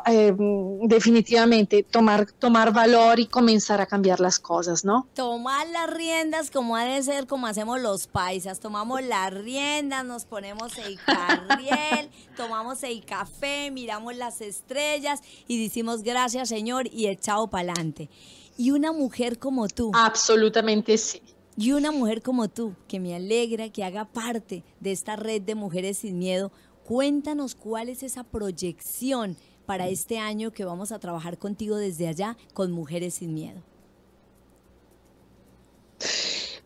eh, 0.07 0.35
definitivamente 0.83 1.83
tomar, 1.83 2.31
tomar 2.31 2.73
valor 2.73 3.19
y 3.19 3.27
comenzar 3.27 3.81
a 3.81 3.85
cambiar 3.85 4.19
las 4.19 4.39
cosas, 4.39 4.85
¿no? 4.85 5.07
Tomar 5.13 5.67
las 5.67 5.89
riendas 5.89 6.51
como 6.51 6.75
ha 6.75 6.85
de 6.85 7.01
ser, 7.03 7.27
como 7.27 7.47
hacemos 7.47 7.79
los 7.79 8.07
paisas, 8.07 8.59
tomamos 8.59 9.03
las 9.03 9.33
riendas, 9.33 10.05
nos 10.05 10.25
ponemos 10.25 10.77
el 10.77 10.99
carriel, 11.05 12.09
tomamos 12.37 12.83
el 12.83 13.05
café, 13.05 13.71
miramos 13.71 14.15
las 14.15 14.41
estrellas 14.41 15.21
y 15.47 15.61
decimos 15.61 16.03
gracias 16.03 16.49
Señor 16.49 16.87
y 16.91 17.07
echado 17.07 17.49
para 17.49 17.71
adelante. 17.71 18.09
Y 18.57 18.71
una 18.71 18.91
mujer 18.91 19.39
como 19.39 19.67
tú. 19.69 19.91
Absolutamente 19.93 20.97
sí. 20.97 21.21
Y 21.55 21.73
una 21.73 21.91
mujer 21.91 22.21
como 22.21 22.47
tú, 22.47 22.73
que 22.87 22.99
me 22.99 23.15
alegra 23.15 23.69
que 23.69 23.83
haga 23.83 24.05
parte 24.05 24.63
de 24.79 24.91
esta 24.91 25.15
red 25.15 25.41
de 25.41 25.55
mujeres 25.55 25.97
sin 25.97 26.17
miedo, 26.17 26.51
cuéntanos 26.85 27.53
cuál 27.53 27.89
es 27.89 28.01
esa 28.01 28.23
proyección 28.23 29.37
para 29.69 29.87
este 29.87 30.17
año 30.17 30.49
que 30.49 30.65
vamos 30.65 30.91
a 30.91 30.97
trabajar 30.97 31.37
contigo 31.37 31.77
desde 31.77 32.07
allá 32.07 32.37
con 32.55 32.71
Mujeres 32.71 33.13
sin 33.13 33.35
Miedo? 33.35 33.61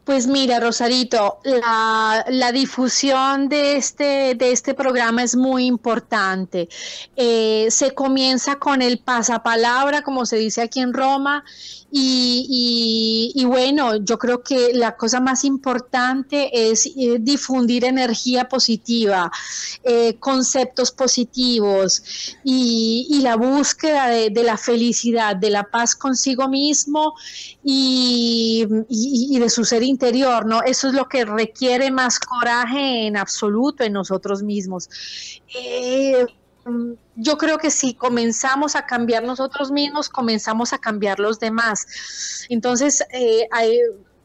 Pues 0.06 0.28
mira, 0.28 0.60
Rosarito, 0.60 1.40
la, 1.46 2.52
difusión 2.52 3.48
de 3.48 3.78
este, 3.78 4.36
de 4.36 4.52
este 4.52 4.74
programa 4.74 5.24
es 5.24 5.36
muy 5.36 5.66
importante. 5.66 6.68
Eh, 7.16 7.68
se 7.70 7.94
comienza 7.94 8.58
con 8.58 8.82
el 8.82 9.00
pasapalabra, 9.00 10.02
como 10.02 10.26
se 10.26 10.36
dice 10.36 10.62
aquí 10.62 10.82
en 10.82 10.94
Roma, 10.94 11.46
y, 11.96 13.46
bueno, 13.46 14.04
yo 14.04 14.18
creo 14.18 14.42
que 14.42 14.74
la 14.74 14.98
cosa 14.98 15.20
más 15.20 15.44
importante 15.44 16.72
es 16.72 16.88
eh, 16.88 17.18
difundir 17.20 17.86
energía 17.86 18.50
positiva, 18.50 19.32
eh, 19.84 20.16
conceptos 20.20 20.90
positivos 20.90 22.02
y, 22.44 23.20
la 23.22 23.36
búsqueda 23.36 24.08
de, 24.08 24.44
la 24.44 24.58
felicidad, 24.58 25.36
de 25.36 25.52
la 25.52 25.64
paz 25.64 25.96
consigo 25.96 26.50
mismo 26.50 27.14
y, 27.64 28.66
de 28.68 29.50
su 29.50 29.64
ser 29.64 29.84
interior, 29.94 30.46
¿no? 30.46 30.62
Eso 30.64 30.88
es 30.88 30.94
lo 30.94 31.08
que 31.08 31.26
requiere 31.26 31.92
más 31.92 32.20
coraje 32.20 33.08
en 33.08 33.16
absoluto 33.16 33.84
en 33.84 33.94
nosotros 33.94 34.44
mismos. 34.44 34.90
Eh, 35.56 36.26
yo 37.16 37.38
creo 37.38 37.58
que 37.58 37.70
si 37.70 37.94
comenzamos 37.94 38.76
a 38.76 38.86
cambiar 38.86 39.24
nosotros 39.24 39.72
mismos, 39.72 40.10
comenzamos 40.10 40.74
a 40.74 40.78
cambiar 40.78 41.20
los 41.20 41.40
demás. 41.40 41.86
Entonces, 42.50 43.04
eh, 43.12 43.48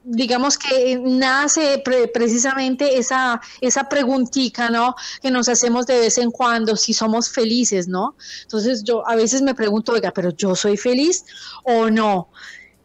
digamos 0.05 0.57
que 0.57 0.99
nace 1.05 1.83
precisamente 2.15 2.99
esa, 2.99 3.41
esa 3.61 3.89
preguntita, 3.89 4.71
¿no? 4.71 4.95
Que 5.21 5.31
nos 5.31 5.49
hacemos 5.49 5.87
de 5.87 5.99
vez 5.99 6.19
en 6.19 6.31
cuando, 6.31 6.77
si 6.77 6.95
somos 6.95 7.29
felices, 7.29 7.89
¿no? 7.89 8.15
Entonces 8.43 8.85
yo 8.85 9.07
a 9.07 9.17
veces 9.17 9.43
me 9.43 9.55
pregunto, 9.55 9.93
oiga, 9.93 10.13
pero 10.13 10.31
yo 10.31 10.55
soy 10.55 10.77
feliz 10.77 11.25
o 11.65 11.91
no. 11.91 12.31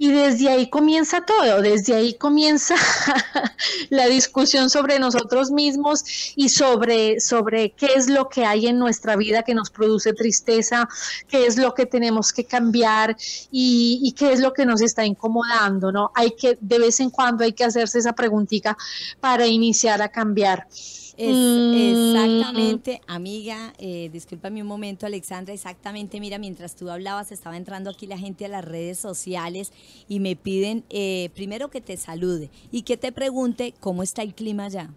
Y 0.04 0.12
desde 0.12 0.50
ahí 0.50 0.70
comienza 0.70 1.22
todo, 1.22 1.62
desde 1.62 1.96
ahí 1.96 2.16
comienza 2.16 2.76
la 3.90 4.08
discusión 4.08 4.70
sobre 4.70 5.00
nosotros 5.00 5.50
mismos 5.50 6.04
y 6.36 6.50
sobre, 6.50 7.22
sobre 7.22 7.70
qué 7.70 7.86
es 7.96 8.10
lo 8.10 8.28
que 8.28 8.44
hay 8.44 8.68
en 8.68 8.80
nuestra 8.80 9.16
vida 9.16 9.44
que 9.44 9.54
nos 9.54 9.70
produce 9.70 10.12
tristeza, 10.12 10.90
qué 11.30 11.46
es 11.46 11.58
lo 11.58 11.74
que 11.74 11.86
tenemos 11.86 12.34
que 12.34 12.44
cambiar 12.44 13.16
y, 13.50 14.02
y 14.04 14.12
qué 14.12 14.34
es 14.34 14.42
lo 14.42 14.52
que 14.52 14.66
nos 14.66 14.82
está 14.82 15.06
incomodando, 15.06 15.94
¿no? 15.94 16.12
Hay 16.16 16.32
que, 16.32 16.58
de 16.60 16.80
vez 16.80 17.00
en 17.00 17.10
cuando 17.10 17.46
hay 17.46 17.54
que 17.54 17.64
hacerse 17.64 18.00
esa 18.00 18.12
preguntita 18.12 18.76
para 19.22 19.48
iniciar 19.48 20.02
a 20.02 20.10
cambiar. 20.10 20.68
Es, 21.16 21.36
mm. 21.36 22.16
exactamente, 22.16 23.02
amiga, 23.06 23.74
eh, 23.78 24.10
discúlpame 24.12 24.62
un 24.62 24.68
momento, 24.68 25.06
Alexandra, 25.06 25.54
exactamente, 25.54 26.20
mira, 26.20 26.40
mientras 26.40 26.76
tú 26.76 26.90
hablabas, 26.90 27.32
estaba 27.32 27.56
entrando 27.56 27.92
aquí 27.92 28.08
la 28.08 28.18
gente 28.18 28.46
a 28.46 28.48
las 28.48 28.66
redes 28.66 28.98
sociales 28.98 29.72
y 30.08 30.20
me 30.20 30.36
piden 30.36 30.84
eh, 30.90 31.30
primero 31.36 31.70
que 31.70 31.82
te 31.82 31.98
salude 31.98 32.50
y 32.72 32.82
que 32.82 32.98
te 32.98 33.12
pregunte 33.12 33.76
cómo 33.80 34.02
está 34.02 34.24
el 34.24 34.34
clima 34.34 34.66
allá. 34.66 34.90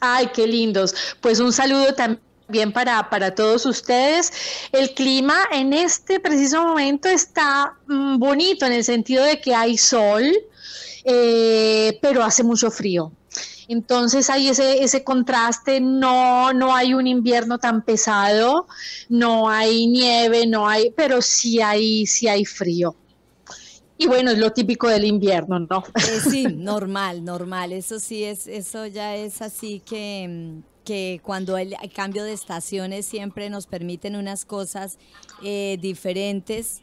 Ay, 0.00 0.30
qué 0.34 0.46
lindos. 0.46 0.94
Pues 1.20 1.40
un 1.40 1.52
saludo 1.52 1.94
también 1.94 2.72
para, 2.72 3.10
para 3.10 3.34
todos 3.34 3.66
ustedes. 3.66 4.32
El 4.72 4.94
clima 4.94 5.36
en 5.52 5.74
este 5.74 6.20
preciso 6.20 6.64
momento 6.64 7.08
está 7.08 7.74
mm, 7.86 8.18
bonito 8.18 8.64
en 8.64 8.72
el 8.72 8.84
sentido 8.84 9.24
de 9.24 9.40
que 9.40 9.54
hay 9.54 9.76
sol, 9.76 10.24
eh, 11.04 11.98
pero 12.00 12.22
hace 12.22 12.42
mucho 12.42 12.70
frío. 12.70 13.12
Entonces 13.70 14.28
hay 14.30 14.48
ese, 14.48 14.82
ese 14.82 15.04
contraste, 15.04 15.80
no, 15.80 16.52
no 16.52 16.74
hay 16.74 16.92
un 16.92 17.06
invierno 17.06 17.58
tan 17.58 17.84
pesado, 17.84 18.66
no 19.08 19.48
hay 19.48 19.86
nieve, 19.86 20.44
no 20.48 20.68
hay, 20.68 20.90
pero 20.96 21.22
sí 21.22 21.60
hay, 21.60 22.04
sí 22.04 22.26
hay 22.26 22.44
frío. 22.44 22.96
Y 23.96 24.08
bueno, 24.08 24.32
es 24.32 24.38
lo 24.38 24.50
típico 24.50 24.88
del 24.88 25.04
invierno, 25.04 25.60
¿no? 25.60 25.84
Eh, 25.94 26.18
sí, 26.28 26.46
normal, 26.56 27.24
normal. 27.24 27.72
Eso 27.72 28.00
sí 28.00 28.24
es, 28.24 28.48
eso 28.48 28.86
ya 28.86 29.14
es 29.14 29.40
así 29.40 29.78
que, 29.78 30.62
que 30.84 31.20
cuando 31.22 31.56
el, 31.56 31.76
cambio 31.94 32.24
de 32.24 32.32
estaciones 32.32 33.06
siempre 33.06 33.50
nos 33.50 33.68
permiten 33.68 34.16
unas 34.16 34.44
cosas 34.44 34.98
eh, 35.44 35.78
diferentes 35.80 36.82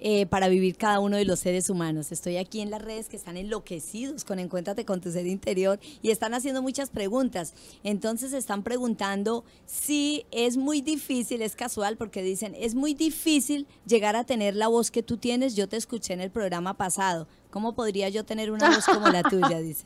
eh, 0.00 0.26
para 0.26 0.48
vivir 0.48 0.76
cada 0.76 1.00
uno 1.00 1.16
de 1.16 1.24
los 1.24 1.40
seres 1.40 1.70
humanos. 1.70 2.12
Estoy 2.12 2.36
aquí 2.36 2.60
en 2.60 2.70
las 2.70 2.82
redes 2.82 3.08
que 3.08 3.16
están 3.16 3.36
enloquecidos 3.36 4.24
con 4.24 4.38
Encuéntrate 4.38 4.84
con 4.84 5.00
tu 5.00 5.10
ser 5.10 5.26
interior 5.26 5.80
y 6.02 6.10
están 6.10 6.34
haciendo 6.34 6.62
muchas 6.62 6.90
preguntas. 6.90 7.54
Entonces 7.82 8.32
están 8.32 8.62
preguntando 8.62 9.44
si 9.66 10.24
es 10.30 10.56
muy 10.56 10.80
difícil, 10.80 11.42
es 11.42 11.56
casual 11.56 11.96
porque 11.96 12.22
dicen, 12.22 12.54
es 12.58 12.74
muy 12.74 12.94
difícil 12.94 13.66
llegar 13.86 14.16
a 14.16 14.24
tener 14.24 14.54
la 14.54 14.68
voz 14.68 14.90
que 14.90 15.02
tú 15.02 15.16
tienes. 15.16 15.56
Yo 15.56 15.68
te 15.68 15.76
escuché 15.76 16.12
en 16.12 16.20
el 16.20 16.30
programa 16.30 16.74
pasado. 16.74 17.26
¿Cómo 17.50 17.74
podría 17.74 18.08
yo 18.08 18.24
tener 18.24 18.50
una 18.50 18.68
voz 18.68 18.84
como 18.84 19.08
la 19.08 19.22
tuya? 19.22 19.58
Dice. 19.60 19.84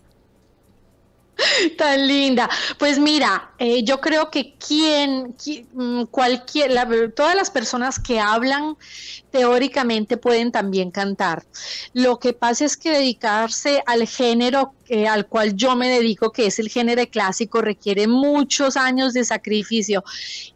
Tan 1.77 2.07
linda. 2.07 2.49
Pues 2.79 2.99
mira, 2.99 3.53
eh, 3.59 3.83
yo 3.85 4.01
creo 4.01 4.31
que 4.31 4.55
quien, 4.55 5.35
mm, 5.73 6.05
cualquier, 6.05 7.13
todas 7.15 7.35
las 7.35 7.51
personas 7.51 7.99
que 7.99 8.21
hablan 8.21 8.77
teóricamente 9.33 10.17
pueden 10.17 10.53
también 10.53 10.91
cantar. 10.91 11.43
Lo 11.95 12.19
que 12.19 12.35
pasa 12.35 12.65
es 12.65 12.77
que 12.77 12.91
dedicarse 12.91 13.83
al 13.87 14.07
género 14.07 14.75
al 15.09 15.27
cual 15.27 15.55
yo 15.55 15.75
me 15.75 15.89
dedico, 15.89 16.33
que 16.33 16.47
es 16.47 16.59
el 16.59 16.69
género 16.69 17.03
clásico, 17.11 17.63
requiere 17.63 18.07
muchos 18.07 18.77
años 18.77 19.15
de 19.15 19.25
sacrificio. 19.25 20.05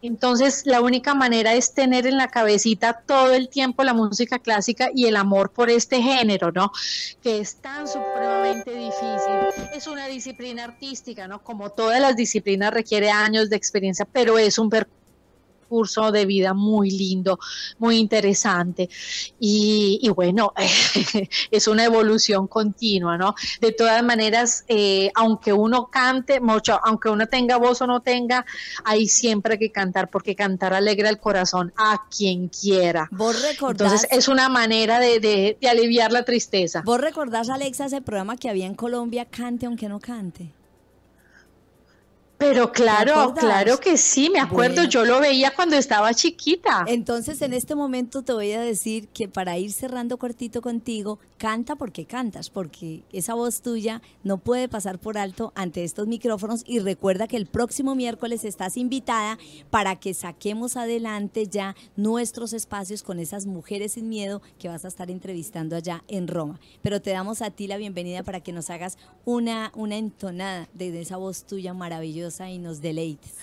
Entonces, 0.02 0.62
la 0.66 0.82
única 0.82 1.14
manera 1.14 1.54
es 1.54 1.72
tener 1.72 2.06
en 2.06 2.18
la 2.18 2.28
cabecita 2.28 3.02
todo 3.06 3.32
el 3.32 3.48
tiempo 3.48 3.82
la 3.82 3.94
música 3.94 4.38
clásica 4.38 4.90
y 4.94 5.06
el 5.06 5.16
amor 5.16 5.52
por 5.52 5.70
este 5.70 6.02
género, 6.02 6.52
¿no? 6.52 6.70
Que 7.22 7.38
es 7.38 7.56
tan 7.56 7.88
supremamente 7.88 8.72
difícil. 8.72 9.64
Es 9.74 9.86
una 9.86 10.06
disciplina 10.06 10.64
artística, 10.64 11.26
¿no? 11.26 11.42
Como 11.42 11.70
todas 11.70 12.00
las 12.00 12.14
disciplinas 12.14 12.74
requiere 12.74 13.10
años 13.10 13.48
de 13.48 13.56
experiencia, 13.56 14.06
pero 14.10 14.38
es 14.38 14.58
un 14.58 14.68
percurso 14.68 15.05
curso 15.68 16.12
de 16.12 16.26
vida 16.26 16.54
muy 16.54 16.90
lindo, 16.90 17.38
muy 17.78 17.98
interesante. 17.98 18.88
Y, 19.38 20.08
bueno, 20.14 20.52
es 21.50 21.68
una 21.68 21.84
evolución 21.84 22.46
continua, 22.46 23.16
¿no? 23.16 23.34
De 23.60 23.72
todas 23.72 24.02
maneras, 24.02 24.64
eh, 24.68 25.10
aunque 25.14 25.52
uno 25.52 25.88
cante 25.88 26.40
mucho, 26.40 26.80
aunque 26.84 27.08
uno 27.08 27.26
tenga 27.26 27.56
voz 27.56 27.82
o 27.82 27.86
no 27.86 28.00
tenga, 28.00 28.44
hay 28.84 29.08
siempre 29.08 29.58
que 29.58 29.70
cantar, 29.70 30.08
porque 30.10 30.34
cantar 30.34 30.74
alegra 30.74 31.08
el 31.08 31.18
corazón 31.18 31.72
a 31.76 32.06
quien 32.14 32.48
quiera. 32.48 33.08
¿Vos 33.10 33.36
Entonces, 33.60 34.06
es 34.10 34.28
una 34.28 34.48
manera 34.48 34.98
de, 34.98 35.20
de, 35.20 35.58
de 35.60 35.68
aliviar 35.68 36.12
la 36.12 36.24
tristeza. 36.24 36.82
¿Vos 36.84 37.00
recordás, 37.00 37.48
Alexa, 37.48 37.86
ese 37.86 38.00
programa 38.00 38.36
que 38.36 38.48
había 38.48 38.66
en 38.66 38.74
Colombia, 38.74 39.24
Cante 39.24 39.66
aunque 39.66 39.88
no 39.88 40.00
cante? 40.00 40.55
Pero 42.38 42.70
claro, 42.70 43.34
claro 43.34 43.80
que 43.80 43.96
sí, 43.96 44.28
me 44.28 44.40
acuerdo, 44.40 44.84
yo 44.84 45.06
lo 45.06 45.20
veía 45.20 45.54
cuando 45.54 45.76
estaba 45.76 46.12
chiquita. 46.12 46.84
Entonces, 46.86 47.40
en 47.40 47.54
este 47.54 47.74
momento 47.74 48.22
te 48.22 48.34
voy 48.34 48.52
a 48.52 48.60
decir 48.60 49.08
que 49.08 49.26
para 49.26 49.56
ir 49.56 49.72
cerrando 49.72 50.18
cortito 50.18 50.60
contigo, 50.60 51.18
canta 51.38 51.76
porque 51.76 52.04
cantas, 52.04 52.50
porque 52.50 53.04
esa 53.10 53.32
voz 53.32 53.62
tuya 53.62 54.02
no 54.22 54.36
puede 54.36 54.68
pasar 54.68 54.98
por 54.98 55.16
alto 55.16 55.52
ante 55.54 55.82
estos 55.82 56.08
micrófonos 56.08 56.62
y 56.66 56.78
recuerda 56.80 57.26
que 57.26 57.38
el 57.38 57.46
próximo 57.46 57.94
miércoles 57.94 58.44
estás 58.44 58.76
invitada 58.76 59.38
para 59.70 59.96
que 59.96 60.12
saquemos 60.12 60.76
adelante 60.76 61.46
ya 61.46 61.74
nuestros 61.96 62.52
espacios 62.52 63.02
con 63.02 63.18
esas 63.18 63.46
mujeres 63.46 63.92
sin 63.92 64.10
miedo 64.10 64.42
que 64.58 64.68
vas 64.68 64.84
a 64.84 64.88
estar 64.88 65.10
entrevistando 65.10 65.74
allá 65.74 66.04
en 66.08 66.28
Roma. 66.28 66.60
Pero 66.82 67.00
te 67.00 67.12
damos 67.12 67.40
a 67.40 67.50
ti 67.50 67.66
la 67.66 67.78
bienvenida 67.78 68.22
para 68.22 68.40
que 68.40 68.52
nos 68.52 68.68
hagas 68.68 68.98
una, 69.24 69.72
una 69.74 69.96
entonada 69.96 70.68
de 70.74 71.00
esa 71.00 71.16
voz 71.16 71.44
tuya 71.44 71.72
maravillosa 71.72 72.25
y 72.48 72.58
nos 72.58 72.80
deleites. 72.80 73.34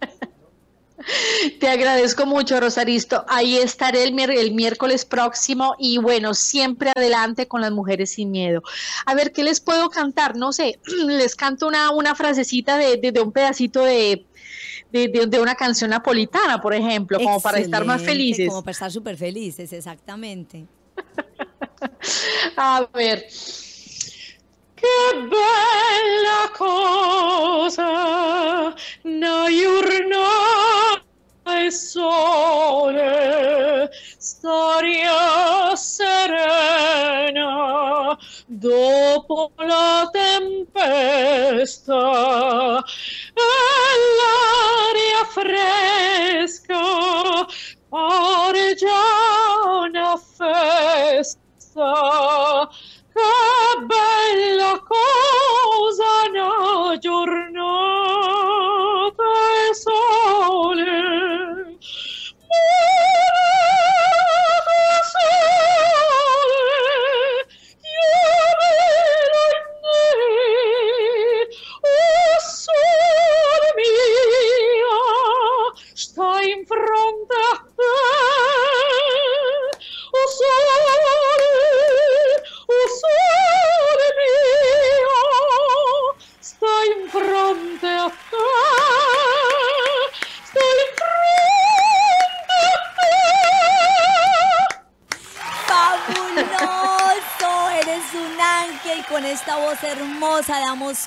Te 1.60 1.68
agradezco 1.68 2.26
mucho, 2.26 2.58
Rosaristo. 2.60 3.24
Ahí 3.28 3.56
estaré 3.56 4.04
el, 4.04 4.18
el, 4.18 4.54
miércoles 4.54 5.04
próximo 5.04 5.74
y 5.78 5.98
bueno, 5.98 6.34
siempre 6.34 6.92
adelante 6.94 7.46
con 7.46 7.60
las 7.60 7.72
mujeres 7.72 8.12
sin 8.12 8.30
miedo. 8.30 8.62
A 9.06 9.14
ver, 9.14 9.32
¿qué 9.32 9.42
les 9.44 9.60
puedo 9.60 9.90
cantar? 9.90 10.36
No 10.36 10.52
sé, 10.52 10.78
les 11.06 11.34
canto 11.36 11.66
una, 11.66 11.90
una 11.90 12.14
frasecita 12.14 12.78
de, 12.78 12.96
de, 12.96 13.20
un 13.20 13.32
pedacito 13.32 13.84
de, 13.84 14.26
de, 14.92 15.40
una 15.40 15.54
canción 15.54 15.90
napolitana, 15.90 16.60
por 16.60 16.74
ejemplo, 16.74 17.18
como 17.18 17.40
para 17.40 17.58
estar 17.58 17.84
más 17.84 18.02
felices. 18.02 18.48
Como 18.48 18.62
para 18.62 18.72
estar 18.72 18.90
súper 18.90 19.16
felices, 19.16 19.72
exactamente. 19.72 20.66
A 22.56 22.88
ver. 22.94 23.26
Che 24.84 25.16
bella 25.16 26.52
cosa, 26.52 28.68
diurno 29.00 30.28
e 31.46 31.70
sole, 31.70 33.88
storia 34.18 35.74
serena, 35.74 37.48
dopo 38.44 39.52
la 39.56 40.06
tempesta, 40.12 41.94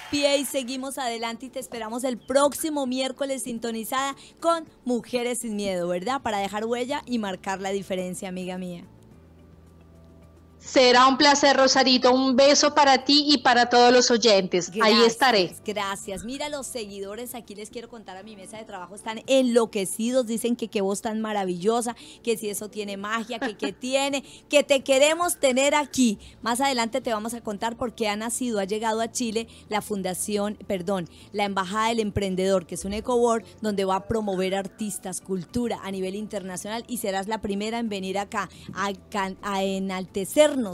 pie 0.09 0.37
y 0.37 0.45
seguimos 0.45 0.97
adelante 0.97 1.47
y 1.47 1.49
te 1.49 1.59
esperamos 1.59 2.03
el 2.03 2.17
próximo 2.17 2.85
miércoles 2.85 3.43
sintonizada 3.43 4.15
con 4.39 4.65
Mujeres 4.85 5.39
sin 5.39 5.55
Miedo, 5.55 5.87
¿verdad? 5.87 6.21
Para 6.21 6.39
dejar 6.39 6.65
huella 6.65 7.01
y 7.05 7.19
marcar 7.19 7.61
la 7.61 7.71
diferencia, 7.71 8.29
amiga 8.29 8.57
mía. 8.57 8.83
Será 10.77 11.07
un 11.07 11.17
placer, 11.17 11.57
Rosarito. 11.57 12.13
Un 12.13 12.35
beso 12.35 12.75
para 12.75 13.03
ti 13.03 13.25
y 13.27 13.39
para 13.39 13.67
todos 13.67 13.91
los 13.91 14.11
oyentes. 14.11 14.71
Ahí 14.79 15.01
estaré. 15.07 15.55
Gracias. 15.65 16.23
Mira, 16.23 16.49
los 16.49 16.67
seguidores 16.67 17.33
aquí 17.33 17.55
les 17.55 17.71
quiero 17.71 17.89
contar 17.89 18.15
a 18.15 18.21
mi 18.21 18.35
mesa 18.35 18.57
de 18.57 18.63
trabajo 18.63 18.93
están 18.93 19.23
enloquecidos. 19.25 20.27
Dicen 20.27 20.55
que 20.55 20.67
qué 20.67 20.81
voz 20.81 21.01
tan 21.01 21.19
maravillosa, 21.19 21.95
que 22.21 22.37
si 22.37 22.51
eso 22.51 22.69
tiene 22.69 22.95
magia, 22.95 23.39
que 23.39 23.57
qué 23.57 23.73
tiene, 23.73 24.23
que 24.49 24.61
te 24.61 24.83
queremos 24.83 25.39
tener 25.39 25.73
aquí. 25.73 26.19
Más 26.43 26.61
adelante 26.61 27.01
te 27.01 27.11
vamos 27.11 27.33
a 27.33 27.41
contar 27.41 27.75
por 27.75 27.95
qué 27.95 28.07
ha 28.07 28.15
nacido, 28.15 28.59
ha 28.59 28.65
llegado 28.65 29.01
a 29.01 29.11
Chile 29.11 29.47
la 29.69 29.81
fundación, 29.81 30.59
perdón, 30.67 31.09
la 31.31 31.45
Embajada 31.45 31.87
del 31.87 32.01
Emprendedor, 32.01 32.67
que 32.67 32.75
es 32.75 32.85
un 32.85 32.93
ecoboard 32.93 33.43
donde 33.61 33.83
va 33.83 33.95
a 33.95 34.07
promover 34.07 34.53
artistas, 34.53 35.21
cultura 35.21 35.79
a 35.81 35.89
nivel 35.89 36.13
internacional 36.13 36.85
y 36.87 36.97
serás 36.97 37.27
la 37.27 37.41
primera 37.41 37.79
en 37.79 37.89
venir 37.89 38.19
acá 38.19 38.47
a, 38.75 38.91
a 39.41 39.63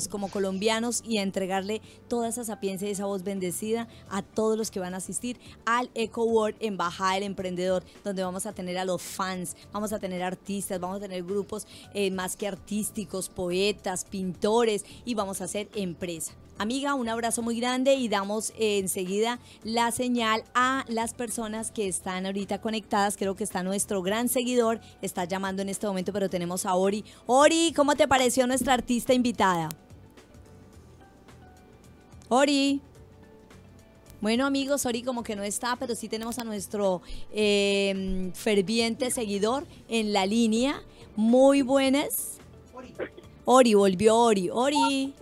como 0.09 0.29
colombianos 0.29 1.01
y 1.05 1.17
a 1.17 1.21
entregarle 1.21 1.81
toda 2.07 2.29
esa 2.29 2.43
sapiencia 2.43 2.87
y 2.87 2.91
esa 2.91 3.05
voz 3.05 3.23
bendecida 3.23 3.87
a 4.09 4.21
todos 4.21 4.57
los 4.57 4.71
que 4.71 4.79
van 4.79 4.93
a 4.93 4.97
asistir 4.97 5.39
al 5.65 5.89
Eco 5.93 6.23
World 6.23 6.57
Embajada 6.59 7.13
del 7.15 7.23
Emprendedor, 7.23 7.83
donde 8.03 8.23
vamos 8.23 8.45
a 8.45 8.53
tener 8.53 8.77
a 8.77 8.85
los 8.85 9.01
fans, 9.01 9.55
vamos 9.71 9.93
a 9.93 9.99
tener 9.99 10.23
artistas, 10.23 10.79
vamos 10.79 10.97
a 10.97 11.01
tener 11.01 11.23
grupos 11.23 11.67
eh, 11.93 12.11
más 12.11 12.35
que 12.35 12.47
artísticos, 12.47 13.29
poetas, 13.29 14.05
pintores 14.05 14.85
y 15.05 15.13
vamos 15.15 15.41
a 15.41 15.45
hacer 15.45 15.69
empresa. 15.75 16.33
Amiga, 16.63 16.93
un 16.95 17.09
abrazo 17.09 17.41
muy 17.41 17.59
grande 17.59 17.95
y 17.95 18.07
damos 18.07 18.51
eh, 18.51 18.77
enseguida 18.77 19.37
la 19.65 19.91
señal 19.91 20.45
a 20.55 20.85
las 20.87 21.13
personas 21.13 21.71
que 21.71 21.89
están 21.89 22.25
ahorita 22.25 22.61
conectadas. 22.61 23.17
Creo 23.17 23.35
que 23.35 23.43
está 23.43 23.63
nuestro 23.63 24.01
gran 24.01 24.29
seguidor, 24.29 24.79
está 25.01 25.25
llamando 25.25 25.61
en 25.61 25.67
este 25.67 25.87
momento, 25.87 26.13
pero 26.13 26.29
tenemos 26.29 26.65
a 26.65 26.75
Ori. 26.75 27.03
Ori, 27.25 27.73
¿cómo 27.75 27.95
te 27.95 28.07
pareció 28.07 28.47
nuestra 28.47 28.75
artista 28.75 29.13
invitada? 29.13 29.67
Ori. 32.29 32.79
Bueno 34.21 34.45
amigos, 34.45 34.85
Ori 34.85 35.03
como 35.03 35.21
que 35.21 35.35
no 35.35 35.43
está, 35.43 35.75
pero 35.75 35.95
sí 35.95 36.07
tenemos 36.07 36.39
a 36.39 36.45
nuestro 36.45 37.01
em, 37.33 38.31
ferviente 38.31 39.11
seguidor 39.11 39.67
en 39.89 40.13
la 40.13 40.25
línea. 40.25 40.81
Muy 41.17 41.61
buenas. 41.61 42.37
Ori, 43.43 43.73
volvió 43.73 44.15
Ori. 44.15 44.49
Ori. 44.49 45.13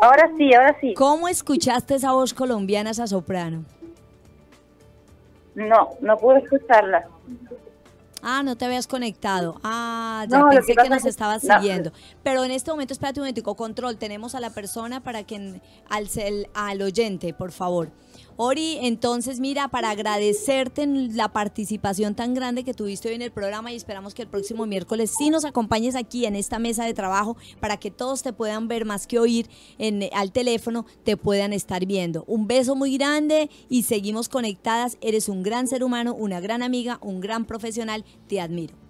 Ahora 0.00 0.30
sí, 0.36 0.54
ahora 0.54 0.76
sí. 0.80 0.94
¿Cómo 0.94 1.28
escuchaste 1.28 1.96
esa 1.96 2.12
voz 2.12 2.32
colombiana, 2.32 2.90
esa 2.90 3.06
soprano? 3.06 3.64
No, 5.54 5.90
no 6.00 6.16
pude 6.16 6.38
escucharla. 6.38 7.08
Ah, 8.22 8.42
no 8.44 8.56
te 8.56 8.64
habías 8.64 8.86
conectado. 8.86 9.60
Ah, 9.62 10.24
ya 10.28 10.44
pensé 10.48 10.74
que, 10.74 10.88
nos 10.88 11.04
estabas 11.04 11.42
siguiendo. 11.42 11.92
Pero 12.22 12.44
en 12.44 12.50
este 12.50 12.70
momento, 12.70 12.92
espérate 12.92 13.20
un 13.20 13.24
momentico, 13.24 13.54
control, 13.54 13.96
tenemos 13.96 14.34
a 14.34 14.40
la 14.40 14.50
persona 14.50 15.00
para 15.00 15.24
que, 15.24 15.60
al, 15.88 16.08
al 16.54 16.82
oyente, 16.82 17.32
por 17.34 17.52
favor. 17.52 17.88
Ori, 18.40 18.78
entonces 18.82 19.40
mira, 19.40 19.66
para 19.66 19.90
agradecerte 19.90 20.86
la 20.86 21.32
participación 21.32 22.14
tan 22.14 22.34
grande 22.34 22.62
que 22.62 22.72
tuviste 22.72 23.08
hoy 23.08 23.16
en 23.16 23.22
el 23.22 23.32
programa 23.32 23.72
y 23.72 23.74
esperamos 23.74 24.14
que 24.14 24.22
el 24.22 24.28
próximo 24.28 24.64
miércoles 24.64 25.12
sí 25.18 25.28
nos 25.28 25.44
acompañes 25.44 25.96
aquí 25.96 26.24
en 26.24 26.36
esta 26.36 26.60
mesa 26.60 26.84
de 26.84 26.94
trabajo 26.94 27.36
para 27.58 27.78
que 27.78 27.90
todos 27.90 28.22
te 28.22 28.32
puedan 28.32 28.68
ver 28.68 28.84
más 28.84 29.08
que 29.08 29.18
oír 29.18 29.48
en, 29.78 30.08
al 30.12 30.30
teléfono, 30.30 30.86
te 31.02 31.16
puedan 31.16 31.52
estar 31.52 31.84
viendo. 31.84 32.22
Un 32.28 32.46
beso 32.46 32.76
muy 32.76 32.96
grande 32.96 33.50
y 33.68 33.82
seguimos 33.82 34.28
conectadas. 34.28 34.98
Eres 35.00 35.28
un 35.28 35.42
gran 35.42 35.66
ser 35.66 35.82
humano, 35.82 36.14
una 36.14 36.38
gran 36.38 36.62
amiga, 36.62 37.00
un 37.02 37.20
gran 37.20 37.44
profesional. 37.44 38.04
Te 38.28 38.40
admiro. 38.40 38.87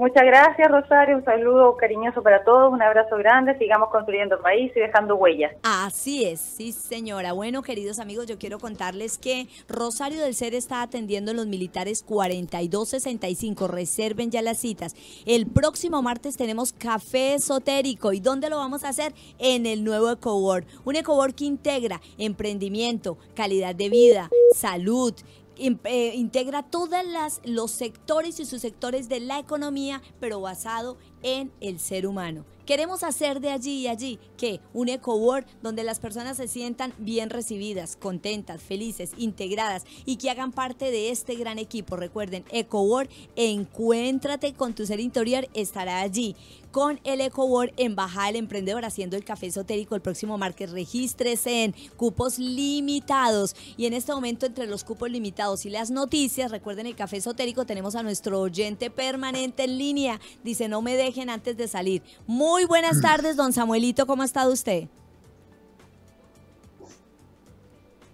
Muchas 0.00 0.24
gracias, 0.24 0.66
Rosario. 0.70 1.18
Un 1.18 1.24
saludo 1.26 1.76
cariñoso 1.76 2.22
para 2.22 2.42
todos. 2.42 2.72
Un 2.72 2.80
abrazo 2.80 3.18
grande. 3.18 3.58
Sigamos 3.58 3.90
construyendo 3.90 4.40
país 4.40 4.72
y 4.74 4.80
dejando 4.80 5.14
huellas. 5.16 5.52
Así 5.62 6.24
es, 6.24 6.40
sí, 6.40 6.72
señora. 6.72 7.34
Bueno, 7.34 7.60
queridos 7.60 7.98
amigos, 7.98 8.24
yo 8.24 8.38
quiero 8.38 8.58
contarles 8.58 9.18
que 9.18 9.46
Rosario 9.68 10.22
del 10.22 10.34
Ser 10.34 10.54
está 10.54 10.80
atendiendo 10.80 11.32
en 11.32 11.36
los 11.36 11.46
militares 11.46 12.02
4265. 12.02 13.68
Reserven 13.68 14.30
ya 14.30 14.40
las 14.40 14.56
citas. 14.56 14.96
El 15.26 15.46
próximo 15.46 16.00
martes 16.00 16.38
tenemos 16.38 16.72
café 16.72 17.34
esotérico. 17.34 18.14
¿Y 18.14 18.20
dónde 18.20 18.48
lo 18.48 18.56
vamos 18.56 18.84
a 18.84 18.88
hacer? 18.88 19.12
En 19.38 19.66
el 19.66 19.84
nuevo 19.84 20.10
EcoWorld. 20.12 20.66
Un 20.86 20.96
EcoWorld 20.96 21.34
que 21.34 21.44
integra 21.44 22.00
emprendimiento, 22.16 23.18
calidad 23.34 23.74
de 23.74 23.90
vida, 23.90 24.30
salud, 24.54 25.12
eh, 25.60 26.12
integra 26.14 26.62
todos 26.62 27.04
los 27.44 27.70
sectores 27.70 28.40
y 28.40 28.46
sus 28.46 28.60
sectores 28.60 29.08
de 29.08 29.20
la 29.20 29.38
economía, 29.38 30.02
pero 30.18 30.40
basado 30.40 30.96
en 31.22 31.52
el 31.60 31.78
ser 31.78 32.06
humano. 32.06 32.44
Queremos 32.64 33.02
hacer 33.02 33.40
de 33.40 33.50
allí 33.50 33.80
y 33.80 33.88
allí 33.88 34.18
que 34.36 34.60
un 34.72 34.88
eco 34.88 35.18
donde 35.60 35.82
las 35.82 35.98
personas 35.98 36.36
se 36.36 36.46
sientan 36.46 36.94
bien 36.98 37.28
recibidas, 37.28 37.96
contentas, 37.96 38.62
felices, 38.62 39.10
integradas 39.18 39.84
y 40.06 40.16
que 40.16 40.30
hagan 40.30 40.52
parte 40.52 40.92
de 40.92 41.10
este 41.10 41.34
gran 41.34 41.58
equipo. 41.58 41.96
Recuerden, 41.96 42.44
EcoWord, 42.50 43.08
encuéntrate 43.34 44.54
con 44.54 44.74
tu 44.74 44.86
ser 44.86 45.00
interior, 45.00 45.48
estará 45.52 46.00
allí 46.00 46.36
con 46.70 47.00
el 47.04 47.20
EcoWord 47.20 47.72
en 47.76 47.96
Baja 47.96 48.26
del 48.26 48.36
Emprendedor 48.36 48.84
haciendo 48.84 49.16
el 49.16 49.24
café 49.24 49.46
esotérico 49.46 49.94
el 49.94 50.00
próximo 50.00 50.38
martes. 50.38 50.70
Regístrese 50.70 51.64
en 51.64 51.74
cupos 51.96 52.38
limitados. 52.38 53.56
Y 53.76 53.86
en 53.86 53.92
este 53.92 54.12
momento, 54.12 54.46
entre 54.46 54.66
los 54.66 54.84
cupos 54.84 55.10
limitados 55.10 55.66
y 55.66 55.70
las 55.70 55.90
noticias, 55.90 56.50
recuerden 56.50 56.86
el 56.86 56.96
café 56.96 57.18
esotérico, 57.18 57.64
tenemos 57.64 57.94
a 57.94 58.02
nuestro 58.02 58.40
oyente 58.40 58.90
permanente 58.90 59.64
en 59.64 59.78
línea. 59.78 60.20
Dice, 60.44 60.68
no 60.68 60.82
me 60.82 60.96
dejen 60.96 61.30
antes 61.30 61.56
de 61.56 61.68
salir. 61.68 62.02
Muy 62.26 62.64
buenas 62.64 62.98
mm. 62.98 63.02
tardes, 63.02 63.36
don 63.36 63.52
Samuelito, 63.52 64.06
¿cómo 64.06 64.22
ha 64.22 64.26
estado 64.26 64.52
usted? 64.52 64.88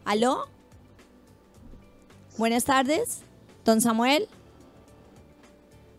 ¿Aló? 0.05 0.47
Buenas 2.39 2.65
tardes, 2.65 3.23
don 3.65 3.81
Samuel. 3.81 4.29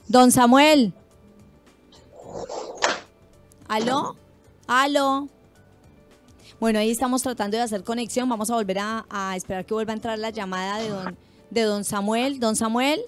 Don 0.07 0.31
Samuel. 0.31 0.93
¿Aló? 3.67 4.15
¿Aló? 4.67 5.27
Bueno, 6.59 6.79
ahí 6.79 6.89
estamos 6.89 7.21
tratando 7.21 7.57
de 7.57 7.63
hacer 7.63 7.83
conexión. 7.83 8.27
Vamos 8.27 8.49
a 8.49 8.55
volver 8.55 8.79
a, 8.79 9.33
esperar 9.35 9.65
que 9.65 9.73
vuelva 9.73 9.93
a 9.93 9.95
entrar 9.95 10.17
la 10.17 10.29
llamada 10.31 10.79
de 10.79 10.89
don, 10.89 11.17
de 11.49 11.61
don 11.61 11.83
Samuel. 11.83 12.39
Don 12.39 12.55
Samuel. 12.55 13.01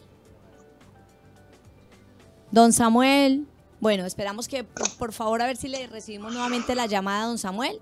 Don 2.52 2.74
Samuel. 2.74 3.46
Bueno, 3.80 4.06
esperamos 4.06 4.48
que 4.48 4.64
por, 4.64 5.14
favor 5.14 5.42
a 5.42 5.46
ver 5.46 5.56
si 5.56 5.68
le 5.68 5.88
recibimos 5.88 6.34
nuevamente 6.34 6.76
la 6.76 6.86
llamada 6.86 7.24
a 7.24 7.28
don 7.28 7.38
Samuel. 7.38 7.80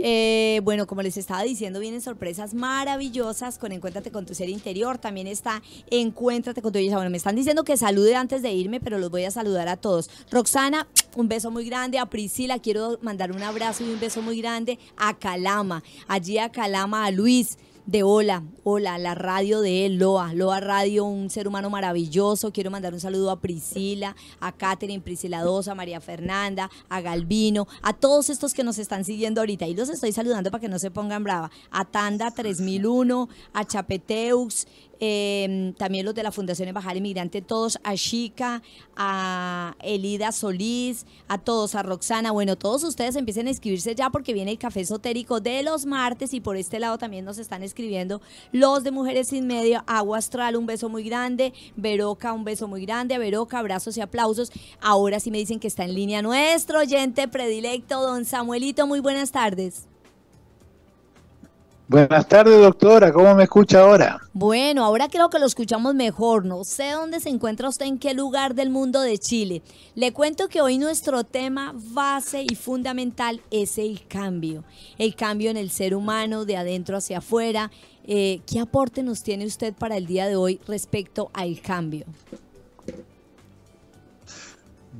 Eh, 0.00 0.60
bueno, 0.62 0.86
como 0.86 1.02
les 1.02 1.16
estaba 1.16 1.42
diciendo, 1.42 1.80
vienen 1.80 2.00
sorpresas 2.00 2.54
maravillosas 2.54 3.58
con 3.58 3.72
Encuéntrate 3.72 4.10
con 4.10 4.26
tu 4.26 4.34
ser 4.34 4.48
interior. 4.48 4.98
También 4.98 5.26
está 5.26 5.62
Encuéntrate 5.90 6.62
con 6.62 6.72
tu 6.72 6.78
belleza. 6.78 6.96
Bueno, 6.96 7.10
me 7.10 7.16
están 7.16 7.34
diciendo 7.34 7.64
que 7.64 7.76
salude 7.76 8.14
antes 8.14 8.42
de 8.42 8.52
irme, 8.52 8.80
pero 8.80 8.98
los 8.98 9.10
voy 9.10 9.24
a 9.24 9.30
saludar 9.30 9.68
a 9.68 9.76
todos. 9.76 10.08
Roxana, 10.30 10.86
un 11.16 11.28
beso 11.28 11.50
muy 11.50 11.64
grande. 11.64 11.98
A 11.98 12.06
Priscila, 12.06 12.58
quiero 12.58 12.98
mandar 13.02 13.32
un 13.32 13.42
abrazo 13.42 13.84
y 13.84 13.90
un 13.90 13.98
beso 14.00 14.22
muy 14.22 14.40
grande. 14.40 14.78
A 14.96 15.18
Calama, 15.18 15.82
allí 16.06 16.38
a 16.38 16.50
Calama, 16.50 17.04
a 17.04 17.10
Luis 17.10 17.58
de 17.88 18.02
Hola, 18.02 18.42
Hola, 18.64 18.98
la 18.98 19.14
radio 19.14 19.62
de 19.62 19.88
Loa, 19.88 20.34
Loa 20.34 20.60
Radio, 20.60 21.06
un 21.06 21.30
ser 21.30 21.48
humano 21.48 21.70
maravilloso. 21.70 22.52
Quiero 22.52 22.70
mandar 22.70 22.92
un 22.92 23.00
saludo 23.00 23.30
a 23.30 23.40
Priscila, 23.40 24.14
a 24.40 24.52
Catherine, 24.52 25.00
Priscila 25.00 25.40
Dosa, 25.40 25.72
a 25.72 25.74
María 25.74 25.98
Fernanda, 26.02 26.70
a 26.90 27.00
Galvino, 27.00 27.66
a 27.80 27.94
todos 27.94 28.28
estos 28.28 28.52
que 28.52 28.62
nos 28.62 28.76
están 28.78 29.06
siguiendo 29.06 29.40
ahorita. 29.40 29.66
Y 29.66 29.72
los 29.72 29.88
estoy 29.88 30.12
saludando 30.12 30.50
para 30.50 30.60
que 30.60 30.68
no 30.68 30.78
se 30.78 30.90
pongan 30.90 31.24
brava. 31.24 31.50
A 31.70 31.86
Tanda 31.86 32.30
3001, 32.30 33.26
a 33.54 33.64
Chapeteux, 33.64 34.66
Em, 35.00 35.72
también 35.74 36.04
los 36.04 36.14
de 36.14 36.22
la 36.24 36.32
Fundación 36.32 36.68
Embajada 36.68 36.96
Inmigrante, 36.96 37.40
todos, 37.40 37.78
a 37.84 37.94
Chica, 37.94 38.62
a 38.96 39.76
Elida 39.80 40.32
Solís, 40.32 41.06
a 41.28 41.38
todos, 41.38 41.76
a 41.76 41.82
Roxana, 41.82 42.32
bueno, 42.32 42.56
todos 42.56 42.82
ustedes 42.82 43.14
empiecen 43.14 43.46
a 43.46 43.50
inscribirse 43.50 43.94
ya 43.94 44.10
porque 44.10 44.32
viene 44.32 44.50
el 44.50 44.58
café 44.58 44.80
esotérico 44.80 45.40
de 45.40 45.62
los 45.62 45.86
martes 45.86 46.34
y 46.34 46.40
por 46.40 46.56
este 46.56 46.80
lado 46.80 46.98
también 46.98 47.24
nos 47.24 47.38
están 47.38 47.62
escribiendo 47.62 48.20
los 48.50 48.82
de 48.82 48.90
Mujeres 48.90 49.28
Sin 49.28 49.46
Medio, 49.46 49.84
Agua 49.86 50.18
Astral, 50.18 50.56
un 50.56 50.66
beso 50.66 50.88
muy 50.88 51.04
grande, 51.04 51.52
Veroca, 51.76 52.32
un 52.32 52.44
beso 52.44 52.66
muy 52.66 52.84
grande, 52.84 53.14
a 53.14 53.18
Veroca, 53.18 53.58
abrazos 53.58 53.96
y 53.96 54.00
aplausos. 54.00 54.50
Ahora 54.80 55.20
sí 55.20 55.30
me 55.30 55.38
dicen 55.38 55.60
que 55.60 55.68
está 55.68 55.84
en 55.84 55.94
línea 55.94 56.22
nuestro 56.22 56.80
oyente 56.80 57.28
predilecto, 57.28 58.00
don 58.02 58.24
Samuelito, 58.24 58.86
muy 58.86 59.00
buenas 59.00 59.30
tardes. 59.30 59.87
Buenas 61.90 62.28
tardes, 62.28 62.60
doctora. 62.60 63.10
¿Cómo 63.14 63.34
me 63.34 63.44
escucha 63.44 63.80
ahora? 63.80 64.20
Bueno, 64.34 64.84
ahora 64.84 65.08
creo 65.08 65.30
que 65.30 65.38
lo 65.38 65.46
escuchamos 65.46 65.94
mejor. 65.94 66.44
No 66.44 66.62
sé 66.62 66.90
dónde 66.90 67.18
se 67.18 67.30
encuentra 67.30 67.66
usted, 67.66 67.86
en 67.86 67.98
qué 67.98 68.12
lugar 68.12 68.54
del 68.54 68.68
mundo 68.68 69.00
de 69.00 69.16
Chile. 69.16 69.62
Le 69.94 70.12
cuento 70.12 70.48
que 70.48 70.60
hoy 70.60 70.76
nuestro 70.76 71.24
tema 71.24 71.72
base 71.74 72.44
y 72.46 72.56
fundamental 72.56 73.40
es 73.50 73.78
el 73.78 74.06
cambio. 74.06 74.64
El 74.98 75.14
cambio 75.14 75.50
en 75.50 75.56
el 75.56 75.70
ser 75.70 75.94
humano, 75.94 76.44
de 76.44 76.58
adentro 76.58 76.98
hacia 76.98 77.18
afuera. 77.18 77.70
Eh, 78.06 78.42
¿Qué 78.46 78.60
aporte 78.60 79.02
nos 79.02 79.22
tiene 79.22 79.46
usted 79.46 79.72
para 79.72 79.96
el 79.96 80.04
día 80.04 80.26
de 80.26 80.36
hoy 80.36 80.60
respecto 80.68 81.30
al 81.32 81.58
cambio? 81.62 82.04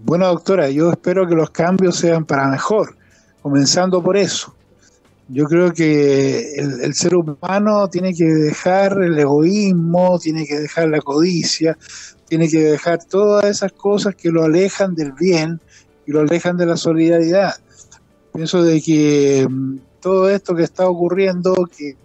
Bueno, 0.04 0.26
doctora, 0.28 0.70
yo 0.70 0.90
espero 0.90 1.28
que 1.28 1.34
los 1.34 1.50
cambios 1.50 1.96
sean 1.96 2.24
para 2.24 2.48
mejor, 2.48 2.96
comenzando 3.42 4.02
por 4.02 4.16
eso 4.16 4.54
yo 5.28 5.44
creo 5.44 5.72
que 5.72 6.54
el, 6.54 6.94
ser 6.94 7.14
humano 7.14 7.88
tiene 7.88 8.14
que 8.14 8.24
dejar 8.24 9.02
el 9.02 9.18
egoísmo, 9.18 10.18
tiene 10.18 10.46
que 10.46 10.58
dejar 10.58 10.88
la 10.88 11.00
codicia, 11.00 11.76
tiene 12.26 12.48
que 12.48 12.62
dejar 12.62 13.04
todas 13.04 13.44
esas 13.44 13.72
cosas 13.72 14.14
que 14.14 14.30
lo 14.30 14.44
alejan 14.44 14.94
del 14.94 15.12
bien 15.12 15.60
y 16.06 16.12
lo 16.12 16.20
alejan 16.20 16.56
de 16.56 16.66
la 16.66 16.78
solidaridad. 16.78 17.54
Pienso 18.32 18.62
de 18.62 18.80
que 18.80 19.46
mm, 19.48 19.78
todo 20.00 20.30
esto 20.30 20.54
que 20.54 20.62
está 20.62 20.88
ocurriendo, 20.88 21.54
que, 21.76 21.96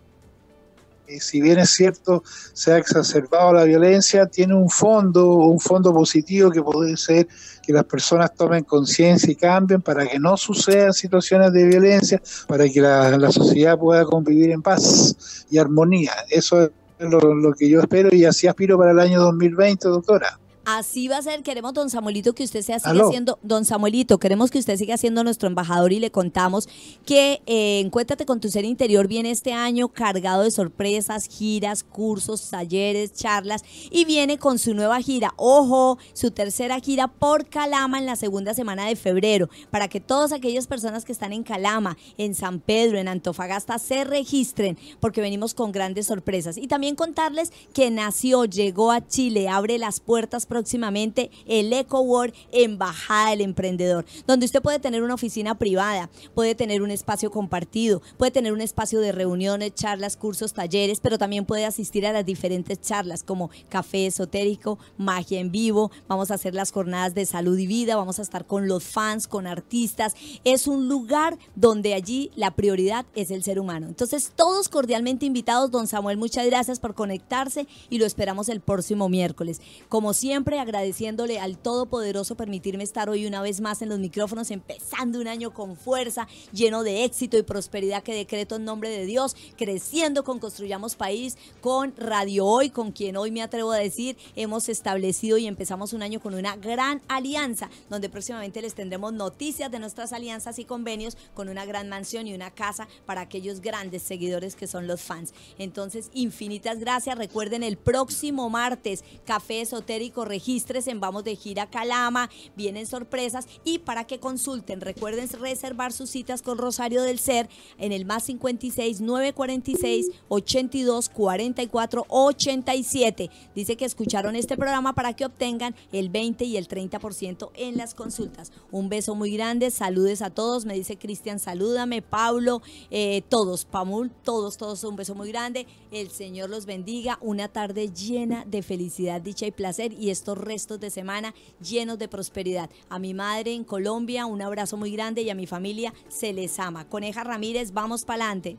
si 1.19 1.41
bien 1.41 1.59
es 1.59 1.71
cierto 1.71 2.23
se 2.25 2.73
ha 2.73 2.77
exacerbado 2.77 3.53
la 3.53 3.63
violencia, 3.63 4.25
tiene 4.25 4.55
un 4.55 4.69
fondo, 4.69 5.33
un 5.33 5.59
fondo 5.59 5.93
positivo 5.93 6.49
que 6.49 6.61
puede 6.61 6.97
ser 6.97 7.27
que 7.61 7.73
las 7.73 7.85
personas 7.85 8.33
tomen 8.33 8.63
conciencia 8.63 9.31
y 9.31 9.35
cambien 9.35 9.81
para 9.81 10.05
que 10.05 10.19
no 10.19 10.37
sucedan 10.37 10.93
situaciones 10.93 11.53
de 11.53 11.65
violencia, 11.65 12.21
para 12.47 12.67
que 12.67 12.81
la, 12.81 13.31
sociedad 13.31 13.77
pueda 13.77 14.03
convivir 14.05 14.51
en 14.51 14.61
paz 14.61 15.45
y 15.49 15.57
armonía. 15.57 16.11
Eso 16.29 16.63
es 16.63 16.71
lo, 16.99 17.19
lo 17.19 17.53
que 17.53 17.69
yo 17.69 17.79
espero 17.79 18.09
y 18.11 18.25
así 18.25 18.47
aspiro 18.47 18.77
para 18.77 18.91
el 18.91 18.99
año 18.99 19.21
2020, 19.21 19.87
doctora. 19.87 20.39
Así 20.65 21.07
va 21.07 21.17
a 21.17 21.21
ser, 21.21 21.43
queremos, 21.43 21.73
don 21.73 21.89
Samuelito, 21.89 22.33
que 22.33 22.43
usted 22.43 22.61
sea, 22.61 22.79
siga 22.79 23.07
siendo, 23.09 23.39
don 23.43 23.65
Samuelito, 23.65 24.17
queremos 24.17 24.49
que 24.49 24.59
usted 24.59 24.77
siga 24.77 24.97
siendo 24.97 25.23
nuestro 25.23 25.47
embajador 25.47 25.93
y 25.93 25.99
le 25.99 26.11
contamos 26.11 26.67
que 27.05 27.41
eh, 27.45 27.81
Encuéntrate 27.83 28.25
con 28.25 28.39
tu 28.39 28.49
ser 28.49 28.65
interior 28.65 29.07
viene 29.07 29.29
este 29.29 29.53
año 29.53 29.87
cargado 29.87 30.43
de 30.43 30.51
sorpresas, 30.51 31.27
giras, 31.27 31.83
cursos, 31.83 32.49
talleres, 32.49 33.13
charlas 33.13 33.63
y 33.91 34.05
viene 34.05 34.37
con 34.37 34.57
su 34.57 34.73
nueva 34.73 35.01
gira, 35.01 35.33
ojo, 35.37 35.97
su 36.13 36.31
tercera 36.31 36.79
gira 36.79 37.07
por 37.07 37.45
Calama 37.45 37.99
en 37.99 38.05
la 38.05 38.15
segunda 38.15 38.53
semana 38.53 38.87
de 38.87 38.95
febrero, 38.95 39.49
para 39.69 39.87
que 39.87 39.99
todas 39.99 40.31
aquellas 40.31 40.67
personas 40.67 41.05
que 41.05 41.11
están 41.11 41.33
en 41.33 41.43
Calama, 41.43 41.97
en 42.17 42.35
San 42.35 42.59
Pedro, 42.59 42.97
en 42.97 43.07
Antofagasta, 43.07 43.79
se 43.79 44.05
registren, 44.05 44.77
porque 44.99 45.21
venimos 45.21 45.53
con 45.53 45.71
grandes 45.71 46.07
sorpresas. 46.07 46.57
Y 46.57 46.67
también 46.67 46.95
contarles 46.95 47.51
que 47.73 47.91
nació, 47.91 48.45
llegó 48.45 48.91
a 48.91 49.05
Chile, 49.05 49.49
abre 49.49 49.77
las 49.77 49.99
puertas 49.99 50.45
próximamente 50.53 51.31
el 51.47 51.73
Eco 51.73 52.01
World 52.01 52.35
Embajada 52.51 53.31
del 53.31 53.41
Emprendedor, 53.41 54.05
donde 54.27 54.45
usted 54.45 54.61
puede 54.61 54.77
tener 54.77 55.01
una 55.01 55.15
oficina 55.15 55.57
privada, 55.57 56.11
puede 56.35 56.53
tener 56.53 56.83
un 56.83 56.91
espacio 56.91 57.31
compartido, 57.31 58.03
puede 58.19 58.29
tener 58.29 58.53
un 58.53 58.61
espacio 58.61 58.99
de 58.99 59.11
reuniones, 59.11 59.73
charlas, 59.73 60.15
cursos, 60.15 60.53
talleres, 60.53 60.99
pero 60.99 61.17
también 61.17 61.45
puede 61.45 61.65
asistir 61.65 62.05
a 62.05 62.13
las 62.13 62.23
diferentes 62.23 62.79
charlas 62.79 63.23
como 63.23 63.49
café 63.67 64.05
esotérico, 64.05 64.77
magia 64.95 65.39
en 65.39 65.51
vivo, 65.51 65.89
vamos 66.07 66.29
a 66.29 66.35
hacer 66.35 66.53
las 66.53 66.71
jornadas 66.71 67.15
de 67.15 67.25
salud 67.25 67.57
y 67.57 67.65
vida, 67.65 67.95
vamos 67.95 68.19
a 68.19 68.21
estar 68.21 68.45
con 68.45 68.67
los 68.67 68.83
fans, 68.83 69.27
con 69.27 69.47
artistas. 69.47 70.13
Es 70.43 70.67
un 70.67 70.87
lugar 70.87 71.39
donde 71.55 71.95
allí 71.95 72.29
la 72.35 72.51
prioridad 72.51 73.07
es 73.15 73.31
el 73.31 73.43
ser 73.43 73.59
humano. 73.59 73.87
Entonces, 73.87 74.33
todos 74.35 74.69
cordialmente 74.69 75.25
invitados, 75.25 75.71
don 75.71 75.87
Samuel, 75.87 76.17
muchas 76.17 76.45
gracias 76.45 76.79
por 76.79 76.93
conectarse 76.93 77.65
y 77.89 77.97
lo 77.97 78.05
esperamos 78.05 78.49
el 78.49 78.61
próximo 78.61 79.09
miércoles. 79.09 79.61
Como 79.89 80.13
siempre, 80.13 80.42
agradeciéndole 80.51 81.39
al 81.39 81.57
Todopoderoso 81.57 82.35
permitirme 82.35 82.83
estar 82.83 83.09
hoy 83.09 83.25
una 83.25 83.41
vez 83.41 83.61
más 83.61 83.81
en 83.81 83.89
los 83.89 83.99
micrófonos, 83.99 84.51
empezando 84.51 85.19
un 85.19 85.27
año 85.27 85.53
con 85.53 85.75
fuerza, 85.75 86.27
lleno 86.51 86.83
de 86.83 87.03
éxito 87.05 87.37
y 87.37 87.43
prosperidad 87.43 88.03
que 88.03 88.13
decreto 88.13 88.57
en 88.57 88.65
nombre 88.65 88.89
de 88.89 89.05
Dios, 89.05 89.35
creciendo 89.57 90.23
con 90.23 90.39
Construyamos 90.39 90.95
País, 90.95 91.37
con 91.61 91.95
Radio 91.97 92.45
Hoy, 92.45 92.69
con 92.69 92.91
quien 92.91 93.17
hoy 93.17 93.31
me 93.31 93.41
atrevo 93.41 93.71
a 93.71 93.77
decir, 93.77 94.17
hemos 94.35 94.69
establecido 94.69 95.37
y 95.37 95.47
empezamos 95.47 95.93
un 95.93 96.03
año 96.03 96.19
con 96.19 96.33
una 96.33 96.55
gran 96.55 97.01
alianza, 97.07 97.69
donde 97.89 98.09
próximamente 98.09 98.61
les 98.61 98.75
tendremos 98.75 99.13
noticias 99.13 99.71
de 99.71 99.79
nuestras 99.79 100.13
alianzas 100.13 100.59
y 100.59 100.65
convenios 100.65 101.17
con 101.33 101.49
una 101.49 101.65
gran 101.65 101.89
mansión 101.89 102.27
y 102.27 102.33
una 102.33 102.51
casa 102.51 102.87
para 103.05 103.21
aquellos 103.21 103.61
grandes 103.61 104.03
seguidores 104.03 104.55
que 104.55 104.67
son 104.67 104.87
los 104.87 105.01
fans. 105.01 105.33
Entonces, 105.57 106.09
infinitas 106.13 106.79
gracias. 106.79 107.17
Recuerden 107.17 107.63
el 107.63 107.77
próximo 107.77 108.49
martes, 108.49 109.03
Café 109.25 109.61
Esotérico 109.61 110.25
registres 110.33 110.87
en 110.87 110.99
Vamos 110.99 111.23
de 111.23 111.35
Gira 111.35 111.69
Calama, 111.69 112.27
vienen 112.55 112.87
sorpresas 112.87 113.47
y 113.63 113.77
para 113.77 114.07
que 114.07 114.19
consulten, 114.19 114.81
recuerden 114.81 115.29
reservar 115.29 115.93
sus 115.93 116.09
citas 116.09 116.41
con 116.41 116.57
Rosario 116.57 117.03
del 117.03 117.19
Ser 117.19 117.47
en 117.77 117.91
el 117.91 118.03
más 118.05 118.23
56 118.23 118.99
946 118.99 120.07
82 120.29 121.09
44 121.09 122.05
87. 122.07 123.29
Dice 123.53 123.77
que 123.77 123.85
escucharon 123.85 124.35
este 124.35 124.57
programa 124.57 124.93
para 124.93 125.13
que 125.13 125.23
obtengan 125.23 125.75
el 125.91 126.09
20 126.09 126.45
y 126.45 126.57
el 126.57 126.67
30% 126.67 127.51
en 127.53 127.77
las 127.77 127.93
consultas. 127.93 128.51
Un 128.71 128.89
beso 128.89 129.13
muy 129.13 129.33
grande, 129.37 129.69
saludes 129.69 130.23
a 130.23 130.31
todos, 130.31 130.65
me 130.65 130.73
dice 130.73 130.97
Cristian, 130.97 131.37
salúdame, 131.37 132.01
Pablo, 132.01 132.63
eh, 132.89 133.21
todos, 133.29 133.65
Pamul, 133.65 134.09
todos, 134.23 134.57
todos, 134.57 134.83
un 134.83 134.95
beso 134.95 135.13
muy 135.13 135.29
grande. 135.29 135.67
El 135.91 136.09
Señor 136.09 136.49
los 136.49 136.65
bendiga, 136.65 137.19
una 137.21 137.49
tarde 137.49 137.91
llena 137.93 138.45
de 138.45 138.63
felicidad, 138.63 139.21
dicha 139.21 139.45
y 139.45 139.51
placer 139.51 139.93
y 139.93 140.09
estos 140.23 140.37
restos 140.37 140.79
de 140.79 140.89
semana 140.89 141.33
llenos 141.61 141.99
de 141.99 142.07
prosperidad. 142.07 142.69
A 142.87 142.97
mi 142.97 143.13
madre 143.13 143.53
en 143.53 143.65
Colombia, 143.65 144.25
un 144.25 144.41
abrazo 144.41 144.77
muy 144.77 144.89
grande 144.93 145.21
y 145.21 145.29
a 145.29 145.35
mi 145.35 145.47
familia 145.47 145.93
se 146.07 146.31
les 146.31 146.59
ama. 146.59 146.87
Coneja 146.87 147.25
Ramírez, 147.25 147.73
vamos 147.73 148.05
para 148.05 148.23
adelante. 148.23 148.57